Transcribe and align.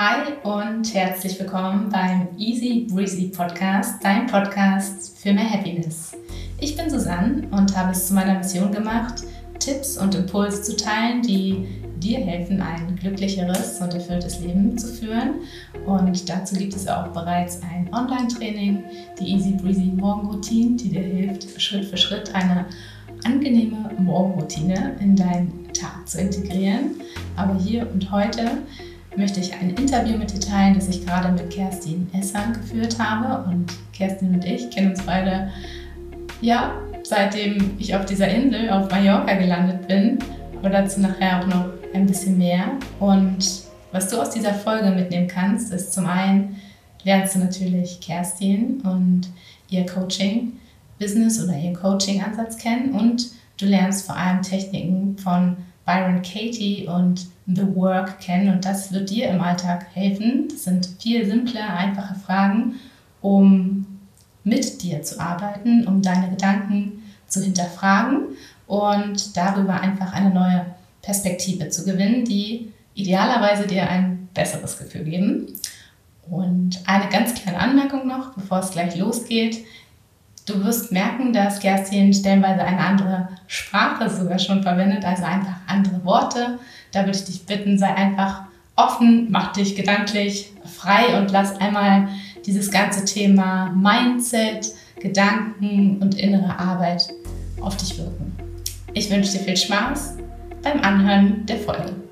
Hi 0.00 0.34
und 0.44 0.94
herzlich 0.94 1.40
willkommen 1.40 1.88
beim 1.90 2.28
Easy 2.38 2.86
Breezy 2.88 3.32
Podcast, 3.36 3.94
dein 4.00 4.28
Podcast 4.28 5.18
für 5.18 5.32
mehr 5.32 5.50
Happiness. 5.50 6.16
Ich 6.60 6.76
bin 6.76 6.88
Susanne 6.88 7.48
und 7.50 7.76
habe 7.76 7.90
es 7.90 8.06
zu 8.06 8.14
meiner 8.14 8.38
Mission 8.38 8.70
gemacht, 8.70 9.24
Tipps 9.58 9.98
und 9.98 10.14
Impulse 10.14 10.62
zu 10.62 10.76
teilen, 10.76 11.22
die 11.22 11.66
dir 11.96 12.20
helfen, 12.20 12.62
ein 12.62 12.94
glücklicheres 12.94 13.80
und 13.80 13.92
erfülltes 13.92 14.38
Leben 14.38 14.78
zu 14.78 14.86
führen. 14.86 15.40
Und 15.84 16.28
dazu 16.28 16.54
gibt 16.54 16.76
es 16.76 16.86
auch 16.86 17.08
bereits 17.08 17.60
ein 17.62 17.92
Online-Training, 17.92 18.84
die 19.18 19.32
Easy 19.32 19.56
Breezy 19.60 19.90
Morgenroutine, 19.96 20.76
die 20.76 20.90
dir 20.90 21.02
hilft, 21.02 21.60
Schritt 21.60 21.86
für 21.86 21.96
Schritt 21.96 22.32
eine 22.36 22.66
angenehme 23.24 23.90
Morgenroutine 23.98 24.94
in 25.00 25.16
deinen 25.16 25.72
Tag 25.72 26.08
zu 26.08 26.20
integrieren. 26.20 27.00
Aber 27.34 27.58
hier 27.58 27.90
und 27.92 28.12
heute 28.12 28.58
möchte 29.16 29.40
ich 29.40 29.52
ein 29.54 29.70
Interview 29.70 30.16
mit 30.16 30.32
dir 30.32 30.40
teilen, 30.40 30.74
das 30.74 30.88
ich 30.88 31.04
gerade 31.04 31.32
mit 31.32 31.50
Kerstin 31.50 32.08
Esser 32.12 32.52
geführt 32.52 32.98
habe. 32.98 33.48
Und 33.48 33.72
Kerstin 33.92 34.34
und 34.34 34.44
ich 34.44 34.70
kennen 34.70 34.90
uns 34.90 35.02
beide, 35.02 35.50
ja, 36.40 36.72
seitdem 37.02 37.76
ich 37.78 37.94
auf 37.94 38.04
dieser 38.04 38.28
Insel 38.28 38.70
auf 38.70 38.90
Mallorca 38.90 39.34
gelandet 39.34 39.88
bin. 39.88 40.18
Aber 40.58 40.70
dazu 40.70 41.00
nachher 41.00 41.40
auch 41.40 41.46
noch 41.46 41.66
ein 41.94 42.06
bisschen 42.06 42.38
mehr. 42.38 42.64
Und 43.00 43.62
was 43.92 44.08
du 44.08 44.20
aus 44.20 44.30
dieser 44.30 44.54
Folge 44.54 44.90
mitnehmen 44.90 45.28
kannst, 45.28 45.72
ist 45.72 45.92
zum 45.92 46.06
einen, 46.06 46.56
lernst 47.04 47.34
du 47.34 47.38
natürlich 47.40 48.00
Kerstin 48.00 48.80
und 48.82 49.28
ihr 49.70 49.86
Coaching-Business 49.86 51.42
oder 51.42 51.56
ihren 51.56 51.74
Coaching-Ansatz 51.74 52.58
kennen 52.58 52.92
und 52.92 53.30
du 53.58 53.66
lernst 53.66 54.06
vor 54.06 54.16
allem 54.16 54.42
Techniken 54.42 55.16
von 55.18 55.56
Byron 55.88 56.20
Katie 56.20 56.86
und 56.86 57.28
The 57.46 57.74
Work 57.74 58.20
kennen 58.20 58.52
und 58.52 58.66
das 58.66 58.92
wird 58.92 59.08
dir 59.08 59.30
im 59.30 59.40
Alltag 59.40 59.86
helfen. 59.94 60.48
Das 60.50 60.64
sind 60.64 60.86
vier 61.00 61.26
simple, 61.26 61.62
einfache 61.64 62.14
Fragen, 62.14 62.74
um 63.22 63.86
mit 64.44 64.82
dir 64.82 65.02
zu 65.02 65.18
arbeiten, 65.18 65.88
um 65.88 66.02
deine 66.02 66.28
Gedanken 66.28 67.02
zu 67.26 67.42
hinterfragen 67.42 68.36
und 68.66 69.34
darüber 69.34 69.80
einfach 69.80 70.12
eine 70.12 70.28
neue 70.28 70.66
Perspektive 71.00 71.70
zu 71.70 71.86
gewinnen, 71.86 72.26
die 72.26 72.70
idealerweise 72.92 73.66
dir 73.66 73.88
ein 73.88 74.28
besseres 74.34 74.76
Gefühl 74.76 75.04
geben. 75.04 75.46
Und 76.28 76.82
eine 76.84 77.08
ganz 77.08 77.32
kleine 77.32 77.58
Anmerkung 77.58 78.06
noch, 78.06 78.34
bevor 78.34 78.58
es 78.58 78.72
gleich 78.72 78.94
losgeht. 78.96 79.64
Du 80.48 80.64
wirst 80.64 80.92
merken, 80.92 81.34
dass 81.34 81.60
Kerstin 81.60 82.14
stellenweise 82.14 82.62
eine 82.62 82.80
andere 82.80 83.28
Sprache 83.46 84.08
sogar 84.08 84.38
schon 84.38 84.62
verwendet, 84.62 85.04
also 85.04 85.24
einfach 85.24 85.56
andere 85.66 86.02
Worte. 86.06 86.58
Da 86.90 87.04
würde 87.04 87.18
ich 87.18 87.24
dich 87.26 87.44
bitten, 87.44 87.76
sei 87.76 87.94
einfach 87.94 88.44
offen, 88.74 89.26
mach 89.30 89.52
dich 89.52 89.76
gedanklich 89.76 90.50
frei 90.64 91.18
und 91.18 91.30
lass 91.32 91.60
einmal 91.60 92.08
dieses 92.46 92.70
ganze 92.70 93.04
Thema 93.04 93.70
Mindset, 93.72 94.72
Gedanken 94.98 95.98
und 96.00 96.18
innere 96.18 96.58
Arbeit 96.58 97.08
auf 97.60 97.76
dich 97.76 97.98
wirken. 97.98 98.34
Ich 98.94 99.10
wünsche 99.10 99.32
dir 99.32 99.40
viel 99.40 99.56
Spaß 99.56 100.16
beim 100.62 100.80
Anhören 100.80 101.44
der 101.44 101.58
Folge. 101.58 102.07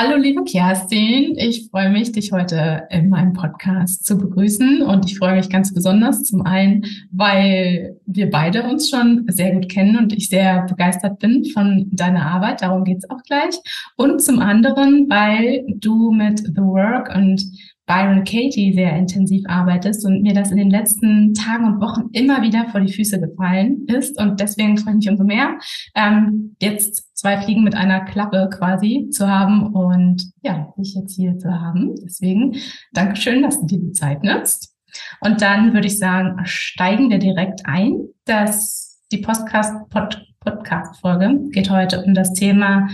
Hallo 0.00 0.16
liebe 0.16 0.44
Kerstin, 0.44 1.36
ich 1.36 1.70
freue 1.72 1.90
mich, 1.90 2.12
dich 2.12 2.30
heute 2.30 2.86
in 2.88 3.08
meinem 3.08 3.32
Podcast 3.32 4.06
zu 4.06 4.16
begrüßen. 4.16 4.80
Und 4.82 5.10
ich 5.10 5.18
freue 5.18 5.34
mich 5.34 5.50
ganz 5.50 5.74
besonders 5.74 6.22
zum 6.22 6.42
einen, 6.42 6.84
weil 7.10 7.98
wir 8.06 8.30
beide 8.30 8.62
uns 8.62 8.90
schon 8.90 9.24
sehr 9.26 9.52
gut 9.54 9.68
kennen 9.68 9.98
und 9.98 10.12
ich 10.12 10.28
sehr 10.28 10.62
begeistert 10.66 11.18
bin 11.18 11.44
von 11.46 11.88
deiner 11.90 12.24
Arbeit, 12.26 12.62
darum 12.62 12.84
geht 12.84 12.98
es 12.98 13.10
auch 13.10 13.20
gleich. 13.24 13.56
Und 13.96 14.22
zum 14.22 14.38
anderen, 14.38 15.10
weil 15.10 15.64
du 15.66 16.12
mit 16.12 16.38
The 16.46 16.62
Work 16.62 17.12
und 17.16 17.42
Byron 17.88 18.22
Katie 18.22 18.74
sehr 18.74 18.94
intensiv 18.94 19.42
arbeitest 19.48 20.04
und 20.04 20.22
mir 20.22 20.34
das 20.34 20.50
in 20.50 20.58
den 20.58 20.70
letzten 20.70 21.32
Tagen 21.32 21.64
und 21.64 21.80
Wochen 21.80 22.10
immer 22.12 22.42
wieder 22.42 22.68
vor 22.68 22.80
die 22.80 22.92
Füße 22.92 23.18
gefallen 23.18 23.86
ist. 23.86 24.20
Und 24.20 24.38
deswegen 24.38 24.76
freue 24.76 24.92
ich 24.92 24.98
mich 24.98 25.10
umso 25.10 25.24
mehr, 25.24 25.58
ähm, 25.94 26.54
jetzt 26.60 27.16
zwei 27.16 27.40
Fliegen 27.40 27.64
mit 27.64 27.74
einer 27.74 28.04
Klappe 28.04 28.50
quasi 28.52 29.08
zu 29.10 29.26
haben 29.26 29.74
und 29.74 30.22
ja, 30.42 30.72
dich 30.78 30.94
jetzt 30.94 31.16
hier 31.16 31.38
zu 31.38 31.50
haben. 31.50 31.94
Deswegen 32.04 32.54
Dankeschön, 32.92 33.42
dass 33.42 33.58
du 33.58 33.66
dir 33.66 33.80
die 33.80 33.92
Zeit 33.92 34.22
nimmst. 34.22 34.76
Und 35.20 35.40
dann 35.40 35.72
würde 35.72 35.86
ich 35.86 35.98
sagen, 35.98 36.38
steigen 36.44 37.10
wir 37.10 37.18
direkt 37.18 37.62
ein. 37.64 37.98
dass 38.26 39.00
die 39.10 39.18
Podcast, 39.18 39.88
Pod, 39.88 40.22
Podcast-Folge 40.40 41.40
geht 41.50 41.70
heute 41.70 42.02
um 42.02 42.12
das 42.12 42.34
Thema 42.34 42.88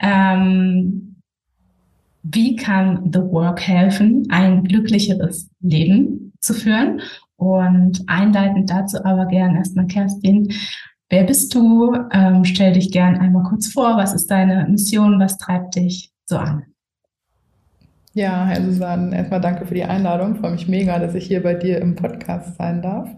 ähm, 0.00 1.05
wie 2.32 2.56
kann 2.56 3.10
The 3.12 3.20
Work 3.20 3.60
helfen, 3.60 4.26
ein 4.30 4.64
glücklicheres 4.64 5.50
Leben 5.60 6.32
zu 6.40 6.54
führen? 6.54 7.00
Und 7.36 8.02
einleitend 8.06 8.70
dazu 8.70 9.04
aber 9.04 9.26
gern 9.26 9.56
erstmal 9.56 9.86
Kerstin. 9.86 10.52
Wer 11.08 11.24
bist 11.24 11.54
du? 11.54 11.94
Ähm, 12.12 12.44
stell 12.44 12.72
dich 12.72 12.90
gern 12.90 13.18
einmal 13.18 13.44
kurz 13.44 13.68
vor. 13.68 13.96
Was 13.96 14.14
ist 14.14 14.30
deine 14.30 14.66
Mission? 14.68 15.20
Was 15.20 15.38
treibt 15.38 15.76
dich 15.76 16.10
so 16.24 16.38
an? 16.38 16.64
Ja, 18.14 18.46
Herr 18.46 18.62
Susanne, 18.62 19.14
erstmal 19.14 19.42
danke 19.42 19.66
für 19.66 19.74
die 19.74 19.84
Einladung. 19.84 20.36
Freue 20.36 20.52
mich 20.52 20.66
mega, 20.66 20.98
dass 20.98 21.14
ich 21.14 21.26
hier 21.26 21.42
bei 21.42 21.54
dir 21.54 21.80
im 21.80 21.94
Podcast 21.94 22.56
sein 22.56 22.80
darf. 22.80 23.10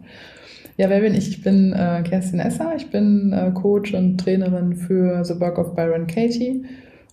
Ja, 0.77 0.91
wer 0.91 1.01
bin 1.01 1.15
ich? 1.15 1.29
Ich 1.29 1.43
bin 1.43 1.73
äh, 1.73 2.03
Kerstin 2.03 2.41
Esser. 2.41 2.75
Ich 2.77 2.91
bin 2.91 3.33
äh, 3.33 3.53
Coach 3.53 3.95
und 3.95 4.19
Trainerin 4.19 4.75
für 4.75 5.25
The 5.25 5.41
Work 5.41 5.59
of 5.59 5.77
Byron 5.77 6.09
Katie 6.09 6.65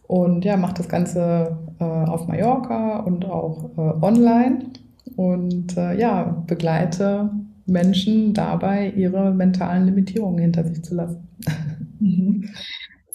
und 0.07 0.45
ja, 0.45 0.57
mache 0.57 0.75
das 0.75 0.89
Ganze 0.89 1.57
auf 1.83 2.27
Mallorca 2.27 2.99
und 2.99 3.25
auch 3.25 3.69
äh, 3.77 4.05
online 4.05 4.65
und 5.15 5.77
äh, 5.77 5.99
ja, 5.99 6.43
begleite 6.47 7.29
Menschen 7.65 8.33
dabei, 8.33 8.91
ihre 8.91 9.33
mentalen 9.33 9.85
Limitierungen 9.85 10.39
hinter 10.39 10.63
sich 10.65 10.83
zu 10.83 10.95
lassen. 10.95 11.27
Mhm. 11.99 12.49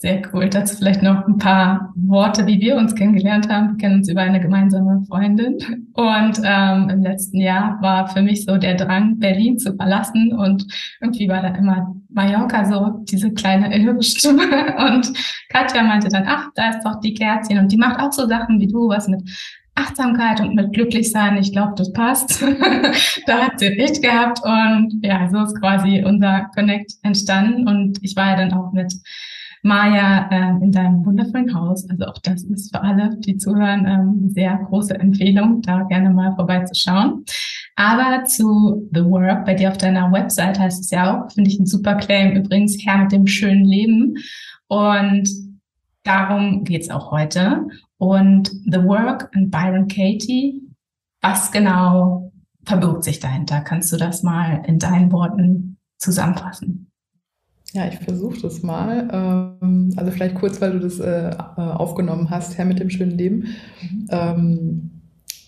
Sehr 0.00 0.22
cool. 0.32 0.48
Dazu 0.48 0.76
vielleicht 0.76 1.02
noch 1.02 1.26
ein 1.26 1.36
paar 1.36 1.92
Worte, 1.94 2.46
wie 2.46 2.58
wir 2.58 2.76
uns 2.76 2.94
kennengelernt 2.94 3.50
haben. 3.50 3.72
Wir 3.72 3.76
kennen 3.76 3.96
uns 3.96 4.08
über 4.08 4.22
eine 4.22 4.40
gemeinsame 4.40 5.04
Freundin. 5.06 5.58
Und 5.92 6.40
ähm, 6.42 6.88
im 6.88 7.02
letzten 7.02 7.38
Jahr 7.38 7.76
war 7.82 8.08
für 8.08 8.22
mich 8.22 8.46
so 8.46 8.56
der 8.56 8.76
Drang, 8.76 9.18
Berlin 9.18 9.58
zu 9.58 9.76
verlassen. 9.76 10.32
Und 10.32 10.64
irgendwie 11.02 11.28
war 11.28 11.42
da 11.42 11.48
immer 11.48 11.94
Mallorca 12.08 12.64
so 12.64 13.04
diese 13.10 13.30
kleine 13.34 13.74
innere 13.74 14.02
Stimme. 14.02 14.74
Und 14.78 15.12
Katja 15.50 15.82
meinte 15.82 16.08
dann, 16.08 16.24
ach, 16.26 16.48
da 16.54 16.70
ist 16.70 16.82
doch 16.82 16.98
die 17.00 17.12
Kerzchen. 17.12 17.58
Und 17.58 17.70
die 17.70 17.76
macht 17.76 18.00
auch 18.00 18.12
so 18.12 18.26
Sachen 18.26 18.58
wie 18.58 18.68
du, 18.68 18.88
was 18.88 19.06
mit 19.06 19.20
Achtsamkeit 19.74 20.40
und 20.40 20.54
mit 20.54 20.72
Glücklichsein. 20.72 21.36
Ich 21.36 21.52
glaube, 21.52 21.74
das 21.76 21.92
passt. 21.92 22.42
da 23.26 23.38
hat 23.38 23.60
sie 23.60 23.66
recht 23.66 24.00
gehabt. 24.00 24.40
Und 24.42 24.98
ja, 25.02 25.28
so 25.28 25.42
ist 25.42 25.60
quasi 25.60 26.02
unser 26.06 26.46
Connect 26.54 26.92
entstanden. 27.02 27.68
Und 27.68 27.98
ich 28.00 28.16
war 28.16 28.28
ja 28.30 28.36
dann 28.36 28.54
auch 28.54 28.72
mit 28.72 28.94
Maja 29.62 30.28
äh, 30.30 30.62
in 30.62 30.72
deinem 30.72 31.04
wundervollen 31.04 31.54
Haus. 31.54 31.88
Also 31.88 32.06
auch 32.06 32.18
das 32.22 32.42
ist 32.44 32.74
für 32.74 32.82
alle, 32.82 33.16
die 33.18 33.36
zuhören, 33.36 33.86
ähm, 33.86 34.30
sehr 34.30 34.56
große 34.68 34.98
Empfehlung, 34.98 35.60
da 35.62 35.82
gerne 35.82 36.10
mal 36.10 36.34
vorbeizuschauen. 36.34 37.24
Aber 37.76 38.24
zu 38.24 38.88
The 38.92 39.04
Work, 39.04 39.44
bei 39.44 39.54
dir 39.54 39.70
auf 39.70 39.78
deiner 39.78 40.10
Website 40.12 40.58
heißt 40.58 40.80
es 40.84 40.90
ja 40.90 41.24
auch, 41.24 41.30
finde 41.32 41.50
ich 41.50 41.58
ein 41.58 41.66
super 41.66 41.94
Claim, 41.94 42.36
übrigens 42.36 42.78
Herr 42.84 42.98
mit 42.98 43.12
dem 43.12 43.26
schönen 43.26 43.64
Leben. 43.64 44.16
Und 44.68 45.28
darum 46.04 46.64
geht's 46.64 46.90
auch 46.90 47.10
heute. 47.10 47.66
Und 47.98 48.48
The 48.48 48.82
Work 48.84 49.30
und 49.34 49.50
Byron 49.50 49.88
Katie, 49.88 50.62
was 51.20 51.52
genau 51.52 52.32
verbirgt 52.64 53.04
sich 53.04 53.20
dahinter? 53.20 53.60
Kannst 53.60 53.92
du 53.92 53.96
das 53.96 54.22
mal 54.22 54.62
in 54.66 54.78
deinen 54.78 55.12
Worten 55.12 55.78
zusammenfassen? 55.98 56.89
Ja, 57.72 57.86
ich 57.86 57.98
versuche 57.98 58.40
das 58.40 58.62
mal. 58.62 59.08
Ähm, 59.62 59.92
also 59.96 60.10
vielleicht 60.10 60.34
kurz, 60.34 60.60
weil 60.60 60.72
du 60.72 60.80
das 60.80 60.98
äh, 60.98 61.30
äh, 61.30 61.34
aufgenommen 61.56 62.30
hast, 62.30 62.58
Herr 62.58 62.64
mit 62.64 62.80
dem 62.80 62.90
schönen 62.90 63.16
Leben. 63.16 63.46
Mhm. 63.80 64.06
Ähm, 64.10 64.90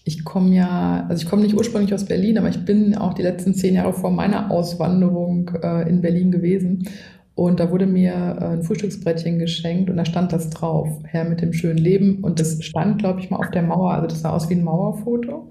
ich 0.04 0.24
komme 0.24 0.54
ja, 0.54 1.06
also 1.08 1.22
ich 1.22 1.28
komme 1.28 1.42
nicht 1.42 1.54
ursprünglich 1.54 1.94
aus 1.94 2.04
Berlin, 2.04 2.38
aber 2.38 2.48
ich 2.48 2.64
bin 2.64 2.96
auch 2.96 3.14
die 3.14 3.22
letzten 3.22 3.54
zehn 3.54 3.74
Jahre 3.74 3.92
vor 3.92 4.10
meiner 4.10 4.50
Auswanderung 4.50 5.50
äh, 5.62 5.88
in 5.88 6.00
Berlin 6.00 6.30
gewesen. 6.30 6.88
Und 7.34 7.60
da 7.60 7.70
wurde 7.70 7.86
mir 7.86 8.42
ein 8.42 8.62
Frühstücksbrettchen 8.62 9.38
geschenkt 9.38 9.88
und 9.88 9.96
da 9.96 10.04
stand 10.04 10.34
das 10.34 10.50
drauf, 10.50 10.88
Herr 11.04 11.24
mit 11.24 11.40
dem 11.40 11.54
schönen 11.54 11.78
Leben. 11.78 12.18
Und 12.22 12.38
das 12.38 12.62
stand, 12.62 12.98
glaube 12.98 13.20
ich, 13.20 13.30
mal 13.30 13.38
auf 13.38 13.50
der 13.50 13.62
Mauer. 13.62 13.94
Also 13.94 14.08
das 14.08 14.20
sah 14.20 14.30
aus 14.30 14.50
wie 14.50 14.54
ein 14.54 14.62
Mauerfoto. 14.62 15.48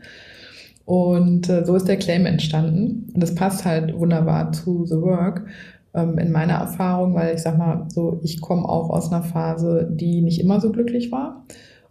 Und 0.86 1.48
so 1.48 1.76
ist 1.76 1.88
der 1.88 1.98
Claim 1.98 2.28
entstanden. 2.28 3.10
Und 3.16 3.24
das 3.24 3.34
passt 3.34 3.66
halt 3.66 3.98
wunderbar 3.98 4.52
zu 4.52 4.86
The 4.86 5.02
Work, 5.02 5.48
ähm, 5.94 6.18
in 6.18 6.32
meiner 6.32 6.54
Erfahrung, 6.54 7.16
weil 7.16 7.36
ich 7.36 7.42
sag 7.42 7.58
mal 7.58 7.86
so, 7.90 8.20
ich 8.24 8.42
komme 8.42 8.68
auch 8.68 8.90
aus 8.90 9.12
einer 9.12 9.24
Phase, 9.24 9.90
die 9.92 10.22
nicht 10.22 10.40
immer 10.40 10.60
so 10.62 10.72
glücklich 10.72 11.12
war 11.12 11.46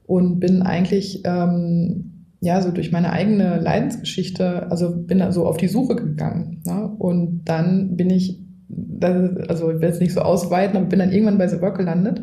und 0.06 0.40
bin 0.40 0.62
eigentlich 0.62 1.22
ähm, 1.24 2.26
ja 2.40 2.62
so 2.62 2.70
durch 2.70 2.92
meine 2.92 3.12
eigene 3.12 3.60
Leidensgeschichte, 3.60 4.70
also 4.70 4.94
bin 4.96 5.18
da 5.18 5.32
so 5.32 5.46
auf 5.46 5.56
die 5.56 5.68
Suche 5.68 5.96
gegangen. 5.96 6.62
Ne? 6.66 6.90
Und 6.98 7.42
dann 7.44 7.96
bin 7.96 8.10
ich 8.10 8.40
also 9.48 9.70
ich 9.70 9.80
will 9.80 9.88
jetzt 9.88 10.00
nicht 10.00 10.12
so 10.12 10.20
ausweiten, 10.20 10.76
aber 10.76 10.86
bin 10.86 10.98
dann 10.98 11.12
irgendwann 11.12 11.38
bei 11.38 11.48
The 11.48 11.60
Work 11.60 11.78
gelandet. 11.78 12.22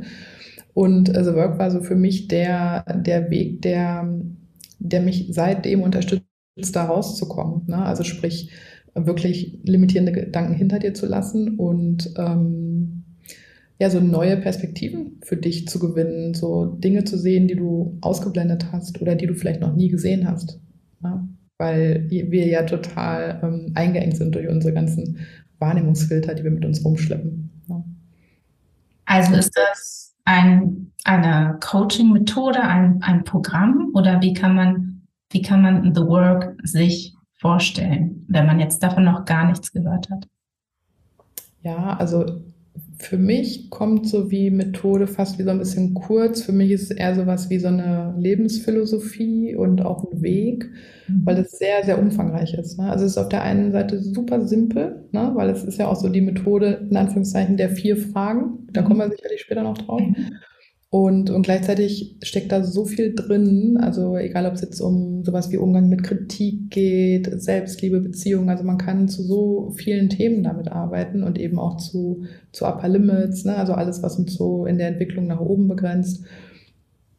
Und 0.73 1.09
äh, 1.09 1.23
The 1.23 1.33
Work 1.33 1.59
war 1.59 1.71
so 1.71 1.81
für 1.81 1.95
mich 1.95 2.27
der, 2.27 2.83
der 2.94 3.30
Weg, 3.30 3.62
der, 3.62 4.07
der 4.80 5.01
mich 5.01 5.30
seitdem 5.31 5.81
unterstützt, 5.81 6.23
da 6.73 6.85
rauszukommen. 6.85 7.63
Ne? 7.68 7.77
Also 7.77 8.03
sprich, 8.03 8.51
wirklich 9.05 9.59
limitierende 9.63 10.11
Gedanken 10.11 10.53
hinter 10.53 10.79
dir 10.79 10.94
zu 10.94 11.05
lassen 11.05 11.57
und 11.57 12.13
ähm, 12.17 13.03
ja, 13.79 13.89
so 13.89 13.99
neue 13.99 14.38
Perspektiven 14.38 15.19
für 15.23 15.38
dich 15.38 15.67
zu 15.67 15.79
gewinnen, 15.79 16.33
so 16.33 16.65
Dinge 16.65 17.03
zu 17.03 17.17
sehen, 17.17 17.47
die 17.47 17.55
du 17.55 17.97
ausgeblendet 18.01 18.71
hast 18.71 19.01
oder 19.01 19.15
die 19.15 19.27
du 19.27 19.35
vielleicht 19.35 19.61
noch 19.61 19.75
nie 19.75 19.89
gesehen 19.89 20.27
hast. 20.27 20.59
Ja? 21.03 21.27
Weil 21.59 22.07
wir 22.09 22.47
ja 22.47 22.63
total 22.63 23.39
ähm, 23.44 23.71
eingeengt 23.75 24.17
sind 24.17 24.33
durch 24.33 24.47
unsere 24.47 24.73
ganzen 24.73 25.19
Wahrnehmungsfilter, 25.59 26.33
die 26.33 26.44
wir 26.44 26.51
mit 26.51 26.65
uns 26.65 26.83
rumschleppen. 26.83 27.49
Ja? 27.67 27.83
Also 29.05 29.35
ist 29.35 29.55
das 29.55 30.15
ein, 30.25 30.91
eine 31.03 31.57
Coaching-Methode, 31.61 32.61
ein, 32.61 33.01
ein 33.01 33.23
Programm 33.23 33.91
oder 33.94 34.21
wie 34.21 34.33
kann 34.33 34.55
man, 34.55 35.01
wie 35.31 35.41
kann 35.44 35.61
man 35.61 35.94
The 35.94 36.01
Work 36.01 36.57
sich 36.63 37.16
vorstellen, 37.39 38.25
wenn 38.27 38.45
man 38.45 38.59
jetzt 38.59 38.81
davon 38.83 39.03
noch 39.03 39.25
gar 39.25 39.47
nichts 39.47 39.71
gehört 39.71 40.09
hat? 40.09 40.27
Ja, 41.63 41.95
also 41.97 42.25
für 42.99 43.17
mich 43.17 43.69
kommt 43.69 44.07
so 44.07 44.31
wie 44.31 44.49
Methode 44.49 45.07
fast 45.07 45.37
wie 45.37 45.43
so 45.43 45.51
ein 45.51 45.59
bisschen 45.59 45.93
kurz. 45.93 46.41
Für 46.41 46.51
mich 46.51 46.71
ist 46.71 46.83
es 46.83 46.91
eher 46.91 47.15
so 47.15 47.27
was 47.27 47.49
wie 47.49 47.59
so 47.59 47.67
eine 47.67 48.15
Lebensphilosophie 48.17 49.55
und 49.55 49.83
auch 49.83 50.11
ein 50.11 50.21
Weg, 50.21 50.69
mhm. 51.07 51.21
weil 51.23 51.37
es 51.37 51.51
sehr, 51.51 51.83
sehr 51.83 51.99
umfangreich 51.99 52.53
ist. 52.53 52.79
Ne? 52.79 52.89
Also 52.89 53.05
es 53.05 53.11
ist 53.11 53.17
auf 53.17 53.29
der 53.29 53.43
einen 53.43 53.71
Seite 53.71 54.01
super 54.01 54.47
simpel, 54.47 55.07
ne? 55.11 55.31
weil 55.35 55.49
es 55.49 55.63
ist 55.63 55.77
ja 55.77 55.87
auch 55.87 55.95
so 55.95 56.09
die 56.09 56.21
Methode 56.21 56.87
in 56.89 56.97
Anführungszeichen 56.97 57.57
der 57.57 57.69
vier 57.69 57.97
Fragen. 57.97 58.67
Da 58.71 58.81
kommen 58.81 58.99
wir 58.99 59.09
sicherlich 59.09 59.41
später 59.41 59.63
noch 59.63 59.77
drauf. 59.77 60.01
Und, 60.89 61.29
und 61.29 61.41
gleichzeitig 61.41 62.15
steckt 62.21 62.53
da 62.53 62.63
so 62.63 62.85
viel 62.85 63.13
drin, 63.13 63.77
also 63.77 64.15
egal 64.15 64.45
ob 64.45 64.53
es 64.53 64.61
jetzt 64.61 64.79
um 64.79 65.21
sowas 65.25 65.51
wie 65.51 65.57
Umgang 65.57 65.89
mit 65.89 66.01
Kritik 66.03 66.71
geht, 66.71 67.29
Selbstliebe, 67.41 67.99
Beziehung, 67.99 68.49
also 68.49 68.63
man 68.63 68.77
kann 68.77 69.09
zu 69.09 69.21
so 69.21 69.73
vielen 69.75 70.07
Themen 70.07 70.43
damit 70.43 70.69
arbeiten 70.69 71.23
und 71.23 71.37
eben 71.37 71.59
auch 71.59 71.75
zu, 71.75 72.23
zu 72.53 72.65
Upper 72.65 72.87
Limits, 72.87 73.43
ne? 73.43 73.57
also 73.57 73.73
alles, 73.73 74.01
was 74.01 74.17
uns 74.17 74.35
so 74.35 74.65
in 74.65 74.77
der 74.77 74.87
Entwicklung 74.87 75.27
nach 75.27 75.41
oben 75.41 75.67
begrenzt. 75.67 76.23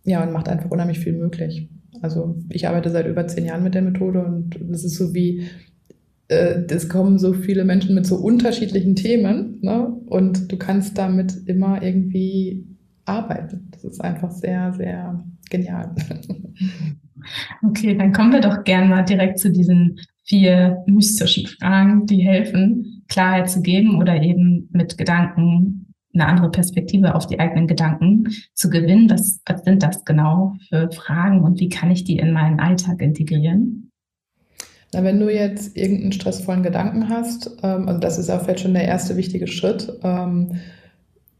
Ja, 0.04 0.22
und 0.22 0.32
macht 0.32 0.48
einfach 0.48 0.70
unheimlich 0.70 1.00
viel 1.00 1.12
möglich. 1.12 1.68
Also 2.00 2.36
ich 2.48 2.66
arbeite 2.66 2.90
seit 2.90 3.06
über 3.06 3.26
zehn 3.26 3.44
Jahren 3.44 3.64
mit 3.64 3.74
der 3.74 3.82
Methode 3.82 4.24
und 4.24 4.58
das 4.62 4.82
ist 4.82 4.96
so 4.96 5.12
wie, 5.12 5.42
äh, 6.28 6.62
es 6.70 6.88
kommen 6.88 7.18
so 7.18 7.34
viele 7.34 7.66
Menschen 7.66 7.94
mit 7.94 8.06
so 8.06 8.16
unterschiedlichen 8.16 8.96
Themen 8.96 9.58
ne? 9.60 9.94
und 10.06 10.50
du 10.50 10.56
kannst 10.56 10.96
damit 10.96 11.34
immer 11.46 11.82
irgendwie 11.82 12.64
arbeiten. 13.08 13.68
Das 13.72 13.84
ist 13.84 14.00
einfach 14.00 14.30
sehr, 14.30 14.72
sehr 14.74 15.24
genial. 15.50 15.94
Okay, 17.62 17.96
dann 17.96 18.12
kommen 18.12 18.32
wir 18.32 18.40
doch 18.40 18.62
gerne 18.62 18.86
mal 18.86 19.02
direkt 19.02 19.40
zu 19.40 19.50
diesen 19.50 19.98
vier 20.24 20.84
mystischen 20.86 21.46
Fragen, 21.46 22.06
die 22.06 22.20
helfen, 22.20 23.02
Klarheit 23.08 23.50
zu 23.50 23.60
geben 23.60 23.98
oder 23.98 24.22
eben 24.22 24.68
mit 24.72 24.96
Gedanken 24.96 25.88
eine 26.14 26.26
andere 26.26 26.50
Perspektive 26.50 27.14
auf 27.14 27.26
die 27.26 27.38
eigenen 27.38 27.66
Gedanken 27.66 28.28
zu 28.54 28.70
gewinnen. 28.70 29.10
Was, 29.10 29.40
was 29.46 29.64
sind 29.64 29.82
das 29.82 30.04
genau 30.04 30.54
für 30.68 30.90
Fragen 30.90 31.42
und 31.42 31.60
wie 31.60 31.68
kann 31.68 31.90
ich 31.90 32.04
die 32.04 32.18
in 32.18 32.32
meinen 32.32 32.60
Alltag 32.60 33.00
integrieren? 33.00 33.90
Na, 34.92 35.04
wenn 35.04 35.20
du 35.20 35.32
jetzt 35.32 35.76
irgendeinen 35.76 36.12
stressvollen 36.12 36.62
Gedanken 36.62 37.08
hast, 37.08 37.58
ähm, 37.62 37.88
also 37.88 38.00
das 38.00 38.18
ist 38.18 38.30
auch 38.30 38.42
vielleicht 38.42 38.60
schon 38.60 38.74
der 38.74 38.86
erste 38.86 39.16
wichtige 39.16 39.46
Schritt, 39.46 39.92
ähm, 40.02 40.52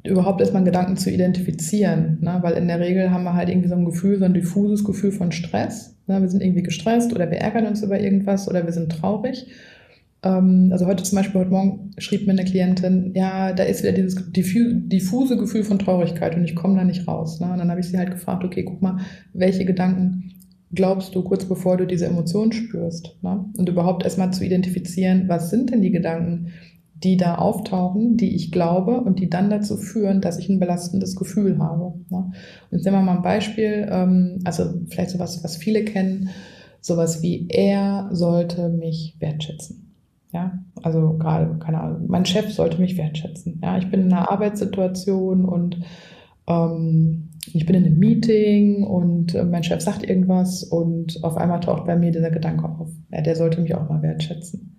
überhaupt 0.04 0.40
erstmal 0.40 0.64
Gedanken 0.64 0.96
zu 0.96 1.10
identifizieren. 1.10 2.18
Ne? 2.20 2.38
Weil 2.42 2.54
in 2.54 2.68
der 2.68 2.80
Regel 2.80 3.10
haben 3.10 3.24
wir 3.24 3.34
halt 3.34 3.48
irgendwie 3.48 3.68
so 3.68 3.74
ein 3.74 3.84
Gefühl, 3.84 4.18
so 4.18 4.24
ein 4.24 4.34
diffuses 4.34 4.84
Gefühl 4.84 5.12
von 5.12 5.32
Stress. 5.32 5.96
Ne? 6.06 6.20
Wir 6.20 6.28
sind 6.28 6.42
irgendwie 6.42 6.62
gestresst 6.62 7.12
oder 7.12 7.30
wir 7.30 7.38
ärgern 7.38 7.66
uns 7.66 7.82
über 7.82 8.00
irgendwas 8.00 8.48
oder 8.48 8.64
wir 8.64 8.72
sind 8.72 8.90
traurig. 8.90 9.46
Ähm, 10.22 10.68
also 10.72 10.86
heute 10.86 11.02
zum 11.02 11.16
Beispiel, 11.16 11.40
heute 11.40 11.50
Morgen 11.50 11.90
schrieb 11.98 12.26
mir 12.26 12.32
eine 12.32 12.44
Klientin, 12.44 13.12
ja, 13.14 13.52
da 13.52 13.64
ist 13.64 13.82
wieder 13.82 13.92
dieses 13.92 14.32
diffuse 14.32 15.36
Gefühl 15.36 15.64
von 15.64 15.78
Traurigkeit 15.78 16.34
und 16.36 16.44
ich 16.44 16.54
komme 16.54 16.76
da 16.76 16.84
nicht 16.84 17.06
raus. 17.06 17.40
Ne? 17.40 17.50
Und 17.52 17.58
dann 17.58 17.70
habe 17.70 17.80
ich 17.80 17.88
sie 17.88 17.98
halt 17.98 18.10
gefragt, 18.10 18.44
okay, 18.44 18.64
guck 18.64 18.80
mal, 18.80 18.98
welche 19.32 19.64
Gedanken 19.64 20.32
glaubst 20.72 21.14
du 21.14 21.22
kurz 21.22 21.44
bevor 21.44 21.76
du 21.76 21.86
diese 21.86 22.06
Emotion 22.06 22.52
spürst? 22.52 23.16
Ne? 23.22 23.44
Und 23.56 23.68
überhaupt 23.68 24.04
erstmal 24.04 24.32
zu 24.32 24.44
identifizieren, 24.44 25.24
was 25.28 25.50
sind 25.50 25.70
denn 25.70 25.82
die 25.82 25.92
Gedanken, 25.92 26.52
die 27.04 27.16
da 27.16 27.36
auftauchen, 27.36 28.16
die 28.16 28.34
ich 28.34 28.50
glaube 28.50 29.00
und 29.00 29.20
die 29.20 29.30
dann 29.30 29.50
dazu 29.50 29.76
führen, 29.76 30.20
dass 30.20 30.38
ich 30.38 30.48
ein 30.48 30.58
belastendes 30.58 31.16
Gefühl 31.16 31.58
habe. 31.58 31.94
Ne? 32.10 32.16
Und 32.18 32.32
jetzt 32.70 32.84
nehmen 32.84 32.98
wir 32.98 33.02
mal 33.02 33.16
ein 33.16 33.22
Beispiel, 33.22 33.86
ähm, 33.90 34.40
also 34.44 34.64
vielleicht 34.88 35.10
sowas, 35.10 35.42
was 35.44 35.56
viele 35.56 35.84
kennen, 35.84 36.30
sowas 36.80 37.22
wie 37.22 37.46
er 37.48 38.08
sollte 38.12 38.68
mich 38.68 39.16
wertschätzen. 39.20 39.84
Ja, 40.32 40.58
also 40.82 41.14
gerade, 41.14 41.58
keine 41.58 41.80
Ahnung, 41.80 42.04
mein 42.08 42.26
Chef 42.26 42.52
sollte 42.52 42.80
mich 42.80 42.98
wertschätzen. 42.98 43.60
Ja, 43.62 43.78
ich 43.78 43.90
bin 43.90 44.02
in 44.02 44.12
einer 44.12 44.30
Arbeitssituation 44.30 45.46
und 45.46 45.80
ähm, 46.46 47.30
ich 47.54 47.64
bin 47.64 47.76
in 47.76 47.86
einem 47.86 47.98
Meeting 47.98 48.84
und 48.84 49.34
äh, 49.34 49.44
mein 49.44 49.64
Chef 49.64 49.80
sagt 49.80 50.04
irgendwas 50.04 50.64
und 50.64 51.24
auf 51.24 51.36
einmal 51.36 51.60
taucht 51.60 51.86
bei 51.86 51.96
mir 51.96 52.10
dieser 52.10 52.30
Gedanke 52.30 52.64
auf. 52.68 52.90
Ja, 53.10 53.22
der 53.22 53.36
sollte 53.36 53.60
mich 53.62 53.74
auch 53.74 53.88
mal 53.88 54.02
wertschätzen. 54.02 54.77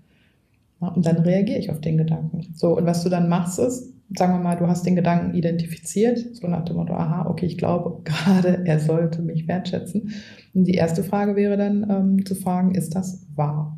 Und 0.79 1.05
dann 1.05 1.17
reagiere 1.17 1.59
ich 1.59 1.69
auf 1.69 1.81
den 1.81 1.97
Gedanken. 1.97 2.53
So, 2.55 2.77
und 2.77 2.85
was 2.85 3.03
du 3.03 3.09
dann 3.09 3.27
machst, 3.27 3.59
ist, 3.59 3.93
sagen 4.15 4.33
wir 4.33 4.39
mal, 4.39 4.55
du 4.55 4.67
hast 4.67 4.85
den 4.85 4.95
Gedanken 4.95 5.35
identifiziert, 5.35 6.35
so 6.35 6.47
nach 6.47 6.63
dem 6.65 6.77
Motto, 6.77 6.93
aha, 6.93 7.27
okay, 7.29 7.45
ich 7.45 7.57
glaube 7.57 8.01
gerade, 8.03 8.65
er 8.65 8.79
sollte 8.79 9.21
mich 9.21 9.47
wertschätzen. 9.47 10.13
Und 10.53 10.65
die 10.65 10.75
erste 10.75 11.03
Frage 11.03 11.35
wäre 11.35 11.57
dann 11.57 11.85
ähm, 11.89 12.25
zu 12.25 12.35
fragen, 12.35 12.75
ist 12.75 12.95
das 12.95 13.25
wahr? 13.35 13.77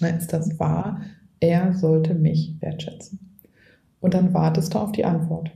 Na, 0.00 0.08
ist 0.08 0.32
das 0.32 0.58
wahr? 0.58 1.00
Er 1.40 1.74
sollte 1.74 2.14
mich 2.14 2.56
wertschätzen. 2.60 3.18
Und 4.00 4.14
dann 4.14 4.32
wartest 4.32 4.74
du 4.74 4.78
auf 4.78 4.92
die 4.92 5.04
Antwort. 5.04 5.50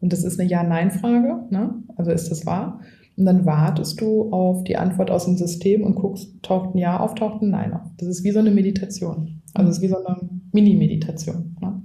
Und 0.00 0.12
das 0.12 0.22
ist 0.22 0.38
eine 0.38 0.48
Ja-Nein-Frage, 0.48 1.46
ne? 1.50 1.82
also 1.96 2.12
ist 2.12 2.30
das 2.30 2.46
wahr? 2.46 2.80
Und 3.18 3.24
dann 3.24 3.44
wartest 3.44 4.00
du 4.00 4.30
auf 4.30 4.62
die 4.62 4.76
Antwort 4.76 5.10
aus 5.10 5.24
dem 5.24 5.36
System 5.36 5.82
und 5.82 5.96
guckst, 5.96 6.40
taucht 6.40 6.74
ein 6.74 6.78
Ja 6.78 7.00
auf, 7.00 7.16
taucht 7.16 7.42
ein 7.42 7.50
Nein 7.50 7.72
auf. 7.72 7.90
Das 7.96 8.06
ist 8.06 8.22
wie 8.22 8.30
so 8.30 8.38
eine 8.38 8.52
Meditation. 8.52 9.42
Also 9.54 9.70
es 9.70 9.78
ist 9.78 9.82
wie 9.82 9.88
so 9.88 9.96
eine 9.96 10.16
Mini-Meditation. 10.52 11.56
Ne? 11.60 11.82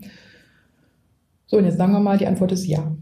So, 1.48 1.58
und 1.58 1.66
jetzt 1.66 1.78
sagen 1.78 1.92
wir 1.92 2.00
mal, 2.00 2.20
die 2.20 2.28
Antwort 2.28 2.52
ist 2.52 2.68
ja. 2.68 2.96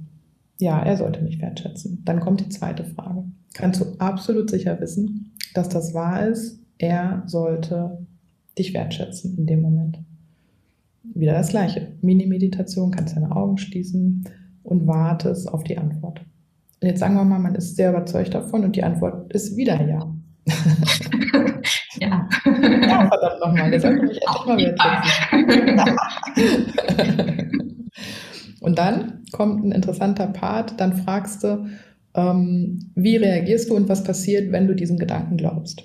Ja, 0.62 0.82
er 0.82 0.96
sollte 0.96 1.22
mich 1.22 1.42
wertschätzen. 1.42 2.04
Dann 2.06 2.22
kommt 2.22 2.40
die 2.40 2.48
zweite 2.48 2.86
Frage. 2.86 3.26
Kannst 3.54 3.82
du 3.82 3.86
absolut 4.00 4.50
sicher 4.50 4.80
wissen, 4.80 5.34
dass 5.54 5.68
das 5.68 5.94
wahr 5.94 6.26
ist? 6.26 6.64
Er 6.78 7.24
sollte 7.26 8.08
dich 8.58 8.74
wertschätzen 8.74 9.38
in 9.38 9.46
dem 9.46 9.62
Moment. 9.62 10.00
Wieder 11.04 11.34
das 11.34 11.50
gleiche. 11.50 11.98
Mini-Meditation, 12.02 12.92
kannst 12.92 13.18
deine 13.18 13.36
Augen 13.36 13.58
schließen 13.58 14.24
und 14.64 14.88
wartest 14.88 15.52
auf 15.52 15.66
die 15.66 15.78
Antwort. 15.78 16.22
Und 16.82 16.88
jetzt 16.88 17.00
sagen 17.00 17.16
wir 17.16 17.24
mal, 17.24 17.40
man 17.40 17.56
ist 17.56 17.76
sehr 17.76 17.92
überzeugt 17.92 18.34
davon 18.34 18.64
und 18.64 18.76
die 18.76 18.84
Antwort 18.84 19.32
ist 19.34 19.56
wieder 19.56 19.80
ja. 19.88 20.14
ja. 22.00 22.28
Ja, 22.44 23.08
verdammt 23.08 23.40
nochmal, 23.40 23.70
der 23.70 23.80
sollte 23.80 24.06
mich 24.08 24.20
endlich 24.20 24.46
mal 24.48 24.58
wertschätzen. 24.58 25.98
Und 28.62 28.78
dann 28.78 29.24
kommt 29.32 29.64
ein 29.64 29.72
interessanter 29.72 30.28
Part, 30.28 30.80
dann 30.80 30.94
fragst 30.94 31.44
du, 31.44 31.68
ähm, 32.16 32.92
wie 32.96 33.16
reagierst 33.18 33.70
du 33.70 33.76
und 33.76 33.90
was 33.90 34.04
passiert, 34.04 34.52
wenn 34.52 34.68
du 34.68 34.76
diesen 34.76 34.98
Gedanken 34.98 35.38
glaubst. 35.38 35.84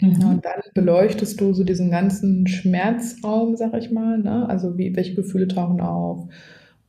Mhm. 0.00 0.26
und 0.28 0.44
dann 0.44 0.60
beleuchtest 0.74 1.40
du 1.40 1.54
so 1.54 1.64
diesen 1.64 1.90
ganzen 1.90 2.46
Schmerzraum, 2.46 3.56
sag 3.56 3.74
ich 3.78 3.90
mal. 3.90 4.18
Ne? 4.18 4.46
Also 4.46 4.76
wie, 4.76 4.94
welche 4.94 5.14
Gefühle 5.14 5.48
tauchen 5.48 5.80
auf? 5.80 6.28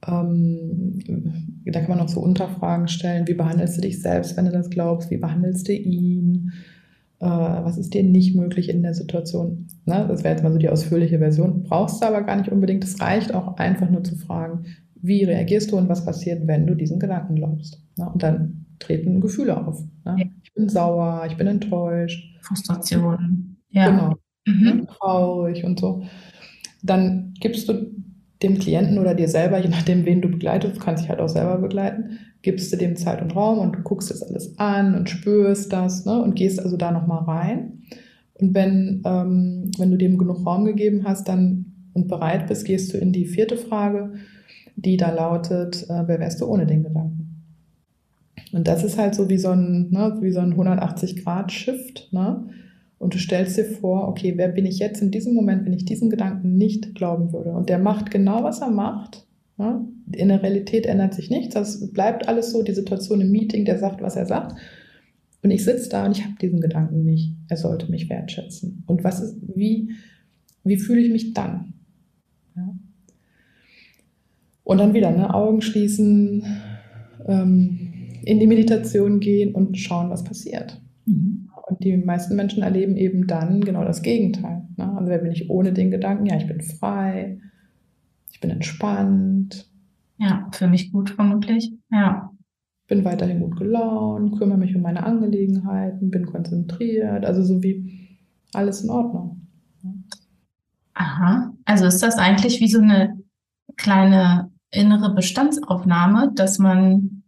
Ähm, 0.07 0.99
da 1.65 1.79
kann 1.81 1.89
man 1.89 1.97
noch 1.97 2.09
so 2.09 2.21
Unterfragen 2.21 2.87
stellen. 2.87 3.27
Wie 3.27 3.33
behandelst 3.33 3.77
du 3.77 3.81
dich 3.81 4.01
selbst, 4.01 4.37
wenn 4.37 4.45
du 4.45 4.51
das 4.51 4.69
glaubst? 4.69 5.11
Wie 5.11 5.17
behandelst 5.17 5.67
du 5.67 5.73
ihn? 5.73 6.51
äh, 7.19 7.25
was 7.25 7.77
ist 7.77 7.93
dir 7.93 8.03
nicht 8.03 8.35
möglich 8.35 8.69
in 8.69 8.83
der 8.83 8.93
Situation. 8.93 9.67
Ne? 9.85 10.05
Das 10.07 10.23
wäre 10.23 10.35
jetzt 10.35 10.43
mal 10.43 10.51
so 10.51 10.59
die 10.59 10.69
ausführliche 10.69 11.19
Version. 11.19 11.63
Brauchst 11.63 12.01
du 12.01 12.07
aber 12.07 12.21
gar 12.21 12.35
nicht 12.35 12.51
unbedingt. 12.51 12.83
Es 12.83 13.01
reicht 13.01 13.33
auch 13.33 13.57
einfach 13.57 13.89
nur 13.89 14.03
zu 14.03 14.15
fragen, 14.15 14.65
wie 14.95 15.23
reagierst 15.23 15.71
du 15.71 15.77
und 15.77 15.89
was 15.89 16.05
passiert, 16.05 16.47
wenn 16.47 16.67
du 16.67 16.75
diesen 16.75 16.99
Gedanken 16.99 17.35
glaubst. 17.35 17.81
Ne? 17.97 18.09
Und 18.09 18.21
dann 18.21 18.65
treten 18.79 19.21
Gefühle 19.21 19.65
auf. 19.65 19.83
Ne? 20.05 20.29
Ich 20.43 20.53
bin 20.53 20.69
sauer, 20.69 21.25
ich 21.27 21.37
bin 21.37 21.47
enttäuscht. 21.47 22.23
Frustration. 22.41 23.57
Ja. 23.69 23.89
Genau. 23.89 24.13
Mhm. 24.45 24.87
Traurig 24.87 25.63
und 25.63 25.79
so. 25.79 26.03
Dann 26.83 27.33
gibst 27.39 27.67
du 27.67 27.91
dem 28.43 28.59
Klienten 28.59 28.99
oder 28.99 29.15
dir 29.15 29.27
selber, 29.27 29.59
je 29.59 29.69
nachdem, 29.69 30.05
wen 30.05 30.21
du 30.21 30.29
begleitest, 30.29 30.79
kannst 30.79 31.03
dich 31.03 31.09
halt 31.09 31.19
auch 31.19 31.29
selber 31.29 31.57
begleiten, 31.57 32.19
gibst 32.41 32.71
du 32.71 32.77
dem 32.77 32.95
Zeit 32.95 33.21
und 33.21 33.35
Raum 33.35 33.59
und 33.59 33.75
du 33.75 33.81
guckst 33.81 34.11
das 34.11 34.21
alles 34.21 34.57
an 34.59 34.95
und 34.95 35.09
spürst 35.09 35.73
das 35.73 36.05
ne, 36.05 36.21
und 36.21 36.35
gehst 36.35 36.59
also 36.59 36.77
da 36.77 36.91
nochmal 36.91 37.23
rein. 37.23 37.81
Und 38.35 38.53
wenn, 38.53 39.01
ähm, 39.05 39.71
wenn 39.77 39.89
du 39.89 39.97
dem 39.97 40.17
genug 40.17 40.45
Raum 40.45 40.65
gegeben 40.65 41.03
hast, 41.03 41.27
dann 41.27 41.65
und 41.93 42.07
bereit 42.07 42.47
bist, 42.47 42.65
gehst 42.65 42.93
du 42.93 42.97
in 42.97 43.11
die 43.11 43.25
vierte 43.25 43.57
Frage, 43.57 44.13
die 44.75 44.97
da 44.97 45.11
lautet, 45.11 45.89
äh, 45.89 46.07
wer 46.07 46.19
wärst 46.19 46.39
du 46.41 46.45
ohne 46.45 46.67
den 46.67 46.83
Gedanken? 46.83 47.43
Und 48.53 48.67
das 48.67 48.83
ist 48.83 48.97
halt 48.97 49.15
so 49.15 49.29
wie 49.29 49.37
so 49.37 49.49
ein, 49.49 49.89
ne, 49.89 50.15
so 50.31 50.39
ein 50.39 50.53
180-Grad-Shift. 50.53 52.09
Ne? 52.13 52.47
Und 52.99 53.13
du 53.13 53.19
stellst 53.19 53.57
dir 53.57 53.65
vor, 53.65 54.07
okay, 54.07 54.33
wer 54.37 54.47
bin 54.47 54.65
ich 54.65 54.79
jetzt 54.79 55.01
in 55.01 55.11
diesem 55.11 55.33
Moment, 55.33 55.65
wenn 55.65 55.73
ich 55.73 55.85
diesen 55.85 56.09
Gedanken 56.09 56.57
nicht 56.57 56.95
glauben 56.95 57.31
würde? 57.31 57.51
Und 57.51 57.69
der 57.69 57.77
macht 57.77 58.09
genau, 58.09 58.43
was 58.43 58.61
er 58.61 58.71
macht. 58.71 59.27
In 60.11 60.27
der 60.27 60.41
Realität 60.41 60.85
ändert 60.85 61.13
sich 61.13 61.29
nichts. 61.29 61.53
Das 61.53 61.91
bleibt 61.91 62.27
alles 62.27 62.51
so, 62.51 62.63
die 62.63 62.73
Situation 62.73 63.21
im 63.21 63.31
Meeting, 63.31 63.65
der 63.65 63.77
sagt, 63.77 64.01
was 64.01 64.15
er 64.15 64.25
sagt. 64.25 64.55
Und 65.43 65.51
ich 65.51 65.63
sitze 65.63 65.89
da 65.89 66.05
und 66.05 66.17
ich 66.17 66.23
habe 66.23 66.35
diesen 66.41 66.61
Gedanken 66.61 67.03
nicht. 67.03 67.33
Er 67.47 67.57
sollte 67.57 67.89
mich 67.91 68.09
wertschätzen. 68.09 68.83
Und 68.87 69.03
was 69.03 69.21
ist, 69.21 69.37
wie, 69.55 69.91
wie 70.63 70.77
fühle 70.77 71.01
ich 71.01 71.11
mich 71.11 71.33
dann? 71.33 71.73
Ja. 72.55 72.75
Und 74.63 74.79
dann 74.79 74.93
wieder, 74.93 75.11
ne, 75.11 75.33
Augen 75.33 75.61
schließen, 75.61 76.43
ähm, 77.25 77.93
in 78.23 78.39
die 78.39 78.47
Meditation 78.47 79.19
gehen 79.19 79.55
und 79.55 79.77
schauen, 79.77 80.09
was 80.09 80.23
passiert. 80.23 80.81
Mhm. 81.05 81.46
Und 81.67 81.83
die 81.83 81.97
meisten 81.97 82.37
Menschen 82.37 82.63
erleben 82.63 82.95
eben 82.95 83.27
dann 83.27 83.59
genau 83.59 83.83
das 83.83 84.01
Gegenteil. 84.01 84.65
Ne? 84.77 84.89
Also 84.95 85.09
wer 85.09 85.17
bin 85.17 85.33
ich 85.33 85.49
ohne 85.49 85.73
den 85.73 85.91
Gedanken? 85.91 86.25
Ja, 86.25 86.37
ich 86.37 86.47
bin 86.47 86.61
frei, 86.61 87.41
ich 88.31 88.39
bin 88.39 88.51
entspannt. 88.51 89.69
Ja, 90.17 90.47
für 90.53 90.67
mich 90.67 90.93
gut 90.93 91.09
vermutlich. 91.09 91.73
Ja. 91.91 92.31
Bin 92.87 93.03
weiterhin 93.03 93.41
gut 93.41 93.57
gelaunt, 93.57 94.37
kümmere 94.37 94.57
mich 94.57 94.73
um 94.77 94.81
meine 94.81 95.03
Angelegenheiten, 95.03 96.09
bin 96.09 96.25
konzentriert, 96.25 97.25
also 97.25 97.43
so 97.43 97.61
wie 97.61 98.17
alles 98.53 98.81
in 98.81 98.89
Ordnung. 98.89 99.41
Aha, 100.93 101.53
also 101.65 101.85
ist 101.85 102.01
das 102.01 102.17
eigentlich 102.17 102.61
wie 102.61 102.69
so 102.69 102.79
eine 102.79 103.19
kleine 103.75 104.51
innere 104.71 105.13
Bestandsaufnahme, 105.13 106.31
dass 106.33 106.59
man 106.59 107.23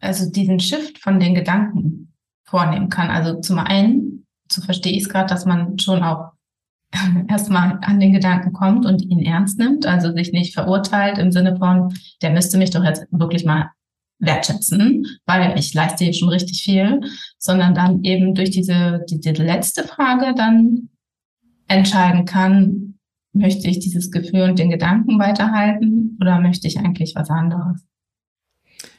also 0.00 0.30
diesen 0.30 0.60
Shift 0.60 0.98
von 0.98 1.18
den 1.18 1.34
Gedanken 1.34 2.11
vornehmen 2.44 2.88
kann. 2.88 3.10
Also 3.10 3.40
zum 3.40 3.58
einen, 3.58 4.26
so 4.50 4.62
verstehe 4.62 4.92
ich 4.92 5.04
es 5.04 5.08
gerade, 5.08 5.28
dass 5.28 5.46
man 5.46 5.78
schon 5.78 6.02
auch 6.02 6.32
erstmal 7.28 7.78
an 7.82 8.00
den 8.00 8.12
Gedanken 8.12 8.52
kommt 8.52 8.86
und 8.86 9.02
ihn 9.02 9.20
ernst 9.20 9.58
nimmt, 9.58 9.86
also 9.86 10.12
sich 10.12 10.32
nicht 10.32 10.54
verurteilt 10.54 11.18
im 11.18 11.32
Sinne 11.32 11.56
von, 11.56 11.94
der 12.20 12.30
müsste 12.30 12.58
mich 12.58 12.70
doch 12.70 12.84
jetzt 12.84 13.06
wirklich 13.10 13.44
mal 13.44 13.70
wertschätzen, 14.18 15.06
weil 15.26 15.58
ich 15.58 15.74
leiste 15.74 16.04
hier 16.04 16.14
schon 16.14 16.28
richtig 16.28 16.62
viel, 16.62 17.00
sondern 17.38 17.74
dann 17.74 18.04
eben 18.04 18.34
durch 18.34 18.50
diese, 18.50 19.04
diese 19.08 19.42
letzte 19.42 19.82
Frage 19.84 20.34
dann 20.36 20.90
entscheiden 21.66 22.24
kann, 22.24 22.98
möchte 23.32 23.68
ich 23.68 23.80
dieses 23.80 24.10
Gefühl 24.10 24.42
und 24.42 24.58
den 24.58 24.70
Gedanken 24.70 25.18
weiterhalten 25.18 26.18
oder 26.20 26.40
möchte 26.40 26.68
ich 26.68 26.78
eigentlich 26.78 27.14
was 27.16 27.30
anderes? 27.30 27.84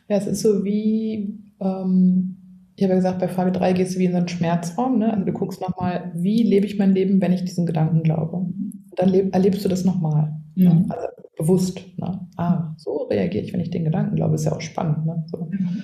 Ja, 0.10 0.18
es 0.18 0.28
ist 0.28 0.42
so 0.42 0.64
wie, 0.66 1.40
ähm, 1.60 2.43
ich 2.76 2.84
habe 2.84 2.94
ja 2.94 2.98
gesagt, 2.98 3.20
bei 3.20 3.28
Frage 3.28 3.52
3 3.52 3.74
gehst 3.74 3.96
du 3.96 4.00
wie 4.00 4.06
in 4.06 4.12
so 4.12 4.18
einen 4.18 4.28
Schmerzraum. 4.28 4.98
Ne? 4.98 5.14
Also 5.14 5.26
du 5.26 5.32
guckst 5.32 5.62
nochmal, 5.62 6.12
wie 6.16 6.44
lebe 6.44 6.66
ich 6.66 6.80
mein 6.80 6.94
Leben, 6.94 7.22
wenn 7.22 7.34
ich 7.34 7.46
diesen 7.46 7.66
Gedanken 7.66 8.02
glaube. 8.02 8.38
Und 8.38 8.84
dann 8.96 9.14
erlebst 9.32 9.64
du 9.64 9.70
das 9.70 9.86
nochmal. 9.86 10.34
Ne? 10.56 10.70
Mhm. 10.74 10.80
Ne? 10.80 10.86
Also 10.90 11.08
bewusst. 11.38 11.82
Ne? 11.98 12.28
Ah, 12.38 12.74
so 12.78 13.04
reagiere 13.10 13.44
ich, 13.44 13.54
wenn 13.54 13.60
ich 13.60 13.70
den 13.70 13.86
Gedanken 13.86 14.16
glaube. 14.16 14.36
Ist 14.36 14.46
ja 14.46 14.54
auch 14.54 14.62
spannend. 14.62 15.06
Ne? 15.06 15.24
So. 15.28 15.50
Mhm. 15.52 15.84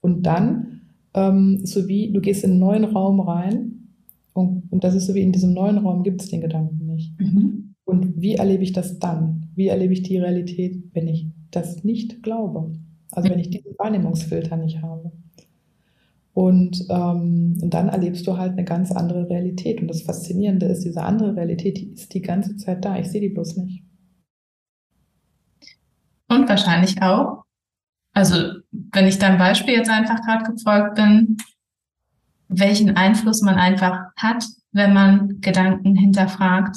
Und 0.00 0.22
dann, 0.24 0.80
ähm, 1.14 1.60
so 1.64 1.88
wie, 1.88 2.12
du 2.12 2.20
gehst 2.20 2.42
in 2.44 2.52
einen 2.52 2.60
neuen 2.60 2.84
Raum 2.84 3.20
rein 3.20 3.80
und, 4.32 4.70
und 4.70 4.84
das 4.84 4.94
ist 4.94 5.06
so 5.06 5.14
wie 5.14 5.22
in 5.22 5.32
diesem 5.32 5.52
neuen 5.52 5.78
Raum 5.78 6.02
gibt 6.02 6.22
es 6.22 6.30
den 6.30 6.40
Gedanken 6.40 6.86
nicht. 6.86 7.18
Mhm. 7.20 7.74
Und 7.84 8.20
wie 8.20 8.36
erlebe 8.36 8.62
ich 8.62 8.72
das 8.72 8.98
dann? 8.98 9.50
Wie 9.54 9.66
erlebe 9.66 9.92
ich 9.92 10.02
die 10.02 10.18
Realität, 10.18 10.84
wenn 10.94 11.08
ich 11.08 11.28
das 11.50 11.84
nicht 11.84 12.22
glaube? 12.22 12.72
Also 13.12 13.28
wenn 13.28 13.40
ich 13.40 13.50
diesen 13.50 13.76
Wahrnehmungsfilter 13.76 14.56
nicht 14.56 14.80
habe. 14.82 15.12
Und, 16.32 16.86
ähm, 16.90 17.58
und 17.60 17.74
dann 17.74 17.88
erlebst 17.88 18.26
du 18.26 18.36
halt 18.36 18.52
eine 18.52 18.64
ganz 18.64 18.92
andere 18.92 19.28
Realität. 19.28 19.80
Und 19.80 19.88
das 19.88 20.02
Faszinierende 20.02 20.66
ist, 20.66 20.84
diese 20.84 21.02
andere 21.02 21.34
Realität, 21.36 21.78
die 21.78 21.92
ist 21.92 22.14
die 22.14 22.22
ganze 22.22 22.56
Zeit 22.56 22.84
da. 22.84 22.98
Ich 22.98 23.10
sehe 23.10 23.20
die 23.20 23.30
bloß 23.30 23.56
nicht. 23.56 23.84
Und 26.28 26.48
wahrscheinlich 26.48 27.02
auch, 27.02 27.44
also 28.12 28.36
wenn 28.70 29.06
ich 29.06 29.18
deinem 29.18 29.38
Beispiel 29.38 29.74
jetzt 29.74 29.90
einfach 29.90 30.20
gerade 30.22 30.52
gefolgt 30.52 30.94
bin, 30.94 31.36
welchen 32.48 32.96
Einfluss 32.96 33.42
man 33.42 33.56
einfach 33.56 34.06
hat, 34.16 34.44
wenn 34.72 34.92
man 34.92 35.40
Gedanken 35.40 35.96
hinterfragt 35.96 36.76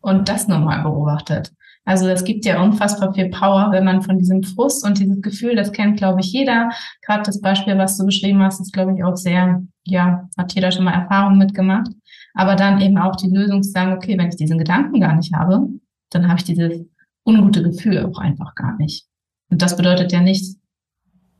und 0.00 0.28
das 0.28 0.48
nochmal 0.48 0.82
beobachtet. 0.82 1.52
Also 1.86 2.08
es 2.08 2.24
gibt 2.24 2.44
ja 2.44 2.60
unfassbar 2.60 3.14
viel 3.14 3.30
Power, 3.30 3.70
wenn 3.70 3.84
man 3.84 4.02
von 4.02 4.18
diesem 4.18 4.42
Frust 4.42 4.84
und 4.84 4.98
dieses 4.98 5.22
Gefühl, 5.22 5.54
das 5.54 5.70
kennt, 5.70 5.96
glaube 5.96 6.20
ich, 6.20 6.32
jeder. 6.32 6.68
Gerade 7.02 7.22
das 7.22 7.40
Beispiel, 7.40 7.78
was 7.78 7.96
du 7.96 8.04
beschrieben 8.04 8.42
hast, 8.42 8.60
ist, 8.60 8.72
glaube 8.72 8.92
ich, 8.94 9.04
auch 9.04 9.16
sehr, 9.16 9.62
ja, 9.84 10.28
hat 10.36 10.52
jeder 10.52 10.72
schon 10.72 10.84
mal 10.84 10.94
Erfahrung 10.94 11.38
mitgemacht. 11.38 11.92
Aber 12.34 12.56
dann 12.56 12.80
eben 12.80 12.98
auch 12.98 13.14
die 13.14 13.30
Lösung 13.30 13.62
zu 13.62 13.70
sagen, 13.70 13.92
okay, 13.92 14.18
wenn 14.18 14.28
ich 14.28 14.36
diesen 14.36 14.58
Gedanken 14.58 15.00
gar 15.00 15.14
nicht 15.14 15.32
habe, 15.32 15.68
dann 16.10 16.26
habe 16.26 16.38
ich 16.38 16.44
dieses 16.44 16.84
ungute 17.24 17.62
Gefühl 17.62 18.04
auch 18.04 18.18
einfach 18.18 18.56
gar 18.56 18.76
nicht. 18.78 19.06
Und 19.48 19.62
das 19.62 19.76
bedeutet 19.76 20.10
ja 20.10 20.20
nicht, 20.20 20.56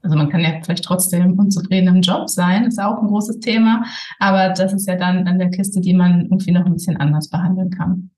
also 0.02 0.16
man 0.16 0.28
kann 0.28 0.42
ja 0.42 0.60
vielleicht 0.62 0.84
trotzdem 0.84 1.36
unzufrieden 1.36 1.88
im 1.88 2.02
Job 2.02 2.30
sein, 2.30 2.64
ist 2.66 2.80
auch 2.80 3.02
ein 3.02 3.08
großes 3.08 3.40
Thema, 3.40 3.84
aber 4.20 4.50
das 4.50 4.72
ist 4.72 4.86
ja 4.86 4.94
dann 4.94 5.26
an 5.26 5.40
der 5.40 5.50
Kiste, 5.50 5.80
die 5.80 5.94
man 5.94 6.22
irgendwie 6.22 6.52
noch 6.52 6.66
ein 6.66 6.74
bisschen 6.74 6.96
anders 6.98 7.28
behandeln 7.30 7.70
kann. 7.70 8.10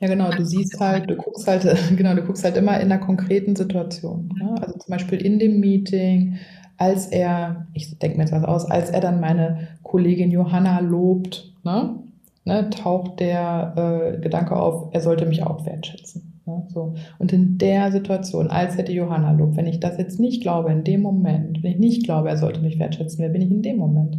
Ja, 0.00 0.06
genau, 0.08 0.30
du 0.30 0.44
siehst 0.44 0.78
halt, 0.78 1.10
du 1.10 1.16
guckst 1.16 1.46
halt, 1.48 1.64
genau, 1.96 2.14
du 2.14 2.22
guckst 2.22 2.44
halt 2.44 2.56
immer 2.56 2.76
in 2.80 2.92
einer 2.92 2.98
konkreten 2.98 3.56
Situation. 3.56 4.32
Ne? 4.38 4.54
Also 4.60 4.78
zum 4.78 4.90
Beispiel 4.92 5.20
in 5.20 5.38
dem 5.38 5.58
Meeting, 5.60 6.38
als 6.76 7.06
er, 7.06 7.66
ich 7.74 7.98
denke 7.98 8.16
mir 8.16 8.22
jetzt 8.24 8.32
was 8.32 8.44
aus, 8.44 8.70
als 8.70 8.90
er 8.90 9.00
dann 9.00 9.20
meine 9.20 9.68
Kollegin 9.82 10.30
Johanna 10.30 10.78
lobt, 10.78 11.52
ne, 11.64 11.96
ne, 12.44 12.70
taucht 12.70 13.18
der 13.18 14.14
äh, 14.14 14.20
Gedanke 14.20 14.56
auf, 14.56 14.90
er 14.92 15.00
sollte 15.00 15.26
mich 15.26 15.42
auch 15.42 15.66
wertschätzen. 15.66 16.40
Ne, 16.46 16.64
so. 16.72 16.94
Und 17.18 17.32
in 17.32 17.58
der 17.58 17.90
Situation, 17.90 18.46
als 18.48 18.76
er 18.76 18.84
die 18.84 18.94
Johanna 18.94 19.32
lobt, 19.32 19.56
wenn 19.56 19.66
ich 19.66 19.80
das 19.80 19.98
jetzt 19.98 20.20
nicht 20.20 20.42
glaube, 20.42 20.70
in 20.70 20.84
dem 20.84 21.02
Moment, 21.02 21.64
wenn 21.64 21.72
ich 21.72 21.78
nicht 21.78 22.04
glaube, 22.04 22.28
er 22.28 22.36
sollte 22.36 22.60
mich 22.60 22.78
wertschätzen, 22.78 23.18
wer 23.18 23.30
bin 23.30 23.42
ich 23.42 23.50
in 23.50 23.62
dem 23.62 23.78
Moment? 23.78 24.18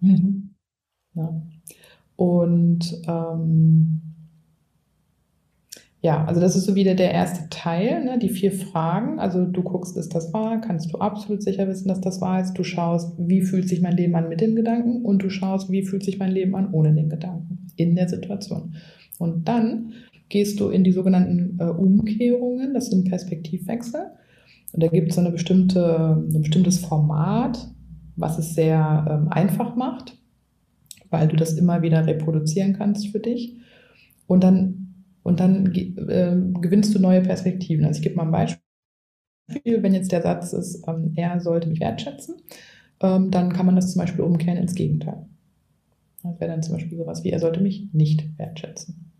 Mhm. 0.00 0.50
Ja. 1.14 1.42
Und 2.14 3.02
ähm, 3.08 4.07
ja, 6.00 6.24
also 6.24 6.40
das 6.40 6.54
ist 6.54 6.66
so 6.66 6.76
wieder 6.76 6.94
der 6.94 7.10
erste 7.10 7.48
Teil, 7.50 8.04
ne? 8.04 8.18
die 8.20 8.28
vier 8.28 8.52
Fragen. 8.52 9.18
Also 9.18 9.44
du 9.44 9.62
guckst, 9.62 9.96
ist 9.96 10.14
das 10.14 10.32
wahr? 10.32 10.60
Kannst 10.60 10.92
du 10.92 10.98
absolut 10.98 11.42
sicher 11.42 11.66
wissen, 11.66 11.88
dass 11.88 12.00
das 12.00 12.20
wahr 12.20 12.40
ist? 12.40 12.54
Du 12.54 12.62
schaust, 12.62 13.14
wie 13.18 13.42
fühlt 13.42 13.68
sich 13.68 13.80
mein 13.80 13.96
Leben 13.96 14.14
an 14.14 14.28
mit 14.28 14.40
den 14.40 14.54
Gedanken? 14.54 15.04
Und 15.04 15.24
du 15.24 15.30
schaust, 15.30 15.70
wie 15.70 15.82
fühlt 15.82 16.04
sich 16.04 16.18
mein 16.18 16.30
Leben 16.30 16.54
an 16.54 16.72
ohne 16.72 16.94
den 16.94 17.08
Gedanken 17.08 17.66
in 17.74 17.96
der 17.96 18.08
Situation. 18.08 18.76
Und 19.18 19.48
dann 19.48 19.92
gehst 20.28 20.60
du 20.60 20.68
in 20.68 20.84
die 20.84 20.92
sogenannten 20.92 21.58
äh, 21.58 21.64
Umkehrungen, 21.64 22.74
das 22.74 22.90
sind 22.90 23.08
Perspektivwechsel. 23.08 24.12
Und 24.72 24.82
da 24.82 24.86
gibt 24.86 25.08
es 25.08 25.16
so 25.16 25.20
eine 25.20 25.32
bestimmte, 25.32 26.16
ein 26.16 26.42
bestimmtes 26.42 26.78
Format, 26.78 27.66
was 28.14 28.38
es 28.38 28.54
sehr 28.54 29.06
ähm, 29.10 29.28
einfach 29.30 29.74
macht, 29.74 30.16
weil 31.10 31.26
du 31.26 31.34
das 31.34 31.54
immer 31.54 31.82
wieder 31.82 32.06
reproduzieren 32.06 32.74
kannst 32.74 33.08
für 33.08 33.18
dich. 33.18 33.56
Und 34.26 34.44
dann 34.44 34.87
und 35.28 35.40
dann 35.40 35.74
äh, 35.74 36.36
gewinnst 36.60 36.94
du 36.94 36.98
neue 36.98 37.20
Perspektiven. 37.20 37.84
Also 37.84 37.98
ich 37.98 38.02
gebe 38.02 38.16
mal 38.16 38.24
ein 38.24 38.32
Beispiel. 38.32 38.62
Wenn 39.82 39.94
jetzt 39.94 40.10
der 40.10 40.22
Satz 40.22 40.52
ist, 40.52 40.86
ähm, 40.88 41.12
er 41.16 41.40
sollte 41.40 41.68
mich 41.68 41.80
wertschätzen, 41.80 42.36
ähm, 43.00 43.30
dann 43.30 43.52
kann 43.52 43.66
man 43.66 43.76
das 43.76 43.92
zum 43.92 44.00
Beispiel 44.00 44.22
umkehren 44.22 44.58
ins 44.58 44.74
Gegenteil. 44.74 45.26
Das 46.22 46.40
wäre 46.40 46.50
dann 46.50 46.62
zum 46.62 46.74
Beispiel 46.74 46.98
sowas 46.98 47.24
wie, 47.24 47.30
er 47.30 47.38
sollte 47.38 47.60
mich 47.60 47.92
nicht 47.92 48.38
wertschätzen. 48.38 49.12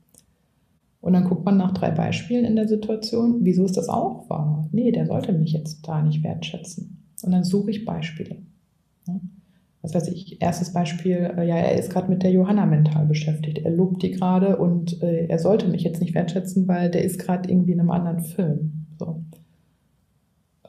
Und 1.00 1.12
dann 1.12 1.24
guckt 1.24 1.44
man 1.44 1.56
nach 1.56 1.72
drei 1.72 1.90
Beispielen 1.90 2.44
in 2.44 2.56
der 2.56 2.68
Situation, 2.68 3.44
wieso 3.44 3.64
ist 3.64 3.76
das 3.76 3.88
auch 3.88 4.28
wahr? 4.28 4.68
Nee, 4.72 4.90
der 4.90 5.06
sollte 5.06 5.32
mich 5.32 5.52
jetzt 5.52 5.86
da 5.86 6.02
nicht 6.02 6.24
wertschätzen. 6.24 7.04
Und 7.22 7.32
dann 7.32 7.44
suche 7.44 7.70
ich 7.70 7.84
Beispiele. 7.84 8.36
Ja? 9.06 9.20
Was 9.94 10.02
weiß 10.02 10.08
ich, 10.08 10.40
erstes 10.40 10.72
Beispiel, 10.72 11.34
äh, 11.36 11.46
ja, 11.46 11.56
er 11.56 11.78
ist 11.78 11.90
gerade 11.90 12.08
mit 12.08 12.22
der 12.22 12.30
Johanna 12.30 12.66
mental 12.66 13.06
beschäftigt. 13.06 13.58
Er 13.58 13.70
lobt 13.70 14.02
die 14.02 14.10
gerade 14.10 14.56
und 14.56 15.02
äh, 15.02 15.26
er 15.26 15.38
sollte 15.38 15.68
mich 15.68 15.82
jetzt 15.82 16.00
nicht 16.00 16.14
wertschätzen, 16.14 16.68
weil 16.68 16.90
der 16.90 17.04
ist 17.04 17.18
gerade 17.18 17.50
irgendwie 17.50 17.72
in 17.72 17.80
einem 17.80 17.90
anderen 17.90 18.20
Film. 18.20 18.86
So. 18.98 19.24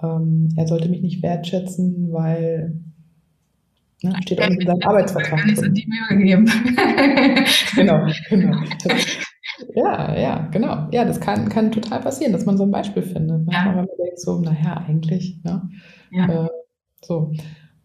Ähm, 0.02 0.50
er 0.56 0.68
sollte 0.68 0.90
mich 0.90 1.02
nicht 1.02 1.22
wertschätzen, 1.22 2.12
weil 2.12 2.80
ne, 4.04 4.16
steht 4.22 4.42
auch 4.42 4.48
in 4.48 4.66
seinem 4.66 4.82
Arbeitsvertrag. 4.84 5.40
Kann 5.40 5.50
ich 5.50 5.60
so 5.60 5.68
die 5.68 5.88
Mühe 5.88 6.18
gegeben. 6.18 6.46
genau, 7.76 8.08
genau. 8.30 8.58
Ja, 9.76 10.18
ja, 10.18 10.48
genau. 10.52 10.88
Ja, 10.92 11.06
das 11.06 11.20
kann, 11.20 11.50
kann 11.50 11.72
total 11.72 12.00
passieren, 12.00 12.32
dass 12.32 12.46
man 12.46 12.58
so 12.58 12.64
ein 12.64 12.72
Beispiel 12.72 13.04
findet. 13.04 13.52
Ja. 13.52 13.66
Wenn 13.66 13.76
man 13.76 13.88
denkt 13.98 14.20
so, 14.20 14.40
naja, 14.40 14.86
eigentlich, 14.88 15.42
ne? 15.44 15.70
Ja. 16.12 16.46
Äh, 16.46 16.50
so. 17.02 17.34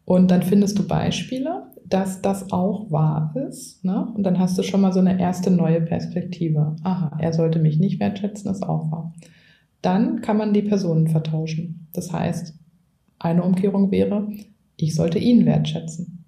Und 0.05 0.31
dann 0.31 0.43
findest 0.43 0.79
du 0.79 0.87
Beispiele 0.87 1.65
dass 1.85 2.23
das 2.23 2.51
auch 2.51 2.91
wahr 2.91 3.35
ist. 3.49 3.85
Ne? 3.85 4.07
Und 4.15 4.25
dann 4.25 4.39
hast 4.39 4.57
du 4.57 4.63
schon 4.63 4.81
mal 4.81 4.93
so 4.93 5.01
eine 5.01 5.21
erste 5.21 5.51
neue 5.51 5.81
Perspektive. 5.81 6.77
Aha, 6.83 7.17
er 7.21 7.33
sollte 7.33 7.59
mich 7.59 7.79
nicht 7.79 8.01
wertschätzen, 8.01 8.51
ist 8.51 8.63
auch 8.63 8.91
wahr. 8.91 9.15
Dann 9.83 10.23
kann 10.23 10.39
man 10.39 10.55
die 10.55 10.63
Personen 10.63 11.09
vertauschen. 11.09 11.89
Das 11.93 12.13
heißt, 12.13 12.55
eine 13.19 13.43
Umkehrung 13.43 13.91
wäre, 13.91 14.29
ich 14.77 14.95
sollte 14.95 15.19
ihn 15.19 15.45
wertschätzen. 15.45 16.25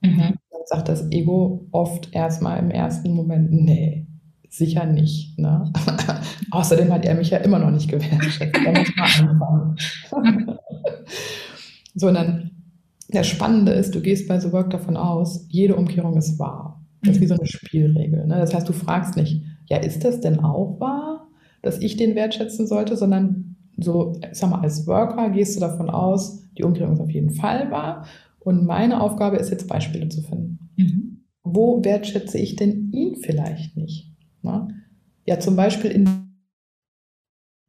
Mhm. 0.00 0.18
Dann 0.50 0.62
sagt 0.66 0.88
das 0.88 1.10
Ego 1.10 1.66
oft 1.72 2.14
erstmal 2.14 2.58
im 2.58 2.70
ersten 2.70 3.12
Moment, 3.12 3.52
nee, 3.52 4.06
sicher 4.48 4.86
nicht. 4.86 5.38
Ne? 5.38 5.70
Außerdem 6.50 6.90
hat 6.90 7.04
er 7.04 7.14
mich 7.14 7.30
ja 7.30 7.38
immer 7.38 7.58
noch 7.58 7.70
nicht 7.70 7.90
gewertschätzt. 7.90 8.58
Da 8.64 8.72
muss 8.72 8.90
man 8.96 9.28
anfangen. 9.28 9.76
Sondern 11.94 12.50
das 13.10 13.26
Spannende 13.26 13.72
ist, 13.72 13.94
du 13.94 14.00
gehst 14.00 14.28
bei 14.28 14.38
The 14.38 14.52
Work 14.52 14.70
davon 14.70 14.96
aus, 14.96 15.46
jede 15.48 15.76
Umkehrung 15.76 16.16
ist 16.16 16.38
wahr. 16.38 16.84
Das 17.02 17.16
ist 17.16 17.22
wie 17.22 17.26
so 17.26 17.34
eine 17.34 17.46
Spielregel. 17.46 18.26
Ne? 18.26 18.36
Das 18.36 18.54
heißt, 18.54 18.68
du 18.68 18.72
fragst 18.72 19.16
nicht, 19.16 19.42
ja, 19.68 19.78
ist 19.78 20.04
das 20.04 20.20
denn 20.20 20.40
auch 20.40 20.78
wahr, 20.80 21.28
dass 21.62 21.80
ich 21.80 21.96
den 21.96 22.14
wertschätzen 22.14 22.66
sollte, 22.66 22.96
sondern 22.96 23.56
so, 23.78 24.12
ich 24.30 24.38
sag 24.38 24.50
mal, 24.50 24.60
als 24.60 24.86
Worker 24.86 25.30
gehst 25.30 25.56
du 25.56 25.60
davon 25.60 25.88
aus, 25.88 26.42
die 26.58 26.64
Umkehrung 26.64 26.94
ist 26.94 27.00
auf 27.00 27.10
jeden 27.10 27.30
Fall 27.30 27.70
wahr. 27.70 28.04
Und 28.38 28.66
meine 28.66 29.00
Aufgabe 29.00 29.36
ist 29.36 29.50
jetzt 29.50 29.68
Beispiele 29.68 30.08
zu 30.08 30.22
finden. 30.22 30.70
Mhm. 30.76 31.24
Wo 31.42 31.82
wertschätze 31.84 32.38
ich 32.38 32.56
denn 32.56 32.90
ihn 32.92 33.16
vielleicht 33.16 33.76
nicht? 33.76 34.14
Ne? 34.42 34.68
Ja, 35.26 35.38
zum 35.38 35.56
Beispiel 35.56 35.90
in 35.90 36.08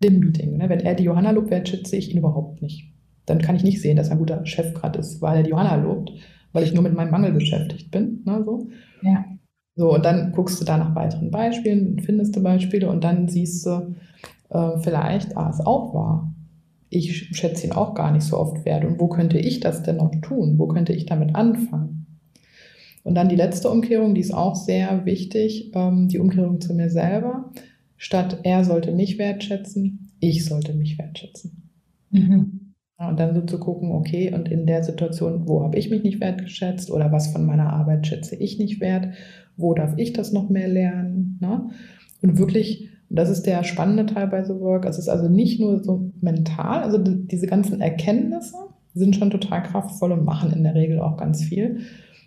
dem 0.04 0.20
Meeting. 0.20 0.58
Ne? 0.58 0.70
Wenn 0.70 0.80
er 0.80 0.96
die 0.96 1.04
Johanna 1.04 1.32
lobt, 1.32 1.52
wertschätze 1.52 1.96
ich 1.96 2.12
ihn 2.12 2.18
überhaupt 2.18 2.62
nicht. 2.62 2.94
Dann 3.26 3.42
kann 3.42 3.56
ich 3.56 3.64
nicht 3.64 3.82
sehen, 3.82 3.98
dass 3.98 4.08
er 4.08 4.14
ein 4.14 4.20
guter 4.20 4.46
Chef 4.46 4.74
gerade 4.74 5.00
ist, 5.00 5.22
weil 5.22 5.38
er 5.38 5.44
die 5.44 5.52
Johanna 5.52 5.76
lobt, 5.76 6.12
weil 6.54 6.64
ich 6.64 6.74
nur 6.74 6.84
mit 6.84 6.94
meinem 6.94 7.12
Mangel 7.12 7.32
beschäftigt 7.32 7.92
bin. 7.92 8.22
Ne? 8.26 8.42
So. 8.46 8.70
Ja. 9.02 9.26
So, 9.76 9.94
und 9.96 10.06
dann 10.06 10.32
guckst 10.34 10.60
du 10.60 10.66
da 10.66 10.78
nach 10.78 10.96
weiteren 10.96 11.32
Beispielen, 11.32 12.00
findest 12.00 12.36
du 12.36 12.44
Beispiele 12.44 12.90
und 12.90 13.04
dann 13.04 13.28
siehst 13.28 13.66
du 13.66 13.96
äh, 14.50 14.78
vielleicht, 14.82 15.38
ah, 15.38 15.50
ist 15.50 15.66
auch 15.66 15.94
wahr. 15.94 16.34
Ich 16.90 17.36
schätze 17.36 17.68
ihn 17.68 17.74
auch 17.74 17.96
gar 17.96 18.12
nicht 18.12 18.24
so 18.24 18.38
oft 18.38 18.66
wert. 18.66 18.84
Und 18.84 19.00
wo 19.00 19.08
könnte 19.08 19.38
ich 19.38 19.62
das 19.62 19.82
denn 19.82 19.98
noch 19.98 20.12
tun? 20.22 20.58
Wo 20.58 20.68
könnte 20.68 20.92
ich 20.92 21.06
damit 21.06 21.36
anfangen? 21.36 22.20
Und 23.04 23.16
dann 23.16 23.30
die 23.30 23.36
letzte 23.36 23.70
Umkehrung, 23.70 24.14
die 24.14 24.22
ist 24.22 24.34
auch 24.34 24.56
sehr 24.56 25.06
wichtig, 25.06 25.72
ähm, 25.74 26.08
die 26.08 26.20
Umkehrung 26.20 26.60
zu 26.60 26.74
mir 26.74 26.90
selber. 26.90 27.52
Statt 27.98 28.40
er 28.44 28.64
sollte 28.64 28.92
mich 28.92 29.18
wertschätzen, 29.18 30.12
ich 30.20 30.46
sollte 30.46 30.74
mich 30.74 30.98
wertschätzen. 30.98 31.70
Mhm. 32.12 32.61
Und 33.08 33.20
dann 33.20 33.36
so 33.36 33.42
zu 33.42 33.60
gucken, 33.60 33.92
okay, 33.92 34.34
und 34.34 34.50
in 34.50 34.66
der 34.66 34.84
Situation, 34.84 35.48
wo 35.48 35.64
habe 35.64 35.78
ich 35.78 35.90
mich 35.90 36.04
nicht 36.04 36.20
wertgeschätzt 36.20 36.92
oder 36.92 37.12
was 37.12 37.32
von 37.32 37.46
meiner 37.46 37.72
Arbeit 37.72 38.08
schätze 38.08 38.36
ich 38.36 38.60
nicht 38.60 38.80
wert, 38.80 39.10
wo 39.58 39.74
darf 39.74 39.94
ich 39.98 40.14
das 40.14 40.32
noch 40.32 40.50
mehr 40.50 40.68
lernen? 40.68 41.38
Ne? 41.42 41.70
Und 42.22 42.38
wirklich, 42.38 42.90
das 43.10 43.30
ist 43.30 43.44
der 43.44 43.64
spannende 43.64 44.06
Teil 44.06 44.28
bei 44.28 44.44
The 44.44 44.60
Work, 44.60 44.86
es 44.86 44.98
ist 44.98 45.10
also 45.10 45.30
nicht 45.30 45.60
nur 45.60 45.84
so 45.84 46.12
mental, 46.22 46.84
also 46.84 46.98
diese 46.98 47.48
ganzen 47.48 47.82
Erkenntnisse 47.82 48.56
sind 48.94 49.16
schon 49.16 49.30
total 49.30 49.64
kraftvoll 49.64 50.12
und 50.12 50.26
machen 50.26 50.52
in 50.52 50.64
der 50.64 50.76
Regel 50.76 51.00
auch 51.00 51.18
ganz 51.18 51.44
viel. 51.44 51.80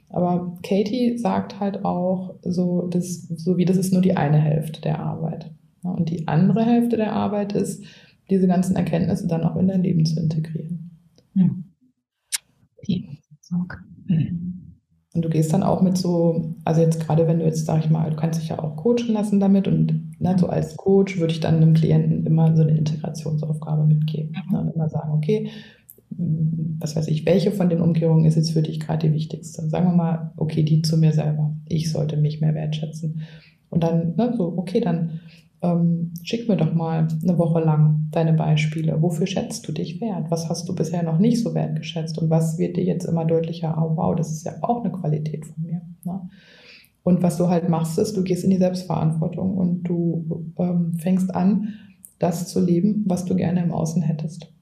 Aber 0.09 0.59
Katie 0.63 1.19
sagt 1.19 1.61
halt 1.61 1.85
auch 1.85 2.35
so, 2.43 2.87
das, 2.89 3.29
so 3.37 3.57
wie 3.57 3.65
das 3.65 3.77
ist 3.77 3.93
nur 3.93 4.03
die 4.03 4.17
eine 4.17 4.39
Hälfte 4.39 4.81
der 4.81 5.01
Arbeit. 5.01 5.51
Und 5.83 6.09
die 6.09 6.29
andere 6.29 6.65
Hälfte 6.65 6.97
der 6.97 7.13
Arbeit 7.13 7.53
ist, 7.53 7.85
diese 8.31 8.47
ganzen 8.47 8.77
Erkenntnisse 8.77 9.27
dann 9.27 9.45
auch 9.45 9.57
in 9.57 9.69
dein 9.69 9.83
Leben 9.83 10.05
zu 10.05 10.19
integrieren. 10.19 10.91
Ja. 11.35 11.51
Okay. 12.81 13.09
Und 15.15 15.25
du 15.25 15.29
gehst 15.29 15.53
dann 15.53 15.63
auch 15.63 15.81
mit 15.81 15.97
so, 15.97 16.57
also 16.65 16.81
jetzt 16.81 17.01
gerade 17.01 17.29
wenn 17.29 17.39
du 17.39 17.45
jetzt, 17.45 17.67
sag 17.67 17.85
ich 17.85 17.91
mal, 17.91 18.11
du 18.11 18.17
kannst 18.17 18.41
dich 18.41 18.49
ja 18.49 18.59
auch 18.59 18.75
coachen 18.77 19.13
lassen 19.13 19.39
damit 19.39 19.69
und 19.69 20.21
ne, 20.21 20.37
so 20.39 20.49
als 20.49 20.77
Coach 20.77 21.21
würde 21.21 21.33
ich 21.33 21.41
dann 21.41 21.57
einem 21.57 21.75
Klienten 21.75 22.27
immer 22.27 22.57
so 22.57 22.63
eine 22.63 22.77
Integrationsaufgabe 22.77 23.87
mitgeben. 23.87 24.35
Ne, 24.51 24.61
und 24.61 24.75
immer 24.75 24.89
sagen, 24.89 25.13
okay, 25.13 25.51
was 26.11 26.97
weiß 26.97 27.09
ich, 27.09 27.27
welche 27.27 27.53
von 27.53 27.69
den 27.69 27.81
Umkehrungen 27.81 28.25
ist 28.25 28.35
jetzt 28.35 28.53
für 28.53 28.63
dich 28.63 28.81
gerade 28.81 29.09
die 29.09 29.15
wichtigste? 29.15 29.69
Sagen 29.69 29.87
wir 29.87 29.97
mal, 29.97 30.33
okay, 30.37 30.65
die 30.65 30.83
zu 30.83 30.97
mir 30.97 31.13
selber. 31.13 31.55
Ich 31.67 31.93
sollte 31.93 32.17
mich 32.17 32.41
mehr 32.41 32.55
wertschätzen. 32.55 33.23
Und 33.71 33.85
dann, 33.85 34.17
ne, 34.17 34.35
so, 34.37 34.55
okay, 34.57 34.81
dann 34.81 35.21
ähm, 35.65 36.13
schick 36.23 36.49
mir 36.49 36.57
doch 36.57 36.75
mal 36.75 37.09
eine 37.23 37.39
Woche 37.39 37.61
lang 37.61 38.09
deine 38.11 38.35
Beispiele. 38.35 39.01
Wofür 39.01 39.27
schätzt 39.27 39.67
du 39.67 39.73
dich 39.73 40.01
wert? 40.01 40.31
Was 40.31 40.49
hast 40.49 40.69
du 40.69 40.75
bisher 40.75 41.03
noch 41.03 41.19
nicht 41.19 41.43
so 41.43 41.55
wertgeschätzt? 41.55 42.19
Und 42.19 42.29
was 42.29 42.59
wird 42.59 42.77
dir 42.77 42.85
jetzt 42.85 43.07
immer 43.07 43.25
deutlicher? 43.25 43.77
Oh, 43.79 43.97
wow, 43.97 44.15
das 44.15 44.31
ist 44.31 44.45
ja 44.45 44.53
auch 44.61 44.85
eine 44.85 44.93
Qualität 44.93 45.47
von 45.47 45.65
mir. 45.65 45.81
Ne? 46.05 46.29
Und 47.03 47.23
was 47.23 47.39
du 47.39 47.49
halt 47.49 47.69
machst, 47.69 47.99
ist, 47.99 48.17
du 48.17 48.23
gehst 48.23 48.45
in 48.45 48.51
die 48.51 48.59
Selbstverantwortung 48.59 49.57
und 49.57 49.85
du 49.85 50.53
ähm, 50.59 50.95
fängst 50.99 51.35
an, 51.35 51.75
das 52.19 52.49
zu 52.49 52.65
leben, 52.65 53.05
was 53.07 53.25
du 53.25 53.35
gerne 53.35 53.63
im 53.63 53.73
Außen 53.73 54.03
hättest. 54.03 54.53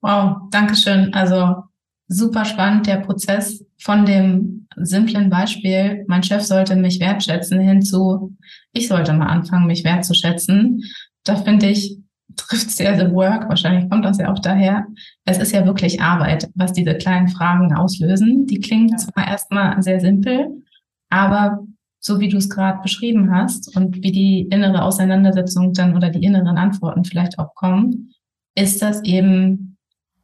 Wow, 0.00 0.48
danke 0.50 0.76
schön. 0.76 1.12
Also 1.12 1.64
super 2.08 2.44
spannend 2.44 2.86
der 2.86 2.98
Prozess 2.98 3.64
von 3.78 4.06
dem 4.06 4.55
simplen 4.76 5.30
Beispiel, 5.30 6.04
mein 6.06 6.22
Chef 6.22 6.42
sollte 6.42 6.76
mich 6.76 7.00
wertschätzen, 7.00 7.60
hinzu, 7.60 8.36
ich 8.72 8.88
sollte 8.88 9.12
mal 9.12 9.26
anfangen, 9.26 9.66
mich 9.66 9.84
wertzuschätzen. 9.84 10.82
Da 11.24 11.36
finde 11.36 11.66
ich, 11.70 11.98
trifft 12.36 12.70
sehr 12.70 12.98
The 12.98 13.12
Work, 13.14 13.48
wahrscheinlich 13.48 13.88
kommt 13.90 14.04
das 14.04 14.18
ja 14.18 14.30
auch 14.30 14.38
daher. 14.38 14.86
Es 15.24 15.38
ist 15.38 15.52
ja 15.52 15.64
wirklich 15.64 16.00
Arbeit, 16.00 16.48
was 16.54 16.72
diese 16.72 16.94
kleinen 16.94 17.28
Fragen 17.28 17.72
auslösen. 17.74 18.46
Die 18.46 18.60
klingen 18.60 18.96
zwar 18.98 19.26
erstmal 19.26 19.82
sehr 19.82 20.00
simpel, 20.00 20.62
aber 21.08 21.64
so 21.98 22.20
wie 22.20 22.28
du 22.28 22.36
es 22.36 22.50
gerade 22.50 22.82
beschrieben 22.82 23.34
hast 23.34 23.74
und 23.76 24.02
wie 24.02 24.12
die 24.12 24.42
innere 24.50 24.82
Auseinandersetzung 24.82 25.72
dann 25.72 25.96
oder 25.96 26.10
die 26.10 26.22
inneren 26.22 26.58
Antworten 26.58 27.04
vielleicht 27.04 27.38
auch 27.38 27.54
kommen, 27.54 28.12
ist 28.54 28.82
das 28.82 29.02
eben 29.02 29.76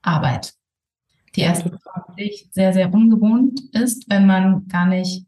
Arbeit 0.02 0.54
die 1.34 1.40
erst 1.40 1.64
wirklich 2.16 2.48
sehr, 2.52 2.72
sehr 2.72 2.92
ungewohnt 2.92 3.60
ist, 3.72 4.08
wenn 4.08 4.26
man 4.26 4.66
gar 4.68 4.86
nicht 4.86 5.26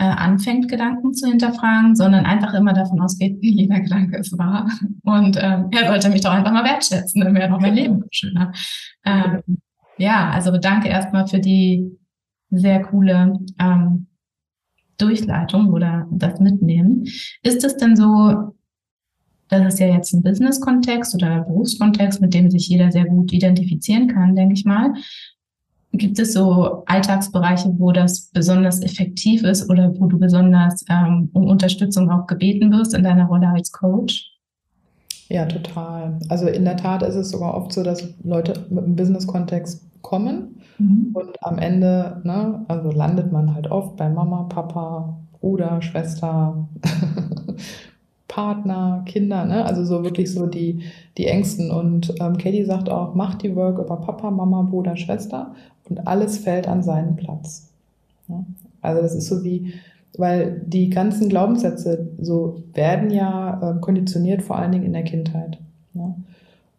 äh, 0.00 0.04
anfängt, 0.04 0.68
Gedanken 0.68 1.12
zu 1.12 1.28
hinterfragen, 1.28 1.94
sondern 1.94 2.24
einfach 2.24 2.54
immer 2.54 2.72
davon 2.72 3.00
ausgeht, 3.00 3.38
jeder 3.42 3.80
Gedanke 3.80 4.16
ist 4.16 4.36
wahr. 4.38 4.70
Und 5.02 5.36
ähm, 5.40 5.68
er 5.72 5.88
sollte 5.88 6.08
mich 6.08 6.22
doch 6.22 6.32
einfach 6.32 6.52
mal 6.52 6.64
wertschätzen, 6.64 7.20
dann 7.20 7.34
wäre 7.34 7.50
doch 7.50 7.60
mein 7.60 7.74
Leben 7.74 8.04
schöner. 8.10 8.52
Ähm, 9.04 9.42
ja, 9.98 10.30
also 10.30 10.56
danke 10.56 10.88
erstmal 10.88 11.26
für 11.26 11.38
die 11.38 11.98
sehr 12.50 12.82
coole 12.82 13.38
ähm, 13.58 14.06
Durchleitung 14.96 15.68
oder 15.68 16.06
das 16.10 16.40
Mitnehmen. 16.40 17.04
Ist 17.42 17.64
es 17.64 17.76
denn 17.76 17.94
so, 17.96 18.54
das 19.48 19.74
ist 19.74 19.80
ja 19.80 19.88
jetzt 19.88 20.14
ein 20.14 20.22
Business-Kontext 20.22 21.14
oder 21.14 21.40
Berufskontext, 21.40 22.20
mit 22.22 22.32
dem 22.32 22.50
sich 22.50 22.68
jeder 22.68 22.90
sehr 22.90 23.04
gut 23.04 23.32
identifizieren 23.32 24.08
kann, 24.08 24.34
denke 24.34 24.54
ich 24.54 24.64
mal. 24.64 24.94
Gibt 25.92 26.18
es 26.18 26.34
so 26.34 26.84
Alltagsbereiche, 26.86 27.74
wo 27.78 27.90
das 27.90 28.30
besonders 28.32 28.80
effektiv 28.82 29.42
ist 29.42 29.68
oder 29.68 29.92
wo 29.98 30.06
du 30.06 30.18
besonders 30.18 30.84
ähm, 30.88 31.30
um 31.32 31.48
Unterstützung 31.48 32.10
auch 32.10 32.26
gebeten 32.26 32.70
wirst 32.72 32.94
in 32.94 33.02
deiner 33.02 33.26
Rolle 33.26 33.48
als 33.48 33.72
Coach? 33.72 34.30
Ja, 35.28 35.46
total. 35.46 36.18
Also 36.28 36.46
in 36.46 36.64
der 36.64 36.76
Tat 36.76 37.02
ist 37.02 37.14
es 37.14 37.30
sogar 37.30 37.54
oft 37.54 37.72
so, 37.72 37.82
dass 37.82 38.14
Leute 38.22 38.66
mit 38.68 38.84
einem 38.84 38.96
Business-Kontext 38.96 39.84
kommen 40.02 40.60
mhm. 40.78 41.10
und 41.14 41.36
am 41.42 41.58
Ende, 41.58 42.20
ne, 42.24 42.64
also 42.68 42.90
landet 42.90 43.30
man 43.32 43.54
halt 43.54 43.70
oft 43.70 43.96
bei 43.96 44.08
Mama, 44.08 44.44
Papa, 44.44 45.20
Bruder, 45.40 45.82
Schwester, 45.82 46.68
Partner, 48.30 49.02
Kinder, 49.06 49.44
ne? 49.44 49.64
also 49.64 49.84
so 49.84 50.04
wirklich 50.04 50.32
so 50.32 50.46
die, 50.46 50.84
die 51.18 51.26
Ängsten. 51.26 51.72
Und 51.72 52.14
ähm, 52.20 52.38
Katie 52.38 52.64
sagt 52.64 52.88
auch, 52.88 53.14
mach 53.16 53.34
die 53.34 53.56
Work 53.56 53.78
über 53.78 53.96
Papa, 53.96 54.30
Mama, 54.30 54.62
Bruder, 54.62 54.96
Schwester 54.96 55.52
und 55.88 56.06
alles 56.06 56.38
fällt 56.38 56.68
an 56.68 56.84
seinen 56.84 57.16
Platz. 57.16 57.72
Ja? 58.28 58.44
Also 58.82 59.02
das 59.02 59.16
ist 59.16 59.26
so 59.26 59.42
wie, 59.42 59.74
weil 60.16 60.62
die 60.64 60.90
ganzen 60.90 61.28
Glaubenssätze 61.28 62.08
so 62.20 62.62
werden 62.72 63.10
ja 63.10 63.72
äh, 63.76 63.80
konditioniert, 63.80 64.42
vor 64.42 64.56
allen 64.56 64.70
Dingen 64.70 64.84
in 64.84 64.92
der 64.92 65.04
Kindheit. 65.04 65.58
Ja? 65.94 66.14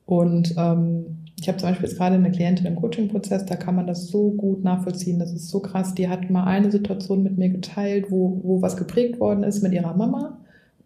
Und 0.05 0.55
ähm, 0.57 1.17
ich 1.37 1.49
habe 1.49 1.57
zum 1.57 1.67
Beispiel 1.67 1.89
jetzt 1.89 1.97
gerade 1.97 2.15
eine 2.15 2.31
Klientin 2.31 2.65
im 2.65 2.77
Coaching-Prozess, 2.77 3.45
da 3.45 3.57
kann 3.57 3.75
man 3.75 3.87
das 3.87 4.07
so 4.07 4.31
gut 4.31 4.63
nachvollziehen. 4.63 5.19
Das 5.19 5.33
ist 5.33 5.49
so 5.49 5.59
krass. 5.59 5.95
Die 5.95 6.07
hat 6.07 6.29
mal 6.29 6.45
eine 6.45 6.71
Situation 6.71 7.23
mit 7.23 7.37
mir 7.37 7.49
geteilt, 7.49 8.09
wo, 8.09 8.39
wo 8.41 8.61
was 8.61 8.77
geprägt 8.77 9.19
worden 9.19 9.43
ist 9.43 9.61
mit 9.61 9.73
ihrer 9.73 9.97
Mama. 9.97 10.37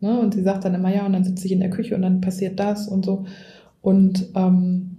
Ne? 0.06 0.20
Und 0.20 0.36
sie 0.36 0.44
sagt 0.44 0.64
dann 0.64 0.76
immer, 0.76 0.94
ja, 0.94 1.04
und 1.04 1.14
dann 1.14 1.24
sitze 1.24 1.48
ich 1.48 1.52
in 1.52 1.62
der 1.62 1.72
Küche 1.72 1.96
und 1.96 2.04
dann 2.04 2.22
passiert 2.22 2.60
das 2.60 2.88
und 2.88 3.04
so. 3.04 3.26
Und, 3.82 4.30
ähm, 4.36 4.98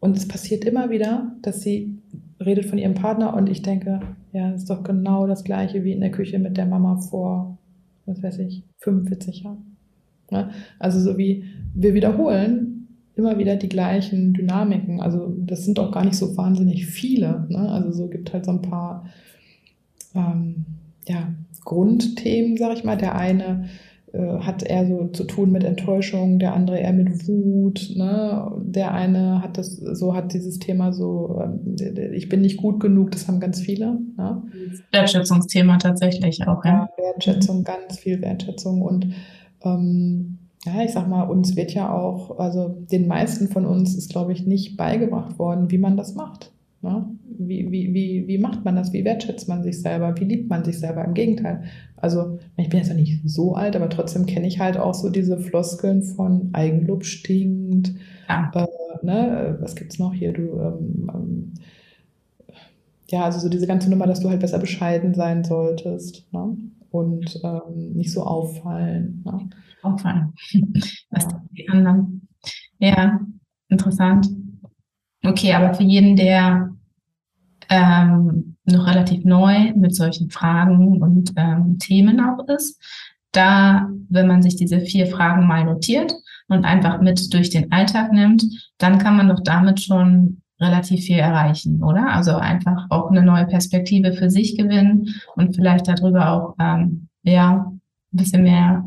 und 0.00 0.18
es 0.18 0.28
passiert 0.28 0.66
immer 0.66 0.90
wieder, 0.90 1.32
dass 1.40 1.62
sie 1.62 1.98
redet 2.38 2.66
von 2.66 2.76
ihrem 2.76 2.92
Partner 2.94 3.34
und 3.34 3.48
ich 3.48 3.62
denke, 3.62 4.00
ja, 4.32 4.50
das 4.50 4.62
ist 4.62 4.70
doch 4.70 4.84
genau 4.84 5.26
das 5.26 5.44
gleiche 5.44 5.82
wie 5.82 5.92
in 5.92 6.00
der 6.00 6.10
Küche 6.10 6.38
mit 6.38 6.58
der 6.58 6.66
Mama 6.66 6.96
vor, 7.00 7.56
was 8.04 8.22
weiß 8.22 8.40
ich, 8.40 8.64
45 8.76 9.44
Jahren. 9.44 9.76
Ne? 10.30 10.50
Also 10.78 11.00
so 11.00 11.16
wie 11.16 11.44
wir 11.74 11.94
wiederholen 11.94 12.86
immer 13.14 13.38
wieder 13.38 13.56
die 13.56 13.70
gleichen 13.70 14.34
Dynamiken. 14.34 15.00
Also 15.00 15.34
das 15.38 15.64
sind 15.64 15.80
auch 15.80 15.90
gar 15.90 16.04
nicht 16.04 16.16
so 16.16 16.36
wahnsinnig 16.36 16.86
viele. 16.86 17.46
Ne? 17.48 17.58
Also 17.58 17.92
so 17.92 18.08
gibt 18.08 18.32
halt 18.34 18.44
so 18.44 18.52
ein 18.52 18.62
paar 18.62 19.06
ähm, 20.14 20.66
ja, 21.08 21.32
Grundthemen, 21.64 22.58
sag 22.58 22.76
ich 22.76 22.84
mal. 22.84 22.96
Der 22.96 23.16
eine 23.16 23.68
hat 24.12 24.62
eher 24.62 24.86
so 24.86 25.08
zu 25.08 25.24
tun 25.24 25.52
mit 25.52 25.64
Enttäuschung, 25.64 26.38
der 26.38 26.54
andere 26.54 26.78
eher 26.78 26.92
mit 26.92 27.28
Wut. 27.28 27.90
Ne? 27.94 28.50
Der 28.62 28.94
eine 28.94 29.42
hat 29.42 29.58
das, 29.58 29.76
so 29.76 30.14
hat 30.14 30.32
dieses 30.32 30.58
Thema 30.58 30.92
so, 30.92 31.42
äh, 31.80 32.14
ich 32.14 32.28
bin 32.28 32.40
nicht 32.40 32.56
gut 32.56 32.80
genug, 32.80 33.10
das 33.10 33.28
haben 33.28 33.40
ganz 33.40 33.60
viele. 33.60 33.98
Ne? 34.16 34.42
Wertschätzungsthema 34.92 35.78
tatsächlich 35.78 36.46
auch, 36.46 36.64
ja. 36.64 36.88
ja 36.96 37.04
Wertschätzung, 37.04 37.64
ganz 37.64 37.98
viel 37.98 38.22
Wertschätzung 38.22 38.82
und 38.82 39.12
ähm, 39.62 40.38
ja, 40.64 40.82
ich 40.82 40.92
sag 40.92 41.08
mal, 41.08 41.22
uns 41.24 41.56
wird 41.56 41.72
ja 41.72 41.92
auch, 41.92 42.38
also 42.38 42.68
den 42.90 43.06
meisten 43.06 43.48
von 43.48 43.64
uns 43.64 43.94
ist, 43.94 44.10
glaube 44.10 44.32
ich, 44.32 44.46
nicht 44.46 44.76
beigebracht 44.76 45.38
worden, 45.38 45.70
wie 45.70 45.78
man 45.78 45.96
das 45.96 46.14
macht. 46.14 46.52
Ne? 46.82 47.06
Wie, 47.38 47.70
wie, 47.70 47.92
wie, 47.94 48.26
wie 48.26 48.38
macht 48.38 48.64
man 48.64 48.76
das? 48.76 48.92
Wie 48.92 49.04
wertschätzt 49.04 49.48
man 49.48 49.62
sich 49.62 49.80
selber? 49.80 50.14
Wie 50.18 50.24
liebt 50.24 50.48
man 50.48 50.64
sich 50.64 50.78
selber? 50.78 51.04
Im 51.04 51.14
Gegenteil. 51.14 51.64
Also, 51.96 52.38
ich 52.56 52.68
bin 52.68 52.78
jetzt 52.78 52.88
noch 52.88 52.96
nicht 52.96 53.20
so 53.28 53.54
alt, 53.54 53.76
aber 53.76 53.88
trotzdem 53.88 54.26
kenne 54.26 54.46
ich 54.46 54.60
halt 54.60 54.76
auch 54.76 54.94
so 54.94 55.10
diese 55.10 55.38
Floskeln 55.38 56.02
von 56.02 56.50
Eigenlob 56.52 57.04
stinkt. 57.04 57.92
Ja. 58.28 58.50
Äh, 58.54 58.66
ne? 59.04 59.58
Was 59.60 59.76
gibt's 59.76 59.98
noch 59.98 60.14
hier? 60.14 60.32
Du, 60.32 60.58
ähm, 60.60 61.10
ähm, 61.14 61.52
ja, 63.10 63.24
also 63.24 63.38
so 63.38 63.48
diese 63.48 63.66
ganze 63.66 63.90
Nummer, 63.90 64.06
dass 64.06 64.20
du 64.20 64.28
halt 64.28 64.40
besser 64.40 64.58
bescheiden 64.58 65.14
sein 65.14 65.44
solltest 65.44 66.26
ne? 66.32 66.56
und 66.90 67.40
ähm, 67.42 67.92
nicht 67.94 68.12
so 68.12 68.22
auffallen. 68.22 69.22
Ne? 69.24 69.48
Auffallen. 69.82 70.34
Was 71.10 71.24
ja. 71.24 71.42
die 71.52 71.68
anderen? 71.68 72.28
Ja, 72.78 73.20
interessant. 73.68 74.28
Okay, 75.24 75.52
aber 75.52 75.74
für 75.74 75.82
jeden, 75.82 76.16
der 76.16 76.74
ähm, 77.68 78.56
noch 78.64 78.86
relativ 78.86 79.24
neu 79.24 79.72
mit 79.74 79.94
solchen 79.94 80.30
Fragen 80.30 81.02
und 81.02 81.32
ähm, 81.36 81.78
Themen 81.78 82.20
auch 82.20 82.46
ist, 82.48 82.80
da, 83.32 83.88
wenn 84.08 84.26
man 84.26 84.42
sich 84.42 84.56
diese 84.56 84.80
vier 84.80 85.06
Fragen 85.06 85.46
mal 85.46 85.64
notiert 85.64 86.12
und 86.48 86.64
einfach 86.64 87.00
mit 87.00 87.32
durch 87.32 87.50
den 87.50 87.70
Alltag 87.72 88.12
nimmt, 88.12 88.42
dann 88.78 88.98
kann 88.98 89.16
man 89.16 89.28
doch 89.28 89.40
damit 89.42 89.80
schon 89.80 90.40
relativ 90.60 91.04
viel 91.04 91.18
erreichen, 91.18 91.82
oder? 91.82 92.08
Also 92.12 92.36
einfach 92.36 92.86
auch 92.90 93.10
eine 93.10 93.22
neue 93.22 93.46
Perspektive 93.46 94.12
für 94.12 94.30
sich 94.30 94.56
gewinnen 94.56 95.14
und 95.36 95.54
vielleicht 95.54 95.86
darüber 95.86 96.32
auch 96.32 96.56
ähm, 96.58 97.08
ja 97.22 97.70
ein 97.70 97.80
bisschen 98.10 98.42
mehr 98.42 98.84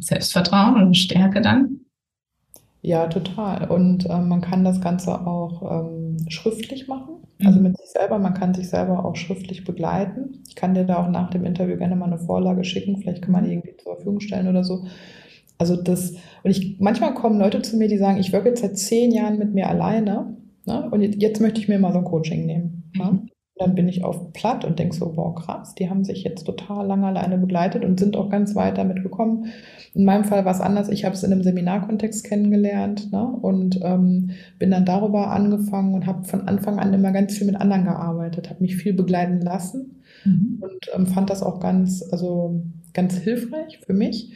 Selbstvertrauen 0.00 0.82
und 0.82 0.96
Stärke 0.96 1.40
dann. 1.40 1.80
Ja, 2.80 3.08
total. 3.08 3.70
Und 3.70 4.08
äh, 4.08 4.20
man 4.20 4.40
kann 4.40 4.64
das 4.64 4.80
Ganze 4.80 5.26
auch 5.26 5.62
ähm, 5.86 6.16
schriftlich 6.28 6.86
machen, 6.86 7.16
also 7.44 7.58
mhm. 7.58 7.68
mit 7.68 7.76
sich 7.78 7.90
selber. 7.90 8.18
Man 8.18 8.34
kann 8.34 8.54
sich 8.54 8.68
selber 8.68 9.04
auch 9.04 9.16
schriftlich 9.16 9.64
begleiten. 9.64 10.42
Ich 10.48 10.54
kann 10.54 10.74
dir 10.74 10.84
da 10.84 11.02
auch 11.02 11.08
nach 11.08 11.30
dem 11.30 11.44
Interview 11.44 11.76
gerne 11.76 11.96
mal 11.96 12.06
eine 12.06 12.18
Vorlage 12.18 12.64
schicken. 12.64 12.98
Vielleicht 12.98 13.22
kann 13.22 13.32
man 13.32 13.44
die 13.44 13.52
irgendwie 13.52 13.76
zur 13.76 13.94
Verfügung 13.94 14.20
stellen 14.20 14.48
oder 14.48 14.62
so. 14.62 14.84
Also 15.58 15.74
das, 15.74 16.12
und 16.44 16.50
ich, 16.50 16.78
manchmal 16.78 17.14
kommen 17.14 17.40
Leute 17.40 17.62
zu 17.62 17.76
mir, 17.76 17.88
die 17.88 17.98
sagen, 17.98 18.18
ich 18.18 18.32
wirke 18.32 18.50
jetzt 18.50 18.62
seit 18.62 18.78
zehn 18.78 19.10
Jahren 19.10 19.38
mit 19.38 19.54
mir 19.54 19.68
alleine 19.68 20.36
ne, 20.66 20.88
und 20.90 21.02
jetzt 21.02 21.40
möchte 21.40 21.60
ich 21.60 21.68
mir 21.68 21.80
mal 21.80 21.92
so 21.92 21.98
ein 21.98 22.04
Coaching 22.04 22.46
nehmen. 22.46 22.92
Ne? 22.96 23.04
Mhm. 23.04 23.28
Ne? 23.58 23.66
dann 23.66 23.74
bin 23.74 23.88
ich 23.88 24.04
auf 24.04 24.32
platt 24.32 24.64
und 24.64 24.78
denke 24.78 24.94
so, 24.94 25.16
wow, 25.16 25.34
krass, 25.34 25.74
die 25.74 25.90
haben 25.90 26.04
sich 26.04 26.24
jetzt 26.24 26.44
total 26.44 26.86
lange 26.86 27.06
alleine 27.06 27.38
begleitet 27.38 27.84
und 27.84 27.98
sind 27.98 28.16
auch 28.16 28.30
ganz 28.30 28.54
weit 28.54 28.78
damit 28.78 29.02
gekommen. 29.02 29.46
In 29.94 30.04
meinem 30.04 30.24
Fall 30.24 30.44
war 30.44 30.52
es 30.52 30.60
anders. 30.60 30.88
Ich 30.88 31.04
habe 31.04 31.14
es 31.14 31.22
in 31.22 31.32
einem 31.32 31.42
Seminarkontext 31.42 32.24
kennengelernt 32.24 33.12
ne, 33.12 33.26
und 33.26 33.80
ähm, 33.82 34.30
bin 34.58 34.70
dann 34.70 34.84
darüber 34.84 35.30
angefangen 35.30 35.94
und 35.94 36.06
habe 36.06 36.24
von 36.24 36.48
Anfang 36.48 36.78
an 36.78 36.92
immer 36.94 37.12
ganz 37.12 37.36
viel 37.36 37.46
mit 37.46 37.60
anderen 37.60 37.84
gearbeitet, 37.84 38.50
habe 38.50 38.62
mich 38.62 38.76
viel 38.76 38.94
begleiten 38.94 39.40
lassen 39.40 40.02
mhm. 40.24 40.58
und 40.60 40.90
ähm, 40.94 41.06
fand 41.06 41.30
das 41.30 41.42
auch 41.42 41.60
ganz, 41.60 42.04
also 42.10 42.62
ganz 42.94 43.16
hilfreich 43.16 43.78
für 43.84 43.94
mich. 43.94 44.32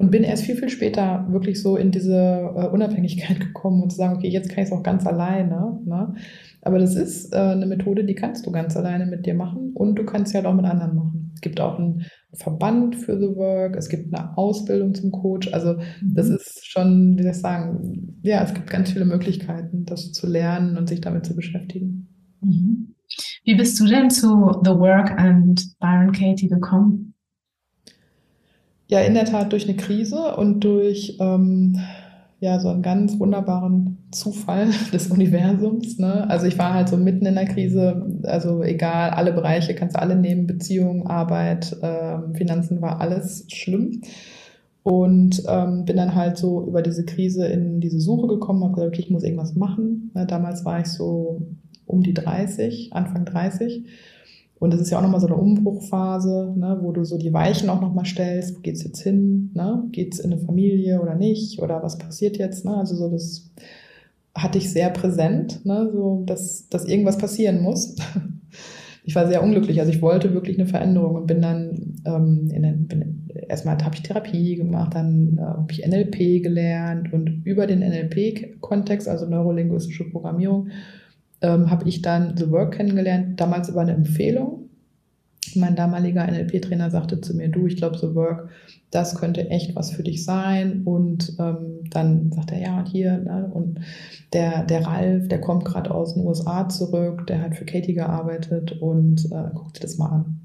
Und 0.00 0.10
bin 0.10 0.22
erst 0.22 0.44
viel, 0.44 0.56
viel 0.56 0.70
später 0.70 1.26
wirklich 1.28 1.60
so 1.60 1.76
in 1.76 1.90
diese 1.90 2.14
äh, 2.16 2.68
Unabhängigkeit 2.68 3.38
gekommen 3.40 3.82
und 3.82 3.90
zu 3.90 3.98
sagen, 3.98 4.16
okay, 4.16 4.30
jetzt 4.30 4.48
kann 4.48 4.64
ich 4.64 4.70
es 4.70 4.72
auch 4.72 4.82
ganz 4.82 5.06
alleine. 5.06 5.78
Ne? 5.84 6.14
Aber 6.62 6.78
das 6.78 6.94
ist 6.94 7.34
äh, 7.34 7.36
eine 7.36 7.66
Methode, 7.66 8.04
die 8.04 8.14
kannst 8.14 8.46
du 8.46 8.50
ganz 8.50 8.74
alleine 8.78 9.04
mit 9.04 9.26
dir 9.26 9.34
machen 9.34 9.72
und 9.74 9.96
du 9.96 10.06
kannst 10.06 10.32
sie 10.32 10.38
halt 10.38 10.46
auch 10.46 10.54
mit 10.54 10.64
anderen 10.64 10.94
machen. 10.94 11.32
Es 11.34 11.42
gibt 11.42 11.60
auch 11.60 11.78
einen 11.78 12.06
Verband 12.32 12.96
für 12.96 13.20
The 13.20 13.36
Work, 13.36 13.76
es 13.76 13.90
gibt 13.90 14.14
eine 14.14 14.38
Ausbildung 14.38 14.94
zum 14.94 15.10
Coach. 15.12 15.52
Also 15.52 15.76
das 16.02 16.30
mhm. 16.30 16.36
ist 16.36 16.66
schon, 16.66 17.18
wie 17.18 17.22
soll 17.22 17.32
ich 17.32 17.38
sagen, 17.38 18.18
ja, 18.22 18.42
es 18.42 18.54
gibt 18.54 18.70
ganz 18.70 18.92
viele 18.92 19.04
Möglichkeiten, 19.04 19.84
das 19.84 20.12
zu 20.12 20.26
lernen 20.26 20.78
und 20.78 20.88
sich 20.88 21.02
damit 21.02 21.26
zu 21.26 21.36
beschäftigen. 21.36 22.08
Mhm. 22.40 22.94
Wie 23.44 23.54
bist 23.54 23.78
du 23.78 23.84
denn 23.84 24.08
zu 24.08 24.28
The 24.64 24.70
Work 24.70 25.10
and 25.18 25.62
Byron 25.78 26.12
Katie 26.12 26.48
gekommen? 26.48 27.09
Ja, 28.90 28.98
in 29.02 29.14
der 29.14 29.24
Tat 29.24 29.52
durch 29.52 29.68
eine 29.68 29.76
Krise 29.76 30.34
und 30.34 30.64
durch 30.64 31.16
ähm, 31.20 31.78
ja 32.40 32.58
so 32.58 32.70
einen 32.70 32.82
ganz 32.82 33.20
wunderbaren 33.20 33.98
Zufall 34.10 34.70
des 34.92 35.06
Universums. 35.06 35.98
Ne? 35.98 36.28
Also 36.28 36.46
ich 36.46 36.58
war 36.58 36.74
halt 36.74 36.88
so 36.88 36.96
mitten 36.96 37.24
in 37.24 37.36
der 37.36 37.44
Krise, 37.44 38.04
also 38.24 38.64
egal, 38.64 39.10
alle 39.10 39.32
Bereiche 39.32 39.76
kannst 39.76 39.94
du 39.94 40.00
alle 40.00 40.16
nehmen, 40.16 40.48
Beziehungen, 40.48 41.06
Arbeit, 41.06 41.76
äh, 41.82 42.18
Finanzen 42.34 42.82
war 42.82 43.00
alles 43.00 43.46
schlimm. 43.48 44.02
Und 44.82 45.42
ähm, 45.46 45.84
bin 45.84 45.96
dann 45.96 46.16
halt 46.16 46.36
so 46.36 46.66
über 46.66 46.82
diese 46.82 47.04
Krise 47.04 47.46
in 47.46 47.80
diese 47.80 48.00
Suche 48.00 48.26
gekommen, 48.26 48.64
habe 48.64 48.74
gesagt, 48.74 48.94
okay, 48.94 49.02
ich 49.02 49.10
muss 49.10 49.22
irgendwas 49.22 49.54
machen. 49.54 50.10
Ne? 50.14 50.26
Damals 50.26 50.64
war 50.64 50.80
ich 50.80 50.86
so 50.86 51.42
um 51.86 52.02
die 52.02 52.14
30, 52.14 52.92
Anfang 52.92 53.24
30 53.24 53.84
und 54.60 54.74
das 54.74 54.80
ist 54.82 54.90
ja 54.90 54.98
auch 54.98 55.02
nochmal 55.02 55.20
so 55.20 55.26
eine 55.26 55.36
Umbruchphase, 55.36 56.54
ne, 56.54 56.78
wo 56.82 56.92
du 56.92 57.02
so 57.02 57.16
die 57.16 57.32
Weichen 57.32 57.70
auch 57.70 57.80
nochmal 57.80 58.04
stellst. 58.04 58.54
Wo 58.54 58.60
geht's 58.60 58.84
jetzt 58.84 59.00
hin? 59.00 59.50
Ne? 59.54 59.84
Geht's 59.90 60.18
in 60.18 60.30
eine 60.30 60.40
Familie 60.40 61.00
oder 61.00 61.14
nicht? 61.14 61.60
Oder 61.62 61.82
was 61.82 61.96
passiert 61.96 62.36
jetzt? 62.36 62.66
Ne? 62.66 62.76
Also 62.76 62.94
so 62.94 63.08
das 63.08 63.50
hatte 64.34 64.58
ich 64.58 64.70
sehr 64.70 64.90
präsent, 64.90 65.64
ne? 65.64 65.88
so 65.90 66.24
dass, 66.26 66.68
dass 66.68 66.84
irgendwas 66.84 67.18
passieren 67.18 67.62
muss. 67.62 67.96
Ich 69.02 69.16
war 69.16 69.26
sehr 69.26 69.42
unglücklich. 69.42 69.80
Also 69.80 69.90
ich 69.90 70.02
wollte 70.02 70.34
wirklich 70.34 70.58
eine 70.58 70.68
Veränderung 70.68 71.16
und 71.16 71.26
bin 71.26 71.40
dann 71.40 71.94
ähm, 72.04 72.50
in 72.52 72.62
den, 72.62 72.86
bin, 72.86 73.28
erstmal 73.48 73.82
habe 73.82 73.94
ich 73.94 74.02
Therapie 74.02 74.56
gemacht, 74.56 74.94
dann 74.94 75.38
äh, 75.38 75.40
habe 75.40 75.72
ich 75.72 75.84
NLP 75.84 76.42
gelernt 76.42 77.12
und 77.12 77.42
über 77.44 77.66
den 77.66 77.80
NLP-Kontext, 77.80 79.08
also 79.08 79.26
neurolinguistische 79.26 80.04
Programmierung, 80.10 80.68
ähm, 81.42 81.70
habe 81.70 81.88
ich 81.88 82.02
dann 82.02 82.36
The 82.36 82.50
Work 82.50 82.74
kennengelernt, 82.74 83.40
damals 83.40 83.68
über 83.68 83.80
eine 83.80 83.94
Empfehlung. 83.94 84.68
Mein 85.54 85.74
damaliger 85.74 86.26
NLP-Trainer 86.26 86.90
sagte 86.90 87.20
zu 87.20 87.34
mir, 87.34 87.48
du, 87.48 87.66
ich 87.66 87.76
glaube, 87.76 87.98
The 87.98 88.14
Work, 88.14 88.50
das 88.90 89.16
könnte 89.16 89.48
echt 89.48 89.74
was 89.74 89.90
für 89.90 90.02
dich 90.02 90.24
sein. 90.24 90.82
Und 90.84 91.34
ähm, 91.38 91.84
dann 91.90 92.30
sagt 92.30 92.52
er, 92.52 92.60
ja, 92.60 92.78
und 92.78 92.88
hier, 92.88 93.18
ne? 93.18 93.50
und 93.52 93.80
der, 94.32 94.64
der 94.64 94.86
Ralf, 94.86 95.28
der 95.28 95.40
kommt 95.40 95.64
gerade 95.64 95.90
aus 95.92 96.14
den 96.14 96.26
USA 96.26 96.68
zurück, 96.68 97.26
der 97.26 97.42
hat 97.42 97.56
für 97.56 97.64
Katie 97.64 97.94
gearbeitet 97.94 98.80
und 98.80 99.24
äh, 99.32 99.50
guck 99.54 99.72
dir 99.72 99.80
das 99.80 99.98
mal 99.98 100.10
an. 100.10 100.40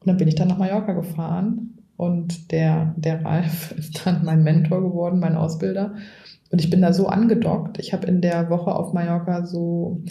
Und 0.00 0.06
dann 0.06 0.16
bin 0.16 0.28
ich 0.28 0.34
dann 0.34 0.48
nach 0.48 0.58
Mallorca 0.58 0.92
gefahren 0.92 1.78
und 1.96 2.52
der, 2.52 2.94
der 2.96 3.24
Ralf 3.24 3.72
ist 3.78 4.06
dann 4.06 4.24
mein 4.24 4.42
Mentor 4.42 4.80
geworden, 4.82 5.20
mein 5.20 5.36
Ausbilder. 5.36 5.94
Und 6.50 6.60
ich 6.60 6.70
bin 6.70 6.82
da 6.82 6.92
so 6.92 7.06
angedockt. 7.06 7.78
Ich 7.78 7.92
habe 7.92 8.06
in 8.06 8.20
der 8.20 8.50
Woche 8.50 8.74
auf 8.74 8.92
Mallorca 8.92 9.46
so, 9.46 10.02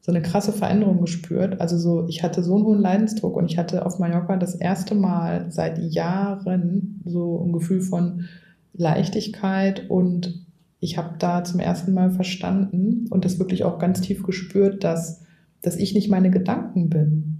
so 0.00 0.10
eine 0.10 0.22
krasse 0.22 0.52
Veränderung 0.52 1.00
gespürt. 1.00 1.60
Also 1.60 1.76
so, 1.78 2.06
ich 2.08 2.22
hatte 2.22 2.42
so 2.42 2.56
einen 2.56 2.64
hohen 2.64 2.80
Leidensdruck 2.80 3.36
und 3.36 3.50
ich 3.50 3.58
hatte 3.58 3.84
auf 3.84 3.98
Mallorca 3.98 4.36
das 4.36 4.54
erste 4.54 4.94
Mal 4.94 5.46
seit 5.50 5.78
Jahren 5.78 7.00
so 7.04 7.44
ein 7.44 7.52
Gefühl 7.52 7.82
von 7.82 8.24
Leichtigkeit 8.72 9.90
und 9.90 10.46
ich 10.80 10.96
habe 10.96 11.14
da 11.18 11.44
zum 11.44 11.60
ersten 11.60 11.92
Mal 11.92 12.10
verstanden 12.10 13.06
und 13.10 13.24
das 13.24 13.38
wirklich 13.38 13.62
auch 13.62 13.78
ganz 13.78 14.00
tief 14.00 14.24
gespürt, 14.24 14.82
dass, 14.82 15.22
dass 15.60 15.76
ich 15.76 15.94
nicht 15.94 16.10
meine 16.10 16.30
Gedanken 16.30 16.88
bin. 16.88 17.38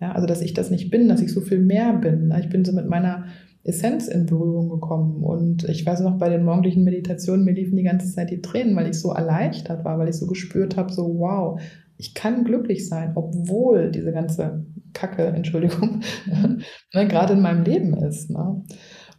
Ja, 0.00 0.12
also 0.12 0.26
dass 0.26 0.40
ich 0.40 0.54
das 0.54 0.70
nicht 0.70 0.90
bin, 0.90 1.08
dass 1.08 1.20
ich 1.20 1.32
so 1.32 1.40
viel 1.40 1.58
mehr 1.58 1.92
bin. 1.94 2.32
Ich 2.40 2.48
bin 2.48 2.64
so 2.64 2.72
mit 2.72 2.88
meiner 2.88 3.26
Essenz 3.68 4.08
in 4.08 4.26
Berührung 4.26 4.68
gekommen. 4.68 5.22
Und 5.22 5.64
ich 5.64 5.84
weiß 5.84 6.00
noch, 6.00 6.18
bei 6.18 6.28
den 6.28 6.44
morgendlichen 6.44 6.84
Meditationen, 6.84 7.44
mir 7.44 7.52
liefen 7.52 7.76
die 7.76 7.84
ganze 7.84 8.12
Zeit 8.12 8.30
die 8.30 8.40
Tränen, 8.40 8.74
weil 8.74 8.88
ich 8.88 8.98
so 8.98 9.12
erleichtert 9.12 9.84
war, 9.84 9.98
weil 9.98 10.08
ich 10.08 10.16
so 10.16 10.26
gespürt 10.26 10.76
habe, 10.76 10.92
so 10.92 11.18
wow, 11.18 11.60
ich 11.98 12.14
kann 12.14 12.44
glücklich 12.44 12.88
sein, 12.88 13.12
obwohl 13.14 13.90
diese 13.90 14.12
ganze 14.12 14.64
Kacke, 14.92 15.26
Entschuldigung, 15.26 16.00
ne, 16.94 17.08
gerade 17.08 17.34
in 17.34 17.42
meinem 17.42 17.64
Leben 17.64 17.94
ist. 17.94 18.30
Ne? 18.30 18.62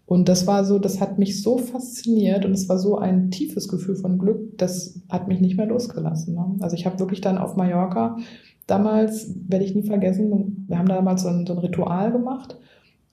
Und 0.05 0.27
das 0.27 0.47
war 0.47 0.65
so, 0.65 0.79
das 0.79 0.99
hat 0.99 1.19
mich 1.19 1.43
so 1.43 1.59
fasziniert 1.59 2.43
und 2.43 2.53
es 2.53 2.67
war 2.67 2.79
so 2.79 2.97
ein 2.97 3.29
tiefes 3.29 3.67
Gefühl 3.67 3.95
von 3.95 4.17
Glück, 4.17 4.57
das 4.57 5.03
hat 5.07 5.27
mich 5.27 5.39
nicht 5.39 5.55
mehr 5.55 5.67
losgelassen. 5.67 6.33
Ne? 6.33 6.57
Also 6.61 6.75
ich 6.75 6.87
habe 6.87 6.99
wirklich 6.99 7.21
dann 7.21 7.37
auf 7.37 7.55
Mallorca 7.55 8.17
damals, 8.65 9.35
werde 9.47 9.65
ich 9.65 9.75
nie 9.75 9.83
vergessen, 9.83 10.65
wir 10.67 10.79
haben 10.79 10.87
damals 10.87 11.21
so 11.21 11.27
ein, 11.27 11.45
so 11.45 11.53
ein 11.53 11.59
Ritual 11.59 12.11
gemacht 12.11 12.57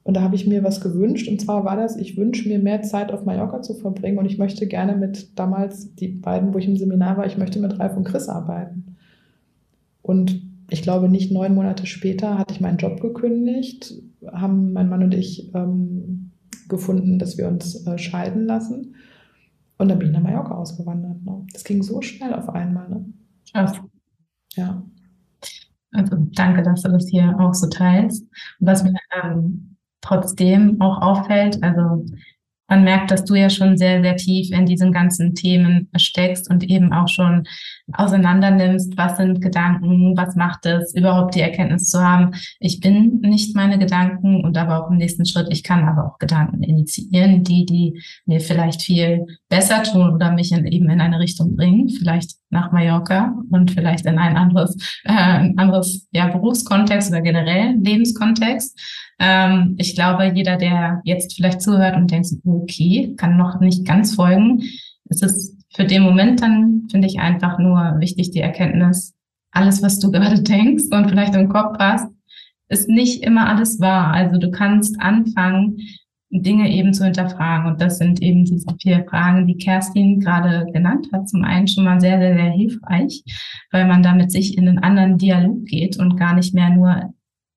Und 0.06 0.14
da 0.16 0.22
habe 0.22 0.36
ich 0.36 0.46
mir 0.46 0.62
was 0.62 0.80
gewünscht. 0.80 1.26
Und 1.26 1.40
zwar 1.40 1.64
war 1.64 1.74
das, 1.74 1.96
ich 1.96 2.16
wünsche 2.16 2.48
mir 2.48 2.60
mehr 2.60 2.80
Zeit 2.82 3.10
auf 3.10 3.24
Mallorca 3.24 3.60
zu 3.60 3.74
verbringen. 3.74 4.18
Und 4.18 4.26
ich 4.26 4.38
möchte 4.38 4.68
gerne 4.68 4.94
mit 4.94 5.36
damals 5.36 5.96
die 5.96 6.06
beiden, 6.06 6.54
wo 6.54 6.58
ich 6.58 6.68
im 6.68 6.76
Seminar 6.76 7.16
war, 7.16 7.26
ich 7.26 7.36
möchte 7.36 7.58
mit 7.58 7.80
Ralf 7.80 7.96
und 7.96 8.04
Chris 8.04 8.28
arbeiten. 8.28 8.96
Und 10.02 10.46
ich 10.70 10.82
glaube, 10.82 11.08
nicht 11.08 11.32
neun 11.32 11.56
Monate 11.56 11.86
später 11.86 12.38
hatte 12.38 12.54
ich 12.54 12.60
meinen 12.60 12.78
Job 12.78 13.00
gekündigt, 13.00 13.94
haben 14.32 14.72
mein 14.72 14.88
Mann 14.88 15.02
und 15.02 15.12
ich 15.12 15.52
ähm, 15.56 16.30
gefunden, 16.68 17.18
dass 17.18 17.36
wir 17.36 17.48
uns 17.48 17.84
äh, 17.84 17.98
scheiden 17.98 18.46
lassen. 18.46 18.94
Und 19.76 19.88
dann 19.88 19.98
bin 19.98 20.06
ich 20.06 20.14
nach 20.14 20.22
Mallorca 20.22 20.54
ausgewandert. 20.54 21.20
Ne? 21.24 21.44
Das 21.52 21.64
ging 21.64 21.82
so 21.82 22.00
schnell 22.00 22.32
auf 22.32 22.48
einmal. 22.48 22.88
Ne? 22.88 23.06
Krass. 23.52 23.80
Ja. 24.54 24.84
Also 25.90 26.16
danke, 26.32 26.62
dass 26.62 26.82
du 26.82 26.92
das 26.92 27.08
hier 27.08 27.34
auch 27.40 27.54
so 27.54 27.68
teilst. 27.68 28.22
Und 28.60 28.66
was 28.68 28.84
mir 28.84 28.94
ähm, 29.24 29.75
trotzdem 30.00 30.80
auch 30.80 31.00
auffällt. 31.00 31.62
Also 31.62 32.04
man 32.68 32.82
merkt, 32.82 33.10
dass 33.10 33.24
du 33.24 33.34
ja 33.34 33.48
schon 33.48 33.76
sehr, 33.76 34.02
sehr 34.02 34.16
tief 34.16 34.50
in 34.50 34.66
diesen 34.66 34.92
ganzen 34.92 35.34
Themen 35.34 35.88
steckst 35.96 36.50
und 36.50 36.64
eben 36.64 36.92
auch 36.92 37.08
schon 37.08 37.44
auseinander 37.92 38.50
nimmst, 38.50 38.96
was 38.96 39.16
sind 39.16 39.40
Gedanken, 39.40 40.16
was 40.16 40.34
macht 40.34 40.66
es, 40.66 40.92
überhaupt 40.94 41.36
die 41.36 41.40
Erkenntnis 41.40 41.88
zu 41.88 42.00
haben, 42.00 42.32
ich 42.58 42.80
bin 42.80 43.20
nicht 43.20 43.54
meine 43.54 43.78
Gedanken 43.78 44.44
und 44.44 44.58
aber 44.58 44.84
auch 44.84 44.90
im 44.90 44.96
nächsten 44.96 45.24
Schritt, 45.24 45.46
ich 45.50 45.62
kann 45.62 45.84
aber 45.84 46.06
auch 46.06 46.18
Gedanken 46.18 46.62
initiieren, 46.62 47.44
die, 47.44 47.64
die 47.66 48.02
mir 48.24 48.40
vielleicht 48.40 48.82
viel 48.82 49.26
besser 49.48 49.84
tun 49.84 50.12
oder 50.12 50.32
mich 50.32 50.50
in, 50.50 50.66
eben 50.66 50.90
in 50.90 51.00
eine 51.00 51.20
Richtung 51.20 51.54
bringen, 51.54 51.88
vielleicht 51.88 52.32
nach 52.50 52.72
Mallorca 52.72 53.34
und 53.50 53.72
vielleicht 53.72 54.06
in 54.06 54.18
ein 54.18 54.36
anderes, 54.36 54.76
äh, 55.04 55.12
ein 55.12 55.58
anderes 55.58 56.08
ja, 56.12 56.28
Berufskontext 56.28 57.10
oder 57.10 57.20
generell 57.20 57.76
Lebenskontext. 57.76 58.78
Ähm, 59.18 59.74
ich 59.78 59.94
glaube, 59.94 60.32
jeder, 60.34 60.56
der 60.56 61.00
jetzt 61.04 61.34
vielleicht 61.34 61.62
zuhört 61.62 61.96
und 61.96 62.10
denkt, 62.10 62.28
okay, 62.44 63.14
kann 63.16 63.36
noch 63.36 63.60
nicht 63.60 63.86
ganz 63.86 64.14
folgen, 64.14 64.62
es 65.08 65.22
ist 65.22 65.56
für 65.74 65.84
den 65.84 66.02
Moment 66.02 66.42
dann, 66.42 66.88
finde 66.90 67.06
ich, 67.06 67.20
einfach 67.20 67.58
nur 67.58 67.96
wichtig, 67.98 68.30
die 68.30 68.40
Erkenntnis, 68.40 69.14
alles, 69.50 69.82
was 69.82 69.98
du 69.98 70.10
gerade 70.12 70.42
denkst 70.42 70.84
und 70.90 71.08
vielleicht 71.08 71.34
im 71.34 71.48
Kopf 71.48 71.76
hast, 71.78 72.08
ist 72.68 72.88
nicht 72.88 73.22
immer 73.22 73.48
alles 73.48 73.80
wahr. 73.80 74.12
Also 74.12 74.38
du 74.38 74.50
kannst 74.50 75.00
anfangen, 75.00 75.78
Dinge 76.42 76.70
eben 76.70 76.92
zu 76.92 77.04
hinterfragen. 77.04 77.66
Und 77.66 77.80
das 77.80 77.98
sind 77.98 78.22
eben 78.22 78.44
diese 78.44 78.66
vier 78.80 79.04
Fragen, 79.08 79.46
die 79.46 79.56
Kerstin 79.56 80.20
gerade 80.20 80.70
genannt 80.72 81.08
hat. 81.12 81.28
Zum 81.28 81.44
einen 81.44 81.68
schon 81.68 81.84
mal 81.84 82.00
sehr, 82.00 82.18
sehr, 82.18 82.34
sehr 82.34 82.50
hilfreich, 82.50 83.22
weil 83.70 83.86
man 83.86 84.02
damit 84.02 84.32
sich 84.32 84.56
in 84.56 84.68
einen 84.68 84.78
anderen 84.78 85.18
Dialog 85.18 85.64
geht 85.66 85.98
und 85.98 86.16
gar 86.16 86.34
nicht 86.34 86.54
mehr 86.54 86.70
nur 86.70 87.14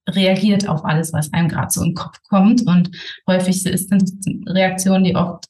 reagiert 0.10 0.68
auf 0.68 0.86
alles, 0.86 1.14
was 1.14 1.32
einem 1.34 1.50
gerade 1.50 1.70
so 1.72 1.84
im 1.84 1.94
Kopf 1.94 2.20
kommt. 2.30 2.66
Und 2.66 2.92
häufig 3.28 3.66
ist 3.66 3.92
das 3.92 4.14
Reaktionen, 4.48 5.04
die 5.04 5.16
oft 5.16 5.46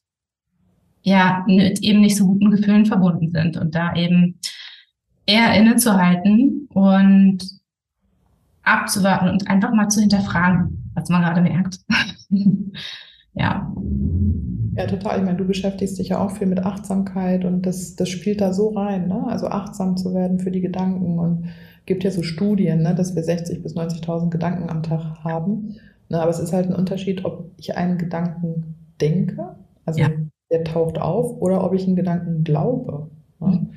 ja 1.02 1.44
mit 1.46 1.80
eben 1.80 2.00
nicht 2.00 2.16
so 2.16 2.26
guten 2.26 2.50
Gefühlen 2.50 2.86
verbunden 2.86 3.30
sind 3.30 3.56
und 3.56 3.74
da 3.74 3.94
eben 3.94 4.38
eher 5.26 5.54
innezuhalten 5.54 6.68
und 6.72 7.38
abzuwarten 8.62 9.28
und 9.28 9.48
einfach 9.48 9.72
mal 9.72 9.88
zu 9.88 10.00
hinterfragen, 10.00 10.90
was 10.94 11.08
man 11.08 11.22
gerade 11.22 11.40
merkt. 11.40 11.78
ja. 13.34 13.74
Ja, 14.76 14.86
total. 14.86 15.18
Ich 15.18 15.24
meine, 15.24 15.36
du 15.36 15.44
beschäftigst 15.44 15.98
dich 15.98 16.10
ja 16.10 16.24
auch 16.24 16.30
viel 16.30 16.46
mit 16.46 16.60
Achtsamkeit 16.60 17.44
und 17.44 17.66
das, 17.66 17.96
das 17.96 18.08
spielt 18.08 18.40
da 18.40 18.52
so 18.52 18.68
rein, 18.68 19.08
ne? 19.08 19.26
Also 19.26 19.48
achtsam 19.48 19.96
zu 19.96 20.14
werden 20.14 20.38
für 20.38 20.50
die 20.50 20.60
Gedanken 20.60 21.18
und 21.18 21.48
gibt 21.86 22.04
ja 22.04 22.10
so 22.12 22.22
Studien, 22.22 22.82
ne, 22.82 22.94
dass 22.94 23.16
wir 23.16 23.24
60.000 23.24 23.62
bis 23.62 23.74
90.000 23.74 24.30
Gedanken 24.30 24.70
am 24.70 24.82
Tag 24.82 25.24
haben. 25.24 25.76
Ne, 26.08 26.20
aber 26.20 26.30
es 26.30 26.38
ist 26.38 26.52
halt 26.52 26.68
ein 26.68 26.74
Unterschied, 26.74 27.24
ob 27.24 27.50
ich 27.56 27.76
einen 27.76 27.98
Gedanken 27.98 28.76
denke, 29.00 29.56
also 29.84 30.00
ja. 30.00 30.10
der 30.50 30.64
taucht 30.64 31.00
auf, 31.00 31.40
oder 31.40 31.64
ob 31.64 31.74
ich 31.74 31.86
einen 31.86 31.96
Gedanken 31.96 32.44
glaube. 32.44 33.10
Ne? 33.40 33.48
Mhm. 33.48 33.70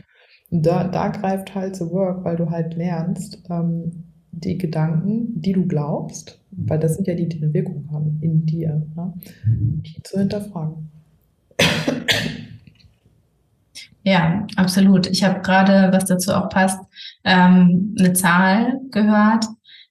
Und 0.52 0.66
da, 0.66 0.84
da 0.84 1.08
greift 1.08 1.56
halt 1.56 1.76
The 1.76 1.89
Work, 1.89 2.24
weil 2.24 2.36
du 2.36 2.52
halt 2.52 2.76
lernst, 2.76 3.44
ähm, 3.50 4.12
die 4.34 4.58
Gedanken, 4.58 5.41
die 5.41 5.54
du 5.54 5.65
glaubst, 5.65 6.39
weil 6.52 6.80
das 6.80 6.96
sind 6.96 7.08
ja 7.08 7.15
die, 7.15 7.30
die 7.30 7.41
eine 7.41 7.54
Wirkung 7.54 7.88
haben 7.91 8.17
in 8.22 8.46
dir, 8.46 8.86
ne? 8.96 9.13
die 9.46 10.02
zu 10.04 10.19
hinterfragen. 10.19 10.89
Ja, 14.06 14.46
absolut. 14.58 15.08
Ich 15.08 15.24
habe 15.24 15.41
gerade, 15.41 15.93
was 15.93 16.06
dazu 16.06 16.34
auch 16.34 16.50
passt, 16.50 16.78
ähm, 17.24 17.96
eine 17.98 18.12
Zahl 18.13 18.82
gehört, 18.91 19.46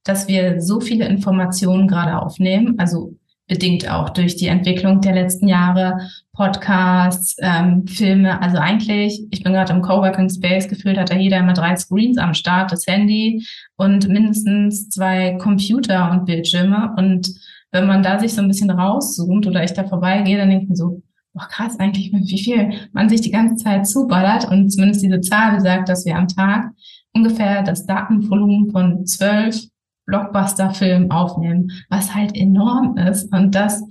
dass 0.05 0.29
wir 0.29 0.61
so 0.61 0.81
viele 0.81 1.07
Informationen 1.07 1.89
gerade 1.89 2.21
aufnehmen, 2.21 2.79
also 2.79 3.15
bedingt 3.53 3.87
auch 3.87 4.09
durch 4.09 4.37
die 4.37 4.47
Entwicklung 4.47 5.03
der 5.03 5.13
letzten 5.13 5.47
Jahre, 5.47 6.09
Podcasts, 6.33 7.37
ähm, 7.39 7.87
Filme. 7.87 8.41
Also 8.41 8.57
eigentlich, 8.57 9.27
ich 9.31 9.43
bin 9.43 9.53
gerade 9.53 9.75
im 9.75 9.83
Coworking 9.83 10.31
Space, 10.31 10.69
gefühlt 10.69 10.97
hat 10.97 11.11
da 11.11 11.17
jeder 11.17 11.37
immer 11.37 11.53
drei 11.53 11.77
Screens 11.77 12.17
am 12.17 12.33
Start, 12.33 12.73
das 12.73 12.87
Handy 12.87 13.47
und 13.77 14.09
mindestens 14.09 14.89
zwei 14.89 15.37
Computer 15.39 16.11
und 16.11 16.25
Bildschirme. 16.25 16.95
Und 16.97 17.29
wenn 17.73 17.87
man 17.87 18.03
da 18.03 18.19
sich 18.19 18.33
so 18.33 18.41
ein 18.41 18.49
bisschen 18.49 18.71
rauszoomt 18.71 19.47
oder 19.47 19.63
ich 19.63 19.75
da 19.75 19.85
vorbeigehe, 19.85 20.39
dann 20.39 20.49
denke 20.49 20.65
ich 20.65 20.71
mir 20.71 20.77
so, 20.77 21.03
boah, 21.35 21.47
krass 21.47 21.79
eigentlich, 21.79 22.11
wie 22.11 22.43
viel 22.43 22.89
man 22.93 23.11
sich 23.11 23.21
die 23.21 23.33
ganze 23.33 23.63
Zeit 23.63 23.87
zuballert. 23.87 24.51
Und 24.51 24.71
zumindest 24.71 25.03
diese 25.03 25.21
Zahl 25.21 25.57
besagt, 25.57 25.91
dass 25.91 26.07
wir 26.07 26.17
am 26.17 26.27
Tag 26.27 26.71
ungefähr 27.13 27.63
das 27.63 27.85
Datenvolumen 27.85 28.71
von 28.71 29.05
zwölf 29.05 29.67
Blockbuster-Filmen 30.07 31.11
aufnehmen, 31.11 31.71
was 31.89 32.15
halt 32.15 32.37
enorm 32.37 32.97
ist. 32.97 33.33
Und 33.33 33.55
das 33.55 33.83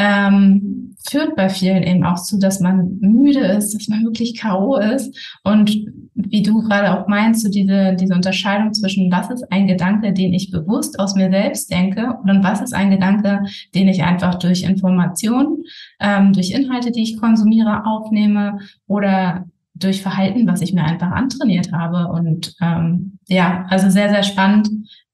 ähm, 0.00 0.94
führt 1.10 1.34
bei 1.34 1.48
vielen 1.48 1.82
eben 1.82 2.04
auch 2.04 2.22
zu, 2.22 2.38
dass 2.38 2.60
man 2.60 2.98
müde 3.00 3.40
ist, 3.40 3.74
dass 3.74 3.88
man 3.88 4.04
wirklich 4.04 4.38
K.O. 4.38 4.76
ist. 4.76 5.12
Und 5.42 5.76
wie 6.14 6.42
du 6.42 6.62
gerade 6.62 6.96
auch 6.96 7.08
meinst, 7.08 7.42
so 7.42 7.50
diese, 7.50 7.96
diese 7.96 8.14
Unterscheidung 8.14 8.72
zwischen, 8.72 9.10
was 9.10 9.28
ist 9.30 9.50
ein 9.50 9.66
Gedanke, 9.66 10.12
den 10.12 10.32
ich 10.32 10.52
bewusst 10.52 11.00
aus 11.00 11.16
mir 11.16 11.30
selbst 11.30 11.72
denke 11.72 12.16
und 12.22 12.44
was 12.44 12.60
ist 12.60 12.74
ein 12.74 12.90
Gedanke, 12.90 13.42
den 13.74 13.88
ich 13.88 14.04
einfach 14.04 14.36
durch 14.36 14.62
Informationen, 14.62 15.64
ähm, 15.98 16.32
durch 16.32 16.52
Inhalte, 16.52 16.92
die 16.92 17.02
ich 17.02 17.18
konsumiere, 17.18 17.84
aufnehme 17.84 18.60
oder 18.86 19.46
durch 19.74 20.02
Verhalten, 20.02 20.46
was 20.46 20.60
ich 20.60 20.72
mir 20.72 20.84
einfach 20.84 21.10
antrainiert 21.10 21.72
habe. 21.72 22.08
Und 22.12 22.54
ähm, 22.60 23.18
ja, 23.26 23.66
also 23.68 23.90
sehr, 23.90 24.10
sehr 24.10 24.22
spannend, 24.22 24.68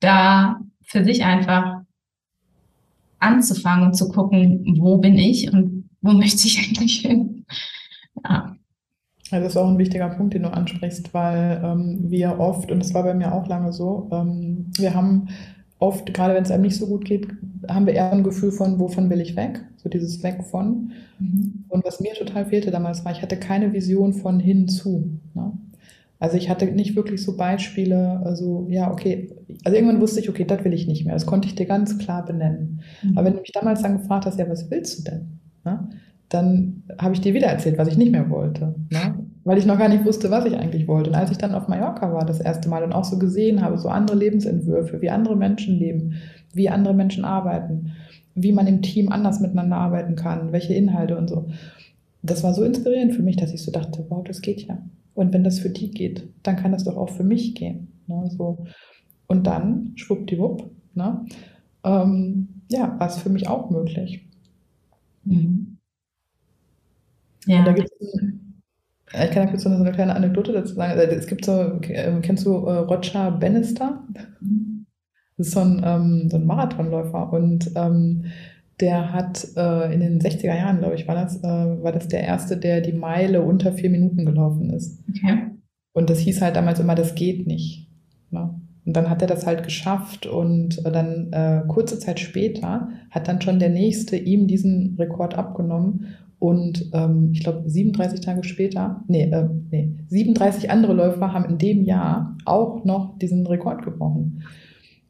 da 0.04 0.60
für 0.82 1.04
sich 1.04 1.24
einfach 1.24 1.82
anzufangen 3.18 3.86
und 3.86 3.94
zu 3.94 4.08
gucken, 4.08 4.76
wo 4.78 4.98
bin 4.98 5.16
ich 5.16 5.52
und 5.52 5.88
wo 6.02 6.12
möchte 6.12 6.46
ich 6.46 6.58
eigentlich 6.58 7.00
hin. 7.00 7.46
Ja. 8.24 8.56
Das 9.30 9.52
ist 9.52 9.56
auch 9.56 9.68
ein 9.68 9.78
wichtiger 9.78 10.10
Punkt, 10.10 10.34
den 10.34 10.42
du 10.42 10.52
ansprichst, 10.52 11.12
weil 11.12 11.60
ähm, 11.64 11.98
wir 12.08 12.38
oft, 12.38 12.70
und 12.70 12.78
das 12.78 12.94
war 12.94 13.02
bei 13.02 13.14
mir 13.14 13.32
auch 13.34 13.48
lange 13.48 13.72
so, 13.72 14.08
ähm, 14.12 14.70
wir 14.76 14.94
haben 14.94 15.28
oft, 15.78 16.12
gerade 16.14 16.34
wenn 16.34 16.44
es 16.44 16.50
einem 16.50 16.62
nicht 16.62 16.76
so 16.76 16.86
gut 16.86 17.04
geht, 17.04 17.28
haben 17.68 17.86
wir 17.86 17.94
eher 17.94 18.12
ein 18.12 18.22
Gefühl 18.22 18.52
von, 18.52 18.78
wovon 18.78 19.10
will 19.10 19.20
ich 19.20 19.34
weg? 19.34 19.64
So 19.76 19.88
dieses 19.88 20.22
Weg 20.22 20.44
von. 20.44 20.92
Mhm. 21.18 21.64
Und 21.68 21.84
was 21.84 22.00
mir 22.00 22.14
total 22.14 22.46
fehlte 22.46 22.70
damals 22.70 23.04
war, 23.04 23.12
ich 23.12 23.22
hatte 23.22 23.36
keine 23.36 23.72
Vision 23.72 24.12
von 24.12 24.38
hinzu. 24.38 25.18
Ne? 25.34 25.52
Also 26.20 26.36
ich 26.36 26.48
hatte 26.48 26.66
nicht 26.66 26.96
wirklich 26.96 27.22
so 27.22 27.36
Beispiele, 27.36 28.20
also 28.24 28.66
ja, 28.70 28.90
okay, 28.90 29.30
also 29.64 29.76
irgendwann 29.76 30.00
wusste 30.00 30.20
ich, 30.20 30.28
okay, 30.28 30.44
das 30.44 30.64
will 30.64 30.72
ich 30.72 30.86
nicht 30.86 31.04
mehr. 31.04 31.14
Das 31.14 31.26
konnte 31.26 31.48
ich 31.48 31.54
dir 31.54 31.66
ganz 31.66 31.98
klar 31.98 32.24
benennen. 32.24 32.80
Mhm. 33.02 33.18
Aber 33.18 33.26
wenn 33.26 33.34
du 33.34 33.40
mich 33.40 33.52
damals 33.52 33.82
dann 33.82 33.98
gefragt 33.98 34.24
hast, 34.24 34.38
ja, 34.38 34.48
was 34.48 34.70
willst 34.70 34.98
du 34.98 35.10
denn? 35.10 35.38
Ne? 35.64 35.88
Dann 36.28 36.84
habe 36.98 37.14
ich 37.14 37.20
dir 37.20 37.34
wieder 37.34 37.48
erzählt, 37.48 37.78
was 37.78 37.88
ich 37.88 37.98
nicht 37.98 38.12
mehr 38.12 38.30
wollte. 38.30 38.74
Ne? 38.90 39.26
Weil 39.44 39.58
ich 39.58 39.66
noch 39.66 39.78
gar 39.78 39.88
nicht 39.88 40.04
wusste, 40.04 40.30
was 40.30 40.46
ich 40.46 40.56
eigentlich 40.56 40.88
wollte. 40.88 41.10
Und 41.10 41.16
als 41.16 41.30
ich 41.30 41.38
dann 41.38 41.54
auf 41.54 41.68
Mallorca 41.68 42.12
war 42.12 42.24
das 42.24 42.40
erste 42.40 42.68
Mal 42.68 42.82
und 42.82 42.92
auch 42.92 43.04
so 43.04 43.18
gesehen 43.18 43.60
habe, 43.60 43.76
so 43.76 43.88
andere 43.88 44.16
Lebensentwürfe, 44.16 45.02
wie 45.02 45.10
andere 45.10 45.36
Menschen 45.36 45.78
leben, 45.78 46.14
wie 46.54 46.70
andere 46.70 46.94
Menschen 46.94 47.24
arbeiten, 47.24 47.92
wie 48.34 48.52
man 48.52 48.66
im 48.66 48.82
Team 48.82 49.10
anders 49.12 49.40
miteinander 49.40 49.76
arbeiten 49.76 50.16
kann, 50.16 50.52
welche 50.52 50.74
Inhalte 50.74 51.16
und 51.18 51.28
so. 51.28 51.48
Das 52.22 52.42
war 52.42 52.54
so 52.54 52.64
inspirierend 52.64 53.14
für 53.14 53.22
mich, 53.22 53.36
dass 53.36 53.52
ich 53.52 53.62
so 53.62 53.70
dachte, 53.70 54.06
wow, 54.08 54.24
das 54.24 54.40
geht 54.40 54.62
ja. 54.66 54.78
Und 55.14 55.32
wenn 55.32 55.44
das 55.44 55.60
für 55.60 55.70
die 55.70 55.90
geht, 55.90 56.28
dann 56.42 56.56
kann 56.56 56.72
das 56.72 56.84
doch 56.84 56.96
auch 56.96 57.10
für 57.10 57.24
mich 57.24 57.54
gehen. 57.54 58.00
Ne? 58.06 58.28
So. 58.36 58.66
Und 59.26 59.46
dann, 59.46 59.92
schwuppdiwupp, 59.96 60.70
ne? 60.94 61.24
Ähm, 61.84 62.48
ja, 62.70 62.98
war 62.98 63.08
es 63.08 63.18
für 63.18 63.30
mich 63.30 63.48
auch 63.48 63.70
möglich. 63.70 64.28
Mhm. 65.24 65.78
Ja. 67.46 67.58
Und 67.60 67.66
da 67.66 67.72
gibt's, 67.72 67.92
ich 69.12 69.30
kann 69.30 69.44
da 69.44 69.46
kurz 69.46 69.62
so 69.62 69.68
eine, 69.68 69.92
kleine 69.92 70.14
Anekdote 70.14 70.52
dazu 70.52 70.74
sagen. 70.74 70.98
Also, 70.98 71.14
es 71.14 71.26
gibt 71.26 71.44
so, 71.44 71.80
ähm, 71.84 72.22
kennst 72.22 72.46
du 72.46 72.66
äh, 72.66 72.78
Roger 72.78 73.30
Bannister? 73.30 74.02
Mhm. 74.40 74.86
Das 75.36 75.48
ist 75.48 75.54
so 75.54 75.60
ein, 75.60 75.82
ähm, 75.84 76.28
so 76.30 76.36
ein 76.36 76.46
Marathonläufer 76.46 77.32
und 77.32 77.70
ähm, 77.74 78.26
der 78.80 79.12
hat 79.12 79.46
äh, 79.56 79.94
in 79.94 80.00
den 80.00 80.20
60er 80.20 80.56
Jahren, 80.56 80.78
glaube 80.78 80.94
ich, 80.94 81.06
war 81.06 81.14
das, 81.14 81.38
äh, 81.38 81.42
war 81.42 81.92
das 81.92 82.08
der 82.08 82.22
erste, 82.22 82.56
der 82.56 82.80
die 82.80 82.92
Meile 82.92 83.42
unter 83.42 83.72
vier 83.72 83.90
Minuten 83.90 84.24
gelaufen 84.24 84.70
ist. 84.70 85.02
Okay. 85.08 85.50
Und 85.92 86.10
das 86.10 86.18
hieß 86.18 86.42
halt 86.42 86.56
damals 86.56 86.80
immer, 86.80 86.94
das 86.94 87.14
geht 87.14 87.46
nicht. 87.46 87.88
Ne? 88.30 88.60
Und 88.84 88.96
dann 88.96 89.08
hat 89.08 89.22
er 89.22 89.28
das 89.28 89.46
halt 89.46 89.62
geschafft 89.62 90.26
und 90.26 90.84
dann 90.84 91.32
äh, 91.32 91.62
kurze 91.68 91.98
Zeit 91.98 92.20
später 92.20 92.88
hat 93.10 93.28
dann 93.28 93.40
schon 93.40 93.58
der 93.58 93.70
Nächste 93.70 94.16
ihm 94.16 94.46
diesen 94.46 94.96
Rekord 94.98 95.38
abgenommen 95.38 96.06
und 96.38 96.90
ähm, 96.92 97.30
ich 97.32 97.42
glaube 97.42 97.62
37 97.70 98.20
Tage 98.20 98.44
später, 98.44 99.02
nee, 99.08 99.30
äh, 99.30 99.48
nee, 99.70 99.94
37 100.08 100.70
andere 100.70 100.92
Läufer 100.92 101.32
haben 101.32 101.46
in 101.46 101.56
dem 101.56 101.84
Jahr 101.84 102.36
auch 102.44 102.84
noch 102.84 103.16
diesen 103.18 103.46
Rekord 103.46 103.82
gebrochen. 103.82 104.42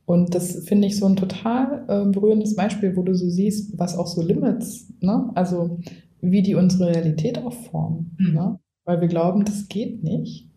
Und 0.06 0.34
das 0.34 0.64
finde 0.64 0.86
ich 0.86 0.98
so 0.98 1.06
ein 1.06 1.16
total 1.16 1.84
äh, 1.88 2.10
berührendes 2.10 2.54
Beispiel, 2.54 2.94
wo 2.96 3.02
du 3.02 3.14
so 3.14 3.28
siehst, 3.28 3.78
was 3.78 3.96
auch 3.96 4.06
so 4.06 4.22
Limits, 4.22 4.92
ne? 5.00 5.30
also 5.34 5.78
wie 6.20 6.42
die 6.42 6.54
unsere 6.54 6.90
Realität 6.90 7.38
auch 7.38 7.52
formen. 7.52 8.16
Mhm. 8.18 8.34
Ne? 8.34 8.58
Weil 8.84 9.00
wir 9.00 9.08
glauben, 9.08 9.44
das 9.44 9.68
geht 9.68 10.02
nicht. 10.02 10.48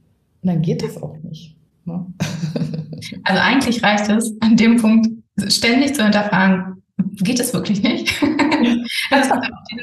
Und 0.41 0.49
dann 0.49 0.61
geht 0.61 0.83
es 0.83 1.01
auch 1.01 1.17
nicht. 1.23 1.57
Ne? 1.85 2.05
Also 3.23 3.41
eigentlich 3.41 3.83
reicht 3.83 4.09
es 4.09 4.35
an 4.41 4.57
dem 4.57 4.77
Punkt 4.77 5.07
ständig 5.47 5.93
zu 5.93 6.03
hinterfragen, 6.03 6.81
geht 7.17 7.39
es 7.39 7.53
wirklich 7.53 7.83
nicht? 7.83 8.11
also 9.11 9.33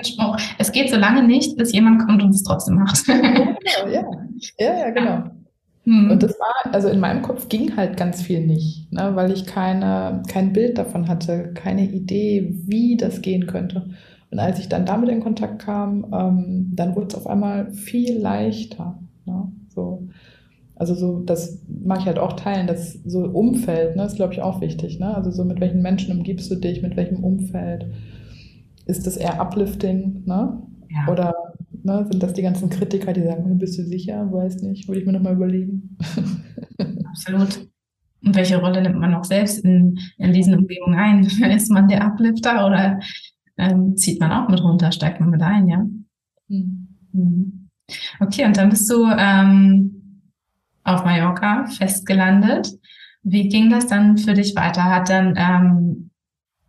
es, 0.00 0.08
Spruch, 0.08 0.36
es 0.58 0.72
geht 0.72 0.90
so 0.90 0.96
lange 0.96 1.22
nicht, 1.22 1.56
bis 1.56 1.72
jemand 1.72 2.04
kommt 2.04 2.22
und 2.22 2.30
es 2.30 2.42
trotzdem 2.42 2.74
macht. 2.74 3.06
ja, 3.06 3.14
genau, 3.14 3.88
ja. 3.88 4.04
ja, 4.58 4.78
ja, 4.78 4.90
genau. 4.90 5.30
Mhm. 5.84 6.10
Und 6.10 6.22
das 6.22 6.38
war, 6.38 6.72
also 6.72 6.88
in 6.88 7.00
meinem 7.00 7.22
Kopf 7.22 7.48
ging 7.48 7.76
halt 7.76 7.96
ganz 7.96 8.22
viel 8.22 8.46
nicht, 8.46 8.90
ne, 8.92 9.12
weil 9.14 9.32
ich 9.32 9.46
keine, 9.46 10.22
kein 10.28 10.52
Bild 10.52 10.78
davon 10.78 11.08
hatte, 11.08 11.52
keine 11.54 11.84
Idee, 11.90 12.54
wie 12.66 12.96
das 12.96 13.22
gehen 13.22 13.46
könnte. 13.46 13.90
Und 14.30 14.38
als 14.38 14.58
ich 14.58 14.68
dann 14.68 14.86
damit 14.86 15.10
in 15.10 15.20
Kontakt 15.20 15.60
kam, 15.60 16.06
ähm, 16.12 16.72
dann 16.74 16.96
wurde 16.96 17.08
es 17.08 17.14
auf 17.14 17.26
einmal 17.26 17.70
viel 17.72 18.18
leichter. 18.18 18.98
Ne, 19.26 19.52
so. 19.68 20.08
Also 20.76 20.94
so, 20.94 21.20
das 21.20 21.62
mag 21.68 22.00
ich 22.00 22.06
halt 22.06 22.18
auch 22.18 22.32
teilen, 22.32 22.66
das 22.66 22.94
so 23.04 23.20
Umfeld, 23.20 23.94
ne, 23.94 24.04
ist 24.04 24.16
glaube 24.16 24.32
ich 24.32 24.42
auch 24.42 24.60
wichtig. 24.60 24.98
Ne? 24.98 25.14
Also 25.14 25.30
so 25.30 25.44
mit 25.44 25.60
welchen 25.60 25.82
Menschen 25.82 26.16
umgibst 26.16 26.50
du 26.50 26.56
dich, 26.56 26.82
mit 26.82 26.96
welchem 26.96 27.22
Umfeld? 27.22 27.86
Ist 28.86 29.06
das 29.06 29.16
eher 29.16 29.40
uplifting, 29.40 30.24
ne? 30.26 30.58
Ja. 30.90 31.12
Oder 31.12 31.34
ne, 31.84 32.06
sind 32.10 32.22
das 32.22 32.32
die 32.32 32.42
ganzen 32.42 32.70
Kritiker, 32.70 33.12
die 33.12 33.22
sagen, 33.22 33.58
bist 33.58 33.78
du 33.78 33.84
sicher? 33.84 34.30
Weiß 34.32 34.62
nicht, 34.62 34.88
würde 34.88 35.00
ich 35.00 35.06
mir 35.06 35.12
nochmal 35.12 35.34
überlegen. 35.34 35.96
Absolut. 37.10 37.68
Und 38.24 38.36
welche 38.36 38.58
Rolle 38.58 38.82
nimmt 38.82 38.98
man 38.98 39.14
auch 39.14 39.24
selbst 39.24 39.64
in, 39.64 39.98
in 40.18 40.32
diesen 40.32 40.54
Umgebungen 40.54 40.98
ein? 40.98 41.24
Ist 41.56 41.70
man 41.70 41.88
der 41.88 42.04
Uplifter 42.06 42.66
oder 42.66 43.00
ähm, 43.58 43.96
zieht 43.96 44.20
man 44.20 44.32
auch 44.32 44.48
mit 44.48 44.62
runter, 44.62 44.90
steigt 44.92 45.20
man 45.20 45.30
mit 45.30 45.42
ein, 45.42 45.68
ja? 45.68 45.86
Mhm. 46.48 47.68
Okay, 48.18 48.44
und 48.44 48.56
dann 48.56 48.70
bist 48.70 48.90
du 48.90 49.06
ähm, 49.06 50.22
auf 50.82 51.04
Mallorca 51.04 51.66
festgelandet. 51.66 52.72
Wie 53.22 53.48
ging 53.48 53.70
das 53.70 53.86
dann 53.86 54.18
für 54.18 54.34
dich 54.34 54.56
weiter? 54.56 54.84
Hat 54.84 55.10
dann 55.10 55.34
ähm, 55.36 56.10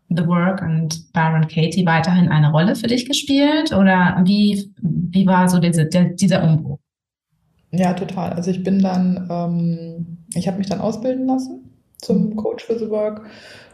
The 0.09 0.27
Work 0.27 0.61
und 0.61 1.11
Baron 1.13 1.47
Katie 1.47 1.85
weiterhin 1.85 2.29
eine 2.29 2.51
Rolle 2.51 2.75
für 2.75 2.87
dich 2.87 3.05
gespielt? 3.07 3.73
Oder 3.73 4.21
wie, 4.25 4.71
wie 4.81 5.25
war 5.25 5.49
so 5.49 5.59
diese, 5.59 5.85
der, 5.85 6.05
dieser 6.05 6.43
Umbruch? 6.43 6.79
Ja, 7.71 7.93
total. 7.93 8.33
Also 8.33 8.51
ich 8.51 8.63
bin 8.63 8.79
dann, 8.79 9.27
ähm, 9.29 10.17
ich 10.33 10.47
habe 10.47 10.57
mich 10.57 10.67
dann 10.67 10.79
ausbilden 10.79 11.25
lassen 11.25 11.71
zum 11.97 12.35
Coach 12.35 12.65
für 12.65 12.77
The 12.77 12.89
Work 12.89 13.25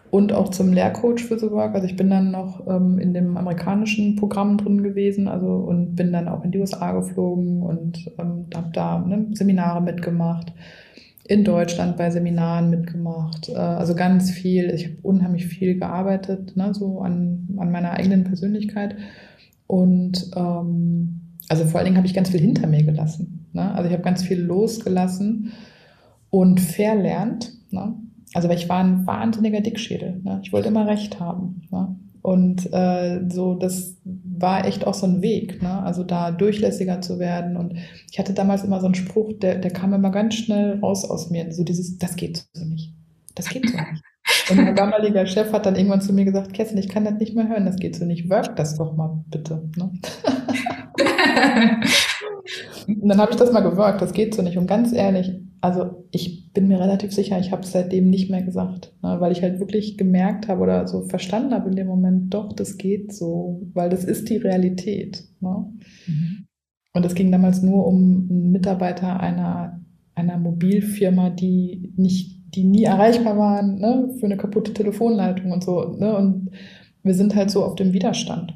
und 0.09 0.33
auch 0.33 0.49
zum 0.49 0.73
Lehrcoach 0.73 1.19
für 1.19 1.39
The 1.39 1.51
Work. 1.51 1.73
Also 1.73 1.87
ich 1.87 1.95
bin 1.95 2.09
dann 2.09 2.31
noch 2.31 2.65
ähm, 2.67 2.99
in 2.99 3.13
dem 3.13 3.37
amerikanischen 3.37 4.15
Programm 4.15 4.57
drin 4.57 4.83
gewesen, 4.83 5.27
also 5.27 5.47
und 5.47 5.95
bin 5.95 6.11
dann 6.11 6.27
auch 6.27 6.43
in 6.43 6.51
die 6.51 6.59
USA 6.59 6.91
geflogen 6.91 7.61
und 7.63 8.11
ähm, 8.19 8.47
habe 8.53 8.69
da 8.73 8.99
ne, 8.99 9.27
Seminare 9.33 9.81
mitgemacht, 9.81 10.53
in 11.25 11.43
Deutschland 11.43 11.97
bei 11.97 12.09
Seminaren 12.09 12.69
mitgemacht. 12.69 13.49
Äh, 13.49 13.55
also 13.55 13.95
ganz 13.95 14.31
viel. 14.31 14.71
Ich 14.71 14.85
habe 14.85 14.97
unheimlich 15.03 15.47
viel 15.47 15.77
gearbeitet, 15.77 16.55
ne, 16.57 16.73
so 16.73 16.99
an, 16.99 17.49
an 17.57 17.71
meiner 17.71 17.91
eigenen 17.91 18.23
Persönlichkeit. 18.23 18.95
Und 19.67 20.31
ähm, 20.35 21.21
also 21.49 21.65
vor 21.65 21.79
allen 21.79 21.85
Dingen 21.85 21.97
habe 21.97 22.07
ich 22.07 22.13
ganz 22.13 22.29
viel 22.29 22.41
hinter 22.41 22.67
mir 22.67 22.83
gelassen. 22.83 23.47
Ne? 23.53 23.73
Also 23.73 23.87
ich 23.87 23.93
habe 23.93 24.03
ganz 24.03 24.23
viel 24.23 24.39
losgelassen 24.39 25.51
und 26.29 26.59
verlernt. 26.59 27.53
Ne? 27.71 27.95
also 28.33 28.49
weil 28.49 28.57
ich 28.57 28.69
war 28.69 28.83
ein 28.83 29.05
wahnsinniger 29.05 29.61
Dickschädel. 29.61 30.21
Ne? 30.23 30.39
Ich 30.43 30.53
wollte 30.53 30.69
immer 30.69 30.87
Recht 30.87 31.19
haben. 31.19 31.63
Ne? 31.71 31.95
Und 32.21 32.71
äh, 32.71 33.21
so, 33.29 33.55
das 33.55 33.97
war 34.41 34.65
echt 34.65 34.85
auch 34.87 34.93
so 34.93 35.05
ein 35.05 35.21
Weg, 35.21 35.61
ne? 35.61 35.83
also 35.83 36.03
da 36.03 36.31
durchlässiger 36.31 37.01
zu 37.01 37.19
werden. 37.19 37.57
Und 37.57 37.75
ich 38.11 38.19
hatte 38.19 38.33
damals 38.33 38.63
immer 38.63 38.79
so 38.79 38.85
einen 38.85 38.95
Spruch, 38.95 39.33
der, 39.39 39.55
der 39.55 39.71
kam 39.71 39.93
immer 39.93 40.11
ganz 40.11 40.35
schnell 40.35 40.79
raus 40.79 41.03
aus 41.09 41.29
mir. 41.29 41.51
So 41.51 41.63
dieses, 41.63 41.97
das 41.97 42.15
geht 42.15 42.45
so 42.53 42.65
nicht. 42.65 42.93
Das 43.35 43.49
geht 43.49 43.69
so 43.69 43.77
nicht. 43.77 44.03
Und 44.49 44.57
mein 44.57 44.75
damaliger 44.75 45.25
Chef 45.25 45.51
hat 45.51 45.65
dann 45.65 45.75
irgendwann 45.75 46.01
zu 46.01 46.13
mir 46.13 46.25
gesagt, 46.25 46.53
Kerstin, 46.53 46.77
ich 46.77 46.89
kann 46.89 47.05
das 47.05 47.15
nicht 47.15 47.35
mehr 47.35 47.47
hören, 47.49 47.65
das 47.65 47.77
geht 47.77 47.95
so 47.95 48.05
nicht. 48.05 48.29
Work 48.29 48.55
das 48.55 48.77
doch 48.77 48.95
mal 48.95 49.23
bitte. 49.29 49.69
Ne? 49.75 49.91
Und 52.87 53.07
dann 53.07 53.19
habe 53.19 53.31
ich 53.31 53.37
das 53.37 53.51
mal 53.51 53.61
gewirkt, 53.61 54.01
das 54.01 54.13
geht 54.13 54.33
so 54.33 54.41
nicht. 54.41 54.57
Und 54.57 54.67
ganz 54.67 54.93
ehrlich, 54.93 55.39
also 55.61 56.07
ich 56.11 56.40
bin 56.53 56.67
mir 56.67 56.79
relativ 56.79 57.13
sicher, 57.13 57.39
ich 57.39 57.51
habe 57.51 57.63
es 57.63 57.71
seitdem 57.71 58.09
nicht 58.09 58.29
mehr 58.29 58.41
gesagt, 58.41 58.93
ne, 59.01 59.17
weil 59.19 59.31
ich 59.31 59.41
halt 59.41 59.59
wirklich 59.59 59.97
gemerkt 59.97 60.47
habe 60.47 60.61
oder 60.61 60.87
so 60.87 61.03
verstanden 61.03 61.53
habe 61.53 61.69
in 61.69 61.75
dem 61.75 61.87
Moment, 61.87 62.33
doch, 62.33 62.53
das 62.53 62.77
geht 62.77 63.13
so, 63.13 63.61
weil 63.73 63.89
das 63.89 64.03
ist 64.03 64.29
die 64.29 64.37
Realität. 64.37 65.23
Ne? 65.39 65.65
Mhm. 66.07 66.45
Und 66.93 67.05
es 67.05 67.15
ging 67.15 67.31
damals 67.31 67.61
nur 67.61 67.87
um 67.87 68.27
einen 68.29 68.51
Mitarbeiter 68.51 69.19
einer, 69.19 69.81
einer 70.13 70.37
Mobilfirma, 70.37 71.29
die 71.29 71.93
nicht, 71.95 72.53
die 72.53 72.65
nie 72.65 72.83
erreichbar 72.83 73.37
waren, 73.37 73.79
ne, 73.79 74.13
für 74.19 74.25
eine 74.25 74.37
kaputte 74.37 74.73
Telefonleitung 74.73 75.51
und 75.51 75.63
so. 75.63 75.95
Ne? 75.97 76.15
Und 76.15 76.51
wir 77.03 77.13
sind 77.13 77.35
halt 77.35 77.49
so 77.49 77.63
auf 77.63 77.75
dem 77.75 77.93
Widerstand. 77.93 78.53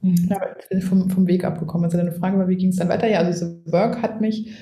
Mhm. 0.00 0.28
Ja, 0.30 0.40
ich 0.60 0.68
bin 0.68 0.80
vom, 0.80 1.10
vom 1.10 1.26
Weg 1.26 1.44
abgekommen. 1.44 1.84
Also 1.84 1.96
deine 1.96 2.12
Frage 2.12 2.38
war, 2.38 2.48
wie 2.48 2.56
ging 2.56 2.70
es 2.70 2.76
dann 2.76 2.88
weiter? 2.88 3.08
Ja, 3.08 3.18
also 3.18 3.32
diese 3.32 3.72
Work 3.72 4.00
hat 4.00 4.20
mich, 4.20 4.52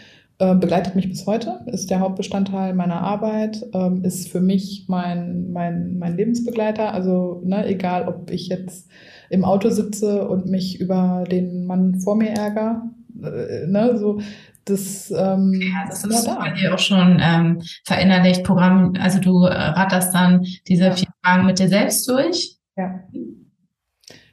begleitet 0.54 0.94
mich 0.94 1.08
bis 1.08 1.26
heute, 1.26 1.60
ist 1.66 1.90
der 1.90 2.00
Hauptbestandteil 2.00 2.72
meiner 2.74 3.02
Arbeit, 3.02 3.66
ähm, 3.74 4.02
ist 4.04 4.28
für 4.28 4.40
mich 4.40 4.86
mein, 4.88 5.52
mein, 5.52 5.98
mein 5.98 6.16
Lebensbegleiter. 6.16 6.94
Also 6.94 7.42
ne, 7.44 7.66
egal, 7.66 8.08
ob 8.08 8.30
ich 8.30 8.48
jetzt 8.48 8.88
im 9.28 9.44
Auto 9.44 9.68
sitze 9.68 10.26
und 10.26 10.46
mich 10.46 10.80
über 10.80 11.24
den 11.30 11.66
Mann 11.66 12.00
vor 12.00 12.16
mir 12.16 12.30
ärgere, 12.30 12.82
äh, 13.22 13.66
ne, 13.66 13.98
so 13.98 14.20
das, 14.64 15.10
ähm, 15.10 15.60
ja, 15.60 15.86
das 15.88 16.04
ist 16.04 16.26
da. 16.26 16.36
bei 16.36 16.52
dir 16.52 16.74
auch 16.74 16.78
schon 16.78 17.20
ähm, 17.22 17.60
verinnerlicht, 17.84 18.44
Programm, 18.44 18.94
also 18.98 19.18
du 19.18 19.44
äh, 19.44 19.52
ratterst 19.52 20.14
dann 20.14 20.46
diese 20.68 20.84
ja. 20.84 20.92
vier 20.92 21.08
Fragen 21.22 21.46
mit 21.46 21.58
dir 21.58 21.68
selbst 21.68 22.08
durch. 22.08 22.56
Ja. 22.76 23.00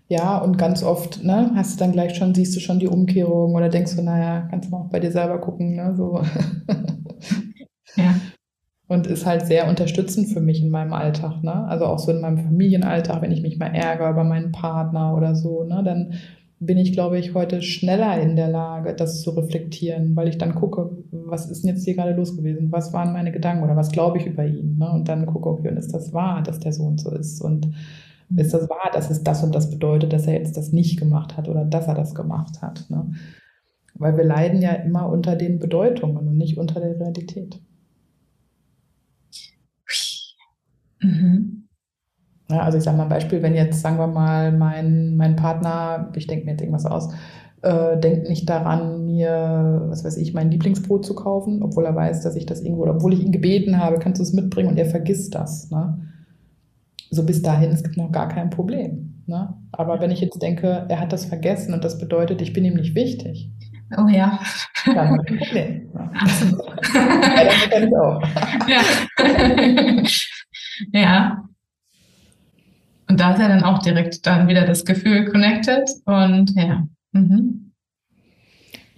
Ja, 0.09 0.37
und 0.37 0.57
ganz 0.57 0.83
oft, 0.83 1.23
ne, 1.23 1.51
hast 1.55 1.75
du 1.75 1.83
dann 1.83 1.91
gleich 1.91 2.15
schon, 2.15 2.33
siehst 2.33 2.55
du 2.55 2.61
schon 2.61 2.79
die 2.79 2.87
Umkehrung 2.87 3.55
oder 3.55 3.67
denkst 3.67 3.95
du, 3.95 4.01
naja, 4.01 4.47
kannst 4.49 4.67
du 4.69 4.71
mal 4.71 4.83
auch 4.83 4.89
bei 4.89 5.01
dir 5.01 5.11
selber 5.11 5.39
gucken, 5.39 5.75
ne, 5.75 5.93
so. 5.97 6.21
ja. 7.97 8.15
Und 8.87 9.05
ist 9.05 9.25
halt 9.25 9.45
sehr 9.45 9.67
unterstützend 9.67 10.29
für 10.29 10.39
mich 10.39 10.63
in 10.63 10.69
meinem 10.69 10.93
Alltag, 10.93 11.43
ne? 11.43 11.65
Also 11.67 11.85
auch 11.87 11.99
so 11.99 12.09
in 12.09 12.21
meinem 12.21 12.37
Familienalltag, 12.37 13.21
wenn 13.21 13.33
ich 13.33 13.41
mich 13.41 13.57
mal 13.59 13.75
ärgere 13.75 14.11
über 14.11 14.23
meinen 14.23 14.53
Partner 14.53 15.13
oder 15.13 15.35
so, 15.35 15.65
ne, 15.65 15.83
dann 15.83 16.13
bin 16.59 16.77
ich, 16.77 16.93
glaube 16.93 17.19
ich, 17.19 17.33
heute 17.33 17.61
schneller 17.61 18.19
in 18.19 18.37
der 18.37 18.47
Lage, 18.47 18.95
das 18.95 19.21
zu 19.21 19.31
reflektieren, 19.31 20.15
weil 20.15 20.29
ich 20.29 20.37
dann 20.37 20.55
gucke, 20.55 20.89
was 21.11 21.51
ist 21.51 21.63
denn 21.63 21.75
jetzt 21.75 21.83
hier 21.83 21.95
gerade 21.95 22.13
los 22.13 22.35
gewesen? 22.35 22.71
Was 22.71 22.93
waren 22.93 23.13
meine 23.13 23.33
Gedanken 23.33 23.63
oder 23.63 23.75
was 23.75 23.91
glaube 23.91 24.17
ich 24.19 24.25
über 24.25 24.45
ihn? 24.45 24.77
Ne? 24.77 24.89
Und 24.89 25.09
dann 25.09 25.25
gucke, 25.25 25.49
okay, 25.49 25.69
und 25.69 25.77
ist 25.77 25.93
das 25.93 26.13
wahr, 26.13 26.41
dass 26.41 26.59
der 26.59 26.71
so 26.71 26.83
und 26.83 26.99
so 26.99 27.11
ist? 27.11 27.41
Und 27.41 27.67
ist 28.35 28.53
das 28.53 28.69
wahr, 28.69 28.91
dass 28.91 29.09
es 29.09 29.23
das 29.23 29.43
und 29.43 29.55
das 29.55 29.69
bedeutet, 29.69 30.11
dass 30.11 30.27
er 30.27 30.33
jetzt 30.33 30.57
das 30.57 30.73
nicht 30.73 30.99
gemacht 30.99 31.37
hat 31.37 31.47
oder 31.47 31.63
dass 31.63 31.87
er 31.87 31.95
das 31.95 32.13
gemacht 32.13 32.61
hat? 32.61 32.85
Ne? 32.89 33.11
Weil 33.93 34.17
wir 34.17 34.25
leiden 34.25 34.61
ja 34.61 34.73
immer 34.73 35.09
unter 35.09 35.35
den 35.35 35.59
Bedeutungen 35.59 36.27
und 36.27 36.37
nicht 36.37 36.57
unter 36.57 36.79
der 36.79 36.99
Realität. 36.99 37.61
Mhm. 41.01 41.63
Ja, 42.49 42.61
also 42.61 42.77
ich 42.77 42.83
sage 42.83 42.97
mal 42.97 43.03
ein 43.03 43.09
Beispiel, 43.09 43.41
wenn 43.41 43.55
jetzt, 43.55 43.81
sagen 43.81 43.97
wir 43.97 44.07
mal, 44.07 44.51
mein, 44.51 45.17
mein 45.17 45.35
Partner, 45.35 46.11
ich 46.15 46.27
denke 46.27 46.45
mir 46.45 46.51
jetzt 46.51 46.61
irgendwas 46.61 46.85
aus, 46.85 47.09
äh, 47.61 47.99
denkt 47.99 48.29
nicht 48.29 48.49
daran, 48.49 49.05
mir, 49.05 49.85
was 49.87 50.05
weiß 50.05 50.17
ich, 50.17 50.33
mein 50.33 50.51
Lieblingsbrot 50.51 51.05
zu 51.05 51.15
kaufen, 51.15 51.61
obwohl 51.63 51.85
er 51.85 51.95
weiß, 51.95 52.21
dass 52.21 52.35
ich 52.35 52.45
das 52.45 52.61
irgendwo, 52.61 52.85
obwohl 52.87 53.13
ich 53.13 53.23
ihn 53.23 53.31
gebeten 53.31 53.79
habe, 53.79 53.99
kannst 53.99 54.19
du 54.19 54.23
es 54.23 54.33
mitbringen 54.33 54.69
und 54.69 54.77
er 54.77 54.85
vergisst 54.85 55.35
das. 55.35 55.69
Ne? 55.71 55.97
So 57.09 57.25
bis 57.25 57.41
dahin 57.41 57.71
ist 57.71 57.97
noch 57.97 58.11
gar 58.11 58.27
kein 58.27 58.49
Problem. 58.49 59.23
Ne? 59.27 59.53
Aber 59.71 59.99
wenn 59.99 60.11
ich 60.11 60.21
jetzt 60.21 60.41
denke, 60.41 60.85
er 60.87 60.99
hat 60.99 61.11
das 61.11 61.25
vergessen 61.25 61.73
und 61.73 61.83
das 61.83 61.97
bedeutet, 61.97 62.41
ich 62.41 62.53
bin 62.53 62.65
ihm 62.65 62.75
nicht 62.75 62.95
wichtig. 62.95 63.51
Oh 63.97 64.07
ja. 64.07 64.39
Dann 64.85 65.09
habe 65.09 65.23
ich 65.25 65.31
ein 65.31 65.37
Problem. 65.37 65.83
Ne? 65.97 66.11
ja, 66.93 67.43
damit 67.43 67.71
kann 67.71 67.87
ich 67.87 67.97
auch. 67.97 68.21
ja. 70.93 71.01
ja. 71.01 71.43
Und 73.09 73.19
da 73.19 73.33
ist 73.33 73.39
er 73.39 73.47
dann 73.49 73.63
auch 73.63 73.79
direkt 73.79 74.25
dann 74.25 74.47
wieder 74.47 74.65
das 74.65 74.85
Gefühl 74.85 75.25
connected 75.25 75.89
und 76.05 76.51
ja. 76.55 76.87
Mhm. 77.13 77.71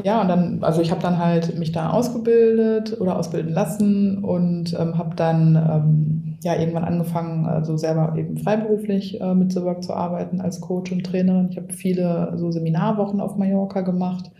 ja, 0.04 0.22
und 0.22 0.28
dann, 0.28 0.64
also 0.64 0.82
ich 0.82 0.92
habe 0.92 1.02
dann 1.02 1.20
halt 1.20 1.58
mich 1.58 1.72
da 1.72 1.92
ausgebildet 1.92 3.00
oder 3.00 3.18
ausbilden 3.18 3.54
lassen 3.54 4.24
und 4.24 4.74
ähm, 4.74 4.98
habe 4.98 5.16
dann 5.16 5.56
ähm, 5.56 6.29
ja 6.42 6.58
irgendwann 6.58 6.86
angefangen, 6.86 7.46
also 7.46 7.78
selber 7.78 8.14
eben 8.18 8.38
freiberuflich 8.38 9.20
äh, 9.20 9.34
mit 9.34 9.52
The 9.52 9.64
Work 9.64 9.84
zu 9.84 9.94
arbeiten 9.94 10.42
als 10.42 10.62
Coach 10.62 10.92
und 10.92 11.06
Trainerin. 11.06 11.50
Ich 11.50 11.58
habe 11.58 11.74
viele 11.74 12.34
so 12.36 12.52
Seminarwochen 12.52 13.20
auf 13.20 13.36
Mallorca 13.36 13.82
gemacht, 13.82 14.32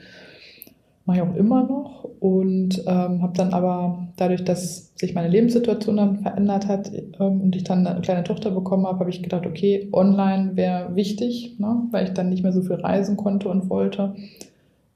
mache 1.06 1.18
ich 1.18 1.24
auch 1.24 1.36
immer 1.36 1.64
noch 1.64 2.08
und 2.20 2.84
ähm, 2.86 3.22
habe 3.22 3.34
dann 3.36 3.54
aber 3.54 4.08
dadurch, 4.18 4.44
dass 4.44 4.94
sich 4.96 5.14
meine 5.14 5.30
Lebenssituation 5.30 5.98
dann 5.98 6.20
verändert 6.20 6.68
hat 6.68 6.92
ähm, 6.94 7.42
und 7.42 7.56
ich 7.56 7.64
dann 7.64 7.86
eine 7.86 8.02
kleine 8.02 8.24
Tochter 8.24 8.52
bekommen 8.52 8.86
habe, 8.86 9.00
habe 9.00 9.10
ich 9.10 9.24
gedacht, 9.24 9.46
okay, 9.46 9.90
online 9.92 10.56
wäre 10.56 10.96
wichtig, 10.96 11.56
ne, 11.60 11.84
weil 11.92 12.06
ich 12.06 12.14
dann 12.14 12.30
nicht 12.30 12.44
mehr 12.44 12.54
so 12.54 12.62
viel 12.62 12.76
reisen 12.76 13.18
konnte 13.18 13.50
und 13.50 13.70
wollte 13.70 14.16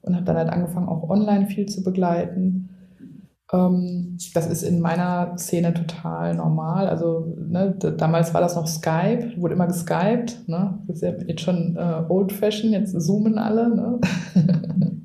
und 0.02 0.14
habe 0.14 0.24
dann 0.24 0.36
halt 0.36 0.50
angefangen, 0.50 0.88
auch 0.88 1.08
online 1.08 1.46
viel 1.46 1.66
zu 1.66 1.82
begleiten. 1.82 2.68
Ähm, 3.52 4.16
das 4.32 4.46
ist 4.46 4.62
in 4.62 4.80
meiner 4.80 5.36
Szene 5.36 5.74
total 5.74 6.34
normal. 6.34 6.88
Also 6.88 7.34
ne, 7.36 7.74
damals 7.96 8.32
war 8.32 8.40
das 8.40 8.56
noch 8.56 8.66
Skype, 8.66 9.32
wurde 9.36 9.54
immer 9.54 9.66
geskypt. 9.66 10.48
Ne? 10.48 10.78
Das 10.86 10.96
ist 10.96 11.02
ja 11.02 11.12
jetzt 11.26 11.42
schon 11.42 11.76
äh, 11.76 12.02
old 12.08 12.32
fashion, 12.32 12.72
jetzt 12.72 12.98
zoomen 13.00 13.38
alle. 13.38 13.74
Ne? 13.74 14.00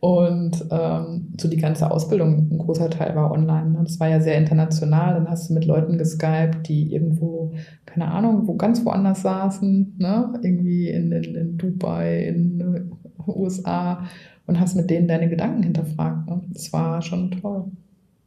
Und 0.00 0.64
ähm, 0.70 1.34
so 1.40 1.48
die 1.48 1.56
ganze 1.56 1.90
Ausbildung, 1.90 2.48
ein 2.52 2.58
großer 2.58 2.88
Teil 2.88 3.16
war 3.16 3.32
online. 3.32 3.70
Ne? 3.70 3.80
Das 3.82 3.98
war 3.98 4.08
ja 4.08 4.20
sehr 4.20 4.38
international. 4.38 5.14
Dann 5.14 5.28
hast 5.28 5.50
du 5.50 5.54
mit 5.54 5.64
Leuten 5.64 5.98
geskypt, 5.98 6.68
die 6.68 6.92
irgendwo, 6.92 7.52
keine 7.84 8.08
Ahnung, 8.08 8.46
wo 8.46 8.54
ganz 8.54 8.84
woanders 8.84 9.22
saßen, 9.22 9.96
ne? 9.98 10.32
irgendwie 10.42 10.88
in, 10.88 11.10
in, 11.10 11.34
in 11.34 11.58
Dubai, 11.58 12.26
in 12.26 12.92
USA 13.26 14.04
und 14.48 14.58
hast 14.58 14.74
mit 14.74 14.90
denen 14.90 15.06
deine 15.06 15.28
Gedanken 15.28 15.62
hinterfragt. 15.62 16.28
Ne? 16.28 16.42
Das 16.48 16.72
war 16.72 17.00
schon 17.02 17.30
toll. 17.30 17.70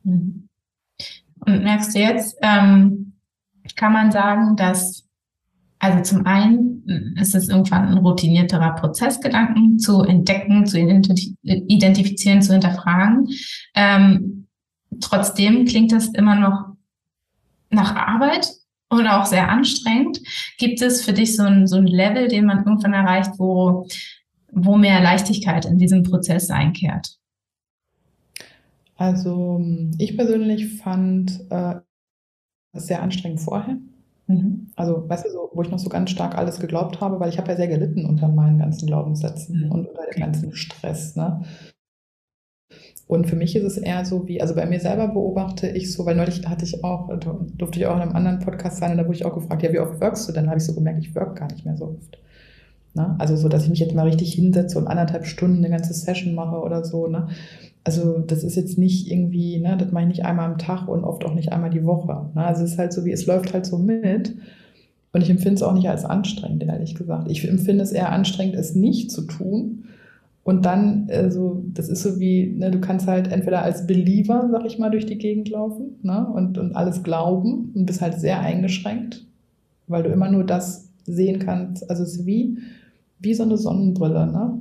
Mhm. 0.04 0.48
Und 1.46 1.64
merkst 1.64 1.96
du 1.96 2.00
jetzt, 2.00 2.38
ähm, 2.42 3.14
kann 3.76 3.92
man 3.92 4.12
sagen, 4.12 4.56
dass, 4.56 5.10
also 5.80 6.02
zum 6.04 6.26
einen 6.28 7.16
ist 7.20 7.34
es 7.34 7.50
irgendwann 7.50 7.88
ein 7.88 7.98
routinierterer 7.98 8.76
Prozess, 8.76 9.20
Gedanken 9.20 9.80
zu 9.80 10.04
entdecken, 10.04 10.68
zu 10.68 10.80
identifizieren, 10.80 12.44
zu 12.44 12.54
hinterfragen. 12.54 13.28
Ähm, 13.74 14.48
trotzdem 15.00 15.66
klingt 15.66 15.92
das 15.92 16.10
immer 16.10 16.36
noch 16.36 16.76
nach 17.72 17.96
Arbeit 17.96 18.48
oder 18.92 19.20
auch 19.20 19.26
sehr 19.26 19.50
anstrengend. 19.50 20.20
Gibt 20.60 20.84
es 20.84 21.04
für 21.04 21.14
dich 21.14 21.36
so 21.36 21.44
ein, 21.44 21.66
so 21.66 21.78
ein 21.78 21.88
Level, 21.88 22.28
den 22.28 22.46
man 22.46 22.60
irgendwann 22.60 22.94
erreicht, 22.94 23.32
wo 23.38 23.88
wo 24.52 24.78
mehr 24.78 25.02
Leichtigkeit 25.02 25.66
in 25.66 25.78
diesem 25.78 26.04
Prozess 26.04 26.50
einkehrt? 26.50 27.18
Also 28.96 29.60
ich 29.98 30.16
persönlich 30.16 30.78
fand 30.78 31.46
äh, 31.50 31.76
sehr 32.74 33.02
anstrengend 33.02 33.42
vorher. 33.42 33.78
Mhm. 34.28 34.68
Also, 34.76 35.10
weißt 35.10 35.26
du, 35.26 35.30
so, 35.30 35.50
wo 35.54 35.62
ich 35.62 35.72
noch 35.72 35.80
so 35.80 35.90
ganz 35.90 36.12
stark 36.12 36.38
alles 36.38 36.60
geglaubt 36.60 37.02
habe, 37.02 37.20
weil 37.20 37.30
ich 37.30 37.38
habe 37.38 37.50
ja 37.50 37.58
sehr 37.58 37.68
gelitten 37.68 38.06
unter 38.06 38.28
meinen 38.28 38.60
ganzen 38.60 38.88
Glaubenssätzen 38.88 39.66
mhm. 39.66 39.72
und 39.72 39.88
unter 39.88 40.04
dem 40.06 40.22
ganzen 40.22 40.54
Stress. 40.54 41.16
Ne? 41.16 41.42
Und 43.08 43.28
für 43.28 43.36
mich 43.36 43.56
ist 43.56 43.64
es 43.64 43.78
eher 43.78 44.06
so 44.06 44.28
wie, 44.28 44.42
also 44.42 44.56
bei 44.56 44.66
mir 44.66 44.80
selber 44.80 45.10
beobachte 45.10 45.68
ich 45.68 45.92
so, 45.92 46.06
weil 46.06 46.16
neulich 46.16 46.48
hatte 46.48 46.64
ich 46.64 46.84
auch, 46.84 47.10
durfte 47.58 47.80
ich 47.80 47.86
auch 47.86 47.96
in 47.96 48.04
einem 48.04 48.16
anderen 48.16 48.40
Podcast 48.40 48.78
sein 48.78 48.92
und 48.92 48.98
da 48.98 49.04
wurde 49.04 49.16
ich 49.16 49.26
auch 49.26 49.34
gefragt, 49.34 49.64
ja, 49.64 49.74
wie 49.74 49.80
oft 49.80 50.00
workst 50.00 50.30
du 50.30 50.32
denn? 50.32 50.46
Da 50.46 50.52
habe 50.52 50.60
ich 50.60 50.66
so 50.66 50.74
gemerkt, 50.74 51.00
ich 51.00 51.14
work 51.14 51.38
gar 51.38 51.52
nicht 51.52 51.66
mehr 51.66 51.76
so 51.76 51.88
oft. 51.88 52.18
Ne? 52.94 53.16
Also 53.20 53.36
so, 53.36 53.48
dass 53.48 53.64
ich 53.64 53.70
mich 53.70 53.80
jetzt 53.80 53.96
mal 53.96 54.08
richtig 54.08 54.34
hinsetze 54.34 54.78
und 54.78 54.88
anderthalb 54.88 55.26
Stunden 55.26 55.58
eine 55.58 55.70
ganze 55.70 55.94
Session 55.94 56.36
mache 56.36 56.58
oder 56.58 56.84
so. 56.84 57.08
Ne? 57.08 57.28
Also 57.84 58.20
das 58.20 58.44
ist 58.44 58.56
jetzt 58.56 58.78
nicht 58.78 59.10
irgendwie, 59.10 59.60
ne, 59.60 59.76
das 59.78 59.92
mache 59.92 60.04
ich 60.04 60.10
nicht 60.10 60.26
einmal 60.26 60.52
am 60.52 60.58
Tag 60.58 60.88
und 60.88 61.04
oft 61.04 61.26
auch 61.26 61.34
nicht 61.34 61.52
einmal 61.52 61.72
die 61.72 61.86
Woche. 61.86 62.30
Ne? 62.36 62.46
Also 62.46 62.64
es 62.64 62.74
ist 62.74 62.78
halt 62.78 62.94
so 62.94 63.06
wie, 63.06 63.12
es 63.12 63.26
läuft 63.26 63.54
halt 63.54 63.66
so 63.66 63.78
mit. 63.78 64.36
Und 65.14 65.22
ich 65.22 65.30
empfinde 65.30 65.56
es 65.56 65.64
auch 65.64 65.74
nicht 65.74 65.90
als 65.90 66.06
anstrengend, 66.06 66.64
ehrlich 66.64 66.96
gesagt. 66.96 67.30
Ich 67.30 67.48
empfinde 67.48 67.84
es 67.84 67.92
eher 67.92 68.12
anstrengend, 68.12 68.56
es 68.56 68.76
nicht 68.76 69.12
zu 69.12 69.24
tun. 69.24 69.86
Und 70.44 70.66
dann, 70.66 71.08
also, 71.12 71.64
das 71.74 71.90
ist 71.90 72.02
so 72.02 72.20
wie, 72.20 72.48
ne, 72.48 72.72
du 72.72 72.80
kannst 72.80 73.08
halt 73.08 73.32
entweder 73.32 73.62
als 73.62 73.86
Believer, 73.86 74.48
sag 74.52 74.66
ich 74.66 74.80
mal, 74.80 74.90
durch 74.90 75.06
die 75.06 75.18
Gegend 75.18 75.50
laufen 75.50 75.98
ne, 76.02 76.28
und, 76.34 76.58
und 76.58 76.76
alles 76.76 77.04
glauben 77.04 77.72
und 77.76 77.86
bist 77.86 78.02
halt 78.02 78.20
sehr 78.20 78.40
eingeschränkt, 78.40 79.26
weil 79.88 80.04
du 80.04 80.10
immer 80.10 80.32
nur 80.32 80.44
das 80.44 80.91
sehen 81.14 81.40
kannst. 81.40 81.90
Also 81.90 82.04
es 82.04 82.18
ist 82.18 82.26
wie, 82.26 82.58
wie 83.20 83.34
so 83.34 83.44
eine 83.44 83.58
Sonnenbrille, 83.58 84.28
ne? 84.28 84.60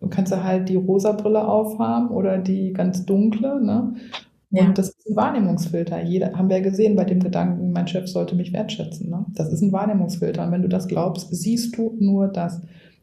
Du 0.00 0.08
kannst 0.08 0.32
ja 0.32 0.42
halt 0.42 0.68
die 0.68 0.76
rosa 0.76 1.12
Brille 1.12 1.46
aufhaben 1.46 2.08
oder 2.10 2.38
die 2.38 2.72
ganz 2.72 3.06
dunkle, 3.06 3.64
ne? 3.64 3.94
Ja. 4.52 4.66
Und 4.66 4.76
das 4.76 4.90
ist 4.90 5.08
ein 5.08 5.16
Wahrnehmungsfilter. 5.16 6.02
Jeder, 6.02 6.34
haben 6.34 6.50
wir 6.50 6.58
ja 6.58 6.62
gesehen 6.62 6.94
bei 6.94 7.04
dem 7.04 7.20
Gedanken, 7.20 7.72
mein 7.72 7.88
Chef 7.88 8.06
sollte 8.06 8.34
mich 8.34 8.52
wertschätzen. 8.52 9.08
Ne? 9.08 9.24
Das 9.34 9.50
ist 9.50 9.62
ein 9.62 9.72
Wahrnehmungsfilter. 9.72 10.44
Und 10.44 10.52
wenn 10.52 10.60
du 10.60 10.68
das 10.68 10.88
glaubst, 10.88 11.34
siehst 11.34 11.76
du 11.76 11.96
nur 11.98 12.28
das. 12.28 12.60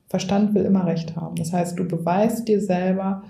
Verstand 0.07 0.53
will 0.53 0.63
immer 0.63 0.85
Recht 0.85 1.15
haben. 1.15 1.35
Das 1.35 1.51
heißt, 1.51 1.77
du 1.79 1.87
beweist 1.87 2.47
dir 2.47 2.61
selber, 2.61 3.23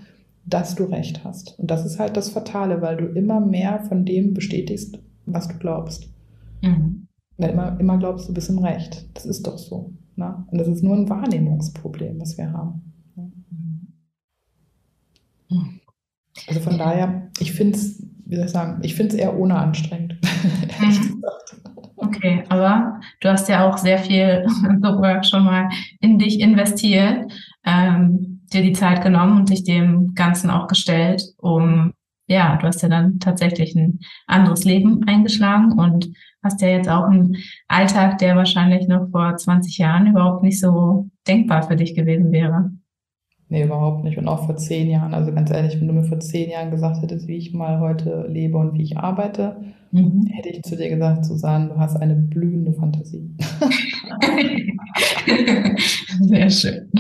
dass 0.46 0.76
du 0.76 0.84
Recht 0.86 1.24
hast. 1.24 1.58
Und 1.60 1.72
das 1.72 1.86
ist 1.86 1.98
halt 1.98 2.18
das 2.18 2.30
Fatale, 2.30 2.82
weil 2.82 2.98
du 2.98 3.06
immer 3.06 3.40
mehr 3.40 3.80
von 3.88 4.04
dem 4.04 4.34
bestätigst, 4.34 5.00
was 5.26 5.48
du 5.48 5.58
glaubst. 5.58 6.10
Mhm. 6.62 7.08
Weil 7.40 7.52
immer, 7.52 7.80
immer 7.80 7.98
glaubst 7.98 8.28
du 8.28 8.34
bist 8.34 8.50
im 8.50 8.60
Recht. 8.60 9.06
Das 9.14 9.26
ist 9.26 9.48
doch 9.48 9.58
so. 9.58 9.94
Ne? 10.18 10.46
Und 10.52 10.58
das 10.58 10.68
ist 10.68 10.84
nur 10.84 10.96
ein 10.96 11.10
Wahrnehmungsproblem, 11.10 12.20
was 12.20 12.38
wir 12.38 12.52
haben. 12.52 12.82
Also 16.48 16.60
von 16.60 16.78
daher, 16.78 17.32
ich 17.40 17.54
finde 17.54 17.78
es, 17.78 18.06
wie 18.26 18.36
soll 18.36 18.46
ich 18.46 18.52
sagen, 18.52 18.82
ich 18.84 18.94
finde 18.94 19.16
es 19.16 19.20
eher 19.20 19.38
ohne 19.38 19.56
anstrengend. 19.56 20.18
Mhm. 20.82 21.22
okay, 21.98 22.44
aber 22.48 23.02
du 23.20 23.28
hast 23.28 23.50
ja 23.50 23.68
auch 23.68 23.78
sehr 23.78 23.98
viel 23.98 24.46
The 24.48 24.88
Work 24.88 25.26
schon 25.26 25.44
mal 25.44 25.68
in 26.00 26.18
dich 26.18 26.40
investiert, 26.40 27.30
ähm, 27.66 28.42
dir 28.54 28.62
die 28.62 28.72
Zeit 28.72 29.04
genommen 29.04 29.40
und 29.40 29.50
dich 29.50 29.66
dem 29.66 30.14
Ganzen 30.16 30.50
auch 30.50 30.68
gestellt, 30.68 31.22
um, 31.38 31.94
ja, 32.30 32.58
du 32.58 32.68
hast 32.68 32.82
ja 32.82 32.90
dann 32.90 33.20
tatsächlich 33.20 33.76
ein 33.76 34.00
anderes 34.28 34.64
Leben 34.64 35.04
eingeschlagen 35.08 35.74
und 35.74 36.14
hast 36.44 36.62
ja 36.62 36.70
jetzt 36.70 36.88
auch 36.88 37.06
einen 37.06 37.38
Alltag, 37.68 38.20
der 38.20 38.36
wahrscheinlich 38.36 38.88
noch 38.88 39.10
vor 39.10 39.36
20 39.36 39.78
Jahren 39.80 40.08
überhaupt 40.08 40.44
nicht 40.44 40.60
so 40.60 41.10
denkbar 41.28 41.64
für 41.64 41.76
dich 41.76 41.96
gewesen 41.96 42.32
wäre. 42.32 42.72
Nee, 43.52 43.64
überhaupt 43.64 44.04
nicht. 44.04 44.20
Und 44.20 44.28
auch 44.28 44.46
vor 44.46 44.58
zehn 44.58 44.88
Jahren. 44.92 45.16
Also 45.16 45.34
ganz 45.34 45.50
ehrlich, 45.50 45.80
wenn 45.80 45.88
du 45.88 45.94
mir 45.94 46.04
vor 46.04 46.20
zehn 46.20 46.52
Jahren 46.52 46.70
gesagt 46.70 47.02
hättest, 47.02 47.28
wie 47.28 47.38
ich 47.38 47.52
mal 47.52 47.80
heute 47.80 48.28
lebe 48.30 48.60
und 48.60 48.76
wie 48.76 48.84
ich 48.84 48.98
arbeite, 48.98 49.58
mhm. 49.92 50.28
hätte 50.32 50.50
ich 50.50 50.62
zu 50.62 50.78
dir 50.78 50.88
gesagt, 50.88 51.26
Susanne, 51.26 51.70
du 51.70 51.78
hast 51.78 51.96
eine 51.98 52.16
blühende 52.16 52.74
Fantasie. 52.74 53.36
Sehr 56.22 56.50
schön. 56.52 56.92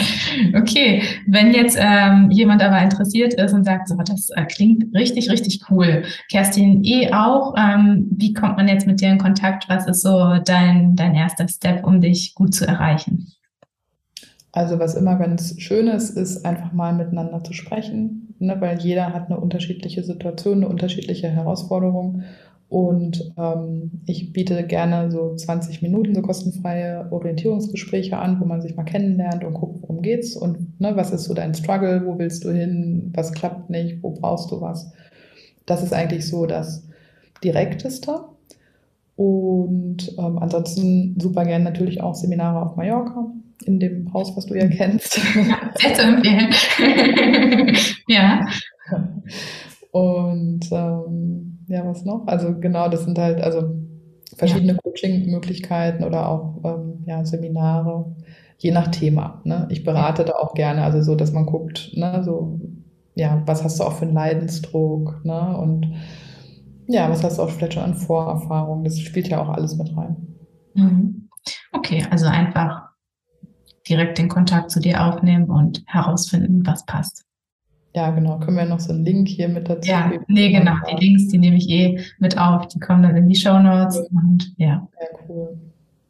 Okay, 0.56 1.04
wenn 1.28 1.54
jetzt 1.54 1.78
ähm, 1.80 2.32
jemand 2.32 2.64
aber 2.64 2.82
interessiert 2.82 3.36
ist 3.36 3.54
und 3.54 3.64
sagt, 3.64 3.88
so, 3.88 3.96
das 3.98 4.30
äh, 4.32 4.46
klingt 4.46 4.86
richtig, 4.96 5.30
richtig 5.30 5.62
cool. 5.70 6.04
Kerstin, 6.32 6.84
eh 6.84 7.14
auch. 7.14 7.54
Ähm, 7.58 8.08
wie 8.18 8.34
kommt 8.34 8.58
man 8.58 8.68
jetzt 8.68 8.88
mit 8.88 9.02
dir 9.02 9.12
in 9.12 9.20
Kontakt? 9.20 9.70
Was 9.70 9.86
ist 9.86 10.02
so 10.02 10.38
dein, 10.44 10.96
dein 10.96 11.14
erster 11.14 11.48
Step, 11.48 11.86
um 11.86 12.02
dich 12.02 12.34
gut 12.34 12.56
zu 12.56 12.66
erreichen? 12.68 13.28
Also 14.60 14.78
was 14.78 14.96
immer 14.96 15.16
ganz 15.16 15.56
schön 15.62 15.88
ist, 15.88 16.18
ist 16.18 16.46
einfach 16.46 16.74
mal 16.74 16.94
miteinander 16.94 17.42
zu 17.42 17.54
sprechen, 17.54 18.36
ne, 18.40 18.58
weil 18.60 18.78
jeder 18.80 19.14
hat 19.14 19.28
eine 19.28 19.40
unterschiedliche 19.40 20.04
Situation, 20.04 20.58
eine 20.58 20.68
unterschiedliche 20.68 21.30
Herausforderung. 21.30 22.24
Und 22.68 23.34
ähm, 23.38 24.02
ich 24.06 24.34
biete 24.34 24.68
gerne 24.68 25.12
so 25.12 25.34
20 25.34 25.82
Minuten 25.82 26.14
so 26.14 26.22
kostenfreie 26.22 27.10
Orientierungsgespräche 27.10 28.18
an, 28.18 28.42
wo 28.42 28.46
man 28.46 28.62
sich 28.62 28.76
mal 28.76 28.84
kennenlernt 28.84 29.46
und 29.46 29.54
guckt, 29.54 29.82
worum 29.82 30.02
geht's 30.02 30.36
und 30.36 30.78
ne, 30.82 30.92
was 30.98 31.12
ist 31.12 31.24
so 31.24 31.34
dein 31.34 31.54
Struggle, 31.54 32.06
wo 32.06 32.20
willst 32.20 32.44
du 32.44 32.52
hin, 32.52 33.14
was 33.16 33.32
klappt 33.32 33.70
nicht, 33.70 34.04
wo 34.04 34.12
brauchst 34.12 34.52
du 34.52 34.60
was. 34.60 34.92
Das 35.68 35.84
ist 35.84 35.94
eigentlich 35.94 36.28
so 36.28 36.46
das 36.46 36.86
Direkteste. 37.46 38.26
Und 39.16 40.18
ähm, 40.18 40.38
ansonsten 40.38 41.18
super 41.18 41.46
gerne 41.46 41.64
natürlich 41.64 42.02
auch 42.02 42.16
Seminare 42.16 42.62
auf 42.62 42.76
Mallorca 42.76 43.32
in 43.66 43.80
dem 43.80 44.14
Haus, 44.14 44.36
was 44.36 44.46
du 44.46 44.56
ja 44.56 44.68
kennst. 44.68 45.20
sehr 45.76 45.94
zu 45.94 46.02
empfehlen. 46.02 46.50
ja. 48.08 48.46
Und 49.92 50.70
ähm, 50.72 51.60
ja, 51.68 51.86
was 51.86 52.06
noch? 52.06 52.28
Also 52.28 52.60
genau, 52.60 52.90
das 52.90 53.04
sind 53.06 53.18
halt 53.18 53.42
also 53.42 53.76
verschiedene 54.36 54.74
ja. 54.74 54.80
Coaching-Möglichkeiten 54.84 56.04
oder 56.04 56.30
auch 56.30 56.62
ähm, 56.64 57.04
ja, 57.06 57.26
Seminare, 57.26 58.16
je 58.58 58.72
nach 58.72 58.88
Thema. 58.88 59.42
Ne? 59.44 59.68
Ich 59.70 59.84
berate 59.84 60.26
da 60.26 60.34
auch 60.34 60.54
gerne, 60.54 60.84
also 60.84 61.02
so, 61.02 61.16
dass 61.16 61.32
man 61.32 61.46
guckt, 61.46 61.92
ne, 61.94 62.22
so, 62.24 62.60
ja, 63.16 63.42
was 63.46 63.64
hast 63.64 63.80
du 63.80 63.84
auch 63.84 63.94
für 63.94 64.06
einen 64.06 64.14
Leidensdruck, 64.14 65.24
ne? 65.26 65.58
Und 65.58 65.94
ja, 66.88 67.10
was 67.10 67.24
hast 67.24 67.38
du 67.38 67.44
auch 67.44 67.50
vielleicht 67.50 67.74
schon 67.74 67.84
an 67.84 67.96
Vorerfahrungen? 67.96 68.84
Das 68.84 69.00
spielt 69.00 69.28
ja 69.28 69.42
auch 69.42 69.50
alles 69.50 69.78
mit 69.78 69.96
rein. 69.96 70.16
Mhm. 70.74 71.30
Okay, 71.74 72.06
also 72.10 72.28
einfach 72.28 72.89
direkt 73.90 74.18
den 74.18 74.30
Kontakt 74.30 74.72
zu 74.72 74.80
dir 74.80 75.04
aufnehmen 75.04 75.50
und 75.50 75.84
herausfinden, 75.88 76.66
was 76.66 76.86
passt. 76.86 77.26
Ja, 77.96 78.12
genau. 78.12 78.38
Können 78.40 78.58
wir 78.58 78.66
noch 78.66 78.80
so 78.80 78.94
einen 78.94 79.04
Link 79.04 79.28
hier 79.28 79.50
mit 79.50 79.68
dazu 79.68 79.90
Ja, 79.90 80.12
nee, 80.28 80.52
genau. 80.52 80.76
Die 80.90 81.06
Links, 81.06 81.28
die 81.28 81.40
nehme 81.40 81.58
ich 81.58 81.68
eh 81.70 82.00
mit 82.20 82.38
auf. 82.38 82.68
Die 82.68 82.80
kommen 82.80 83.02
dann 83.02 83.16
in 83.16 83.28
die 83.28 83.36
Show 83.36 83.60
Notes. 83.60 83.98
Und 84.12 84.54
ja. 84.58 84.88
Ja, 85.02 85.08
cool. 85.28 85.58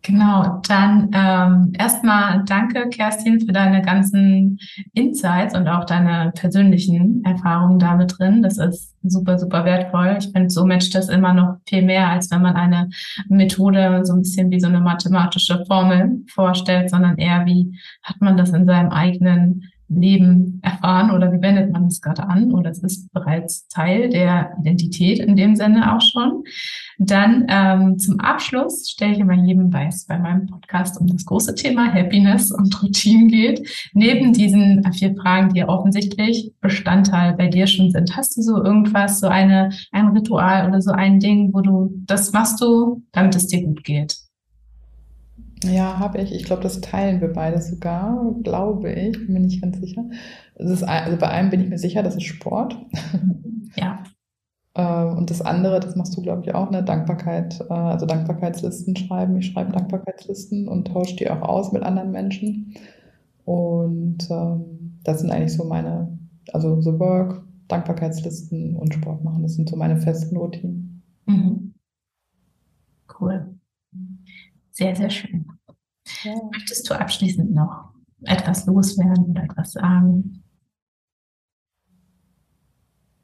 Genau, 0.10 0.60
dann 0.68 1.12
ähm, 1.14 1.72
erstmal 1.78 2.44
danke, 2.44 2.90
Kerstin, 2.90 3.40
für 3.42 3.54
deine 3.54 3.84
ganzen 3.84 4.58
Insights 4.96 5.56
und 5.56 5.68
auch 5.68 5.86
deine 5.86 6.32
persönlichen 6.32 7.24
Erfahrungen 7.24 7.78
damit 7.78 8.18
drin. 8.18 8.42
Das 8.42 8.58
ist 8.58 8.96
super, 9.04 9.38
super 9.38 9.66
wertvoll. 9.66 10.18
Ich 10.18 10.32
finde, 10.32 10.50
so 10.50 10.66
matcht 10.66 10.96
das 10.96 11.10
immer 11.10 11.36
noch 11.36 11.58
viel 11.68 11.84
mehr, 11.84 12.10
als 12.10 12.32
wenn 12.32 12.42
man 12.42 12.56
eine 12.56 12.90
Methode 13.28 14.04
so 14.04 14.14
ein 14.14 14.24
bisschen 14.24 14.50
wie 14.50 14.60
so 14.60 14.68
eine 14.68 14.82
mathematische 14.82 15.64
Formel 15.68 16.24
vorstellt, 16.28 16.90
sondern 16.90 17.20
eher 17.20 17.46
wie 17.46 17.78
hat 18.02 18.20
man 18.20 18.36
das 18.36 18.50
in 18.50 18.66
seinem 18.66 18.90
eigenen 18.90 19.70
Leben 19.90 20.60
erfahren 20.62 21.12
oder 21.12 21.32
wie 21.32 21.42
wendet 21.42 21.72
man 21.72 21.88
es 21.88 22.02
gerade 22.02 22.28
an 22.28 22.54
oder 22.54 22.70
es 22.70 22.84
ist 22.84 23.12
bereits 23.12 23.68
Teil 23.68 24.10
der 24.10 24.56
Identität 24.60 25.20
in 25.20 25.36
dem 25.36 25.56
Sinne 25.56 25.96
auch 25.96 26.02
schon. 26.02 26.44
Dann 27.00 27.46
ähm, 27.50 27.98
zum 27.98 28.20
Abschluss 28.20 28.90
stelle 28.90 29.14
ich 29.14 29.20
immer 29.20 29.34
jedem, 29.34 29.74
weil 29.74 29.88
es 29.88 30.06
bei 30.06 30.18
meinem 30.18 30.48
Podcast 30.48 31.00
um 31.00 31.08
das 31.08 31.26
große 31.26 31.56
Thema 31.56 31.94
Happiness 31.94 32.52
und 32.52 32.84
Routine 32.84 33.28
geht, 33.28 33.68
neben 33.94 34.34
diesen 34.34 34.84
vier 34.94 35.16
Fragen, 35.16 35.54
die 35.54 35.60
ja 35.60 35.70
offensichtlich 35.70 36.52
Bestandteil 36.62 37.34
bei 37.34 37.48
dir 37.48 37.68
schon 37.68 37.90
sind. 37.92 38.16
Hast 38.16 38.38
du 38.38 38.42
so 38.42 38.64
irgendwas, 38.64 39.20
so 39.20 39.28
eine, 39.28 39.72
ein 39.92 40.10
Ritual 40.10 40.68
oder 40.68 40.82
so 40.82 40.92
ein 40.92 41.20
Ding, 41.20 41.54
wo 41.54 41.62
du, 41.62 41.90
das 42.06 42.32
machst 42.34 42.62
du, 42.62 43.04
damit 43.12 43.36
es 43.36 43.48
dir 43.48 43.64
gut 43.64 43.84
geht? 43.84 44.29
Ja, 45.64 46.00
habe 46.00 46.20
ich. 46.20 46.34
Ich 46.34 46.46
glaube, 46.46 46.64
das 46.64 46.80
teilen 46.82 47.20
wir 47.22 47.34
beide 47.34 47.62
sogar, 47.62 48.34
glaube 48.44 48.92
ich. 48.92 49.18
Bin 49.18 49.34
mir 49.34 49.40
nicht 49.42 49.62
ganz 49.62 49.80
sicher. 49.80 50.06
Ist, 50.56 50.84
also 50.84 51.18
bei 51.18 51.28
einem 51.30 51.50
bin 51.50 51.62
ich 51.62 51.70
mir 51.70 51.78
sicher, 51.80 52.04
das 52.04 52.16
ist 52.16 52.24
Sport. 52.24 52.78
Ja. 53.76 54.04
Äh, 54.76 55.06
und 55.06 55.32
das 55.32 55.42
andere, 55.42 55.80
das 55.80 55.96
machst 55.96 56.16
du, 56.16 56.22
glaube 56.22 56.44
ich, 56.46 56.54
auch, 56.54 56.70
ne? 56.70 56.84
Dankbarkeit, 56.84 57.60
äh, 57.70 57.74
also 57.74 58.06
Dankbarkeitslisten 58.06 58.96
schreiben. 58.96 59.36
Ich 59.38 59.48
schreibe 59.48 59.72
Dankbarkeitslisten 59.72 60.68
und 60.68 60.88
tausche 60.88 61.16
die 61.16 61.30
auch 61.30 61.42
aus 61.42 61.72
mit 61.72 61.82
anderen 61.84 62.12
Menschen. 62.12 62.76
Und 63.46 64.30
ähm, 64.30 65.00
das 65.04 65.22
sind 65.22 65.32
eigentlich 65.32 65.54
so 65.54 65.64
meine, 65.66 66.20
also 66.54 66.82
so 66.82 67.00
Work, 67.00 67.44
Dankbarkeitslisten 67.68 68.76
und 68.76 68.94
Sport 68.94 69.24
machen. 69.24 69.42
Das 69.42 69.56
sind 69.56 69.68
so 69.70 69.76
meine 69.76 69.98
festen 69.98 70.38
Routinen. 70.38 71.02
Mhm. 71.26 71.74
Cool. 73.20 73.59
Sehr, 74.80 74.96
sehr 74.96 75.10
schön. 75.10 75.46
Ja. 76.24 76.36
Möchtest 76.54 76.90
du 76.90 76.94
abschließend 76.94 77.54
noch 77.54 77.90
etwas 78.24 78.66
loswerden 78.66 79.26
oder 79.26 79.44
etwas 79.44 79.74
sagen? 79.74 80.42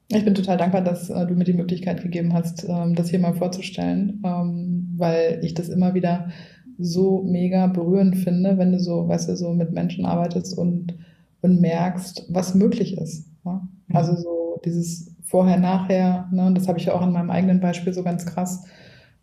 Ich 0.08 0.22
bin 0.22 0.34
total 0.34 0.58
dankbar, 0.58 0.82
dass 0.82 1.08
äh, 1.08 1.26
du 1.26 1.32
mir 1.32 1.44
die 1.44 1.54
Möglichkeit 1.54 2.02
gegeben 2.02 2.34
hast, 2.34 2.66
ähm, 2.68 2.94
das 2.94 3.08
hier 3.08 3.20
mal 3.20 3.32
vorzustellen, 3.32 4.22
ähm, 4.22 4.92
weil 4.98 5.40
ich 5.42 5.54
das 5.54 5.70
immer 5.70 5.94
wieder 5.94 6.28
so 6.76 7.22
mega 7.22 7.68
berührend 7.68 8.18
finde, 8.18 8.58
wenn 8.58 8.72
du 8.72 8.78
so, 8.78 9.08
weißt 9.08 9.30
du, 9.30 9.36
so 9.36 9.54
mit 9.54 9.72
Menschen 9.72 10.04
arbeitest 10.04 10.58
und, 10.58 10.94
und 11.40 11.62
merkst, 11.62 12.26
was 12.28 12.54
möglich 12.54 12.98
ist. 12.98 13.30
Ja? 13.46 13.66
Also 13.94 14.14
so 14.14 14.60
dieses 14.62 15.16
Vorher-Nachher, 15.22 16.28
ne? 16.30 16.52
das 16.52 16.68
habe 16.68 16.78
ich 16.78 16.84
ja 16.84 16.92
auch 16.92 17.00
an 17.00 17.12
meinem 17.12 17.30
eigenen 17.30 17.60
Beispiel 17.60 17.94
so 17.94 18.02
ganz 18.02 18.26
krass 18.26 18.62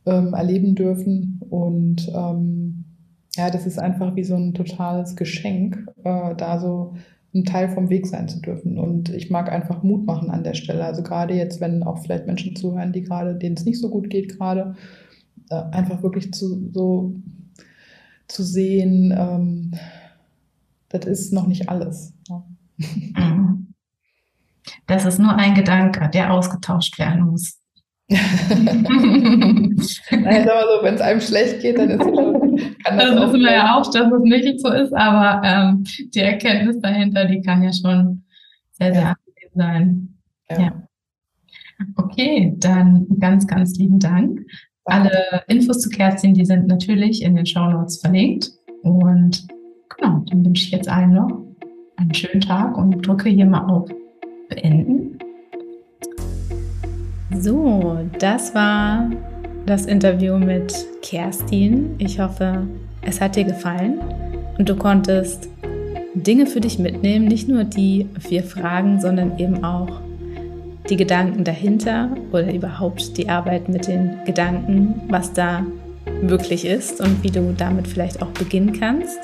ähm, 0.05 0.33
erleben 0.33 0.75
dürfen. 0.75 1.39
Und 1.49 2.09
ähm, 2.13 2.85
ja, 3.35 3.49
das 3.49 3.65
ist 3.65 3.79
einfach 3.79 4.15
wie 4.15 4.23
so 4.23 4.35
ein 4.35 4.53
totales 4.53 5.15
Geschenk, 5.15 5.85
äh, 6.03 6.35
da 6.35 6.59
so 6.59 6.93
ein 7.33 7.45
Teil 7.45 7.69
vom 7.69 7.89
Weg 7.89 8.05
sein 8.05 8.27
zu 8.27 8.39
dürfen. 8.41 8.77
Und 8.77 9.09
ich 9.09 9.31
mag 9.31 9.51
einfach 9.51 9.81
Mut 9.81 10.05
machen 10.05 10.29
an 10.29 10.43
der 10.43 10.53
Stelle. 10.53 10.85
Also 10.85 11.01
gerade 11.01 11.33
jetzt, 11.33 11.61
wenn 11.61 11.83
auch 11.83 11.99
vielleicht 11.99 12.27
Menschen 12.27 12.55
zuhören, 12.55 12.93
die 12.93 13.01
gerade, 13.01 13.35
denen 13.35 13.57
es 13.57 13.65
nicht 13.65 13.81
so 13.81 13.89
gut 13.89 14.09
geht 14.09 14.37
gerade, 14.37 14.75
äh, 15.49 15.55
einfach 15.71 16.03
wirklich 16.03 16.31
zu, 16.31 16.69
so 16.71 17.15
zu 18.27 18.43
sehen, 18.43 19.13
ähm, 19.17 19.71
das 20.89 21.05
ist 21.05 21.33
noch 21.33 21.47
nicht 21.47 21.69
alles. 21.69 22.13
Ja. 22.29 22.43
Mhm. 22.77 23.73
Das 24.85 25.05
ist 25.05 25.19
nur 25.19 25.35
ein 25.35 25.55
Gedanke, 25.55 26.09
der 26.09 26.33
ausgetauscht 26.33 26.99
werden 26.99 27.23
muss. 27.23 27.62
Nein, 30.11 30.47
so, 30.47 30.83
wenn 30.83 30.95
es 30.95 31.01
einem 31.01 31.21
schlecht 31.21 31.61
geht, 31.61 31.77
dann 31.77 31.89
ist 31.89 32.01
es 32.01 32.07
schon, 32.07 32.33
kann 32.83 32.97
das, 32.97 33.15
das 33.15 33.27
wissen 33.27 33.41
wir 33.41 33.51
ja 33.51 33.75
auch, 33.75 33.91
dass 33.91 34.11
es 34.11 34.23
nicht 34.23 34.59
so 34.59 34.71
ist, 34.71 34.93
aber 34.93 35.41
ähm, 35.43 35.83
die 36.13 36.19
Erkenntnis 36.19 36.79
dahinter, 36.79 37.25
die 37.25 37.41
kann 37.41 37.63
ja 37.63 37.71
schon 37.73 38.23
sehr, 38.71 38.93
sehr 38.93 39.01
ja. 39.01 39.15
angenehm 39.15 39.51
sein. 39.55 40.17
Ja. 40.49 40.59
ja. 40.59 40.73
Okay, 41.95 42.53
dann 42.57 43.07
ganz, 43.19 43.47
ganz 43.47 43.77
lieben 43.77 43.99
Dank. 43.99 44.41
Alle 44.85 45.43
Infos 45.47 45.79
zu 45.79 45.89
Kerstin, 45.89 46.33
die 46.33 46.45
sind 46.45 46.67
natürlich 46.67 47.23
in 47.23 47.35
den 47.35 47.45
Show 47.45 47.69
Notes 47.69 47.99
verlinkt. 48.01 48.51
Und 48.83 49.47
genau, 49.95 50.23
dann 50.29 50.45
wünsche 50.45 50.65
ich 50.65 50.71
jetzt 50.71 50.89
allen 50.89 51.13
noch 51.13 51.29
einen 51.95 52.13
schönen 52.13 52.41
Tag 52.41 52.77
und 52.77 53.01
drücke 53.05 53.29
hier 53.29 53.45
mal 53.45 53.65
auf 53.69 53.89
Beenden. 54.49 55.17
So, 57.39 57.97
das 58.19 58.53
war 58.53 59.09
das 59.65 59.85
Interview 59.85 60.37
mit 60.37 60.73
Kerstin. 61.01 61.95
Ich 61.97 62.19
hoffe, 62.19 62.67
es 63.01 63.19
hat 63.19 63.35
dir 63.35 63.43
gefallen 63.43 63.99
und 64.57 64.69
du 64.69 64.75
konntest 64.75 65.49
Dinge 66.13 66.45
für 66.45 66.61
dich 66.61 66.77
mitnehmen, 66.77 67.25
nicht 67.25 67.47
nur 67.47 67.63
die 67.63 68.07
vier 68.19 68.43
Fragen, 68.43 69.01
sondern 69.01 69.39
eben 69.39 69.63
auch 69.63 70.01
die 70.89 70.95
Gedanken 70.95 71.43
dahinter 71.43 72.09
oder 72.31 72.53
überhaupt 72.53 73.17
die 73.17 73.29
Arbeit 73.29 73.67
mit 73.67 73.87
den 73.87 74.17
Gedanken, 74.25 75.01
was 75.07 75.33
da 75.33 75.65
wirklich 76.21 76.65
ist 76.65 77.01
und 77.01 77.23
wie 77.23 77.31
du 77.31 77.53
damit 77.57 77.87
vielleicht 77.87 78.21
auch 78.21 78.31
beginnen 78.31 78.77
kannst. 78.79 79.19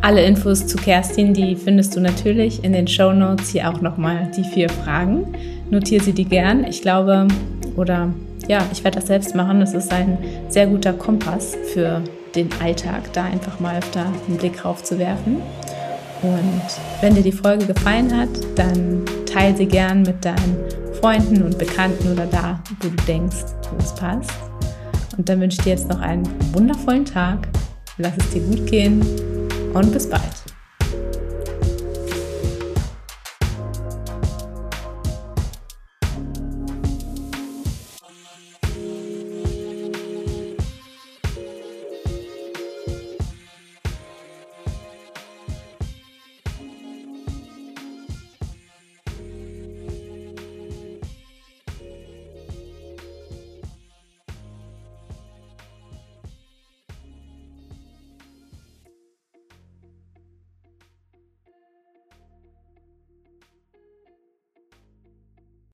Alle 0.00 0.24
Infos 0.24 0.66
zu 0.66 0.76
Kerstin, 0.76 1.32
die 1.32 1.54
findest 1.54 1.96
du 1.96 2.00
natürlich 2.00 2.62
in 2.64 2.72
den 2.72 2.86
Show 2.86 3.12
Notes. 3.12 3.50
Hier 3.50 3.70
auch 3.70 3.80
nochmal 3.80 4.30
die 4.36 4.44
vier 4.44 4.68
Fragen. 4.68 5.34
Notiere 5.74 6.04
sie 6.04 6.12
die 6.12 6.24
gern. 6.24 6.62
Ich 6.62 6.82
glaube, 6.82 7.26
oder 7.74 8.14
ja, 8.46 8.64
ich 8.70 8.84
werde 8.84 9.00
das 9.00 9.08
selbst 9.08 9.34
machen. 9.34 9.58
Das 9.58 9.74
ist 9.74 9.92
ein 9.92 10.18
sehr 10.48 10.68
guter 10.68 10.92
Kompass 10.92 11.56
für 11.72 12.00
den 12.36 12.48
Alltag, 12.62 13.12
da 13.12 13.24
einfach 13.24 13.58
mal 13.58 13.78
öfter 13.78 14.06
einen 14.28 14.36
Blick 14.36 14.56
drauf 14.56 14.84
zu 14.84 15.00
werfen. 15.00 15.42
Und 16.22 16.62
wenn 17.00 17.16
dir 17.16 17.22
die 17.22 17.32
Folge 17.32 17.66
gefallen 17.66 18.16
hat, 18.16 18.28
dann 18.54 19.02
teile 19.26 19.56
sie 19.56 19.66
gern 19.66 20.02
mit 20.02 20.24
deinen 20.24 20.56
Freunden 21.00 21.42
und 21.42 21.58
Bekannten 21.58 22.12
oder 22.12 22.26
da, 22.26 22.60
wo 22.80 22.88
du 22.88 22.96
denkst, 23.08 23.44
wo 23.70 23.76
es 23.78 23.92
passt. 23.96 24.30
Und 25.18 25.28
dann 25.28 25.40
wünsche 25.40 25.58
ich 25.58 25.64
dir 25.64 25.70
jetzt 25.70 25.88
noch 25.88 26.00
einen 26.00 26.24
wundervollen 26.52 27.04
Tag. 27.04 27.48
Lass 27.98 28.16
es 28.16 28.30
dir 28.30 28.42
gut 28.42 28.64
gehen 28.68 29.04
und 29.74 29.92
bis 29.92 30.08
bald. 30.08 30.43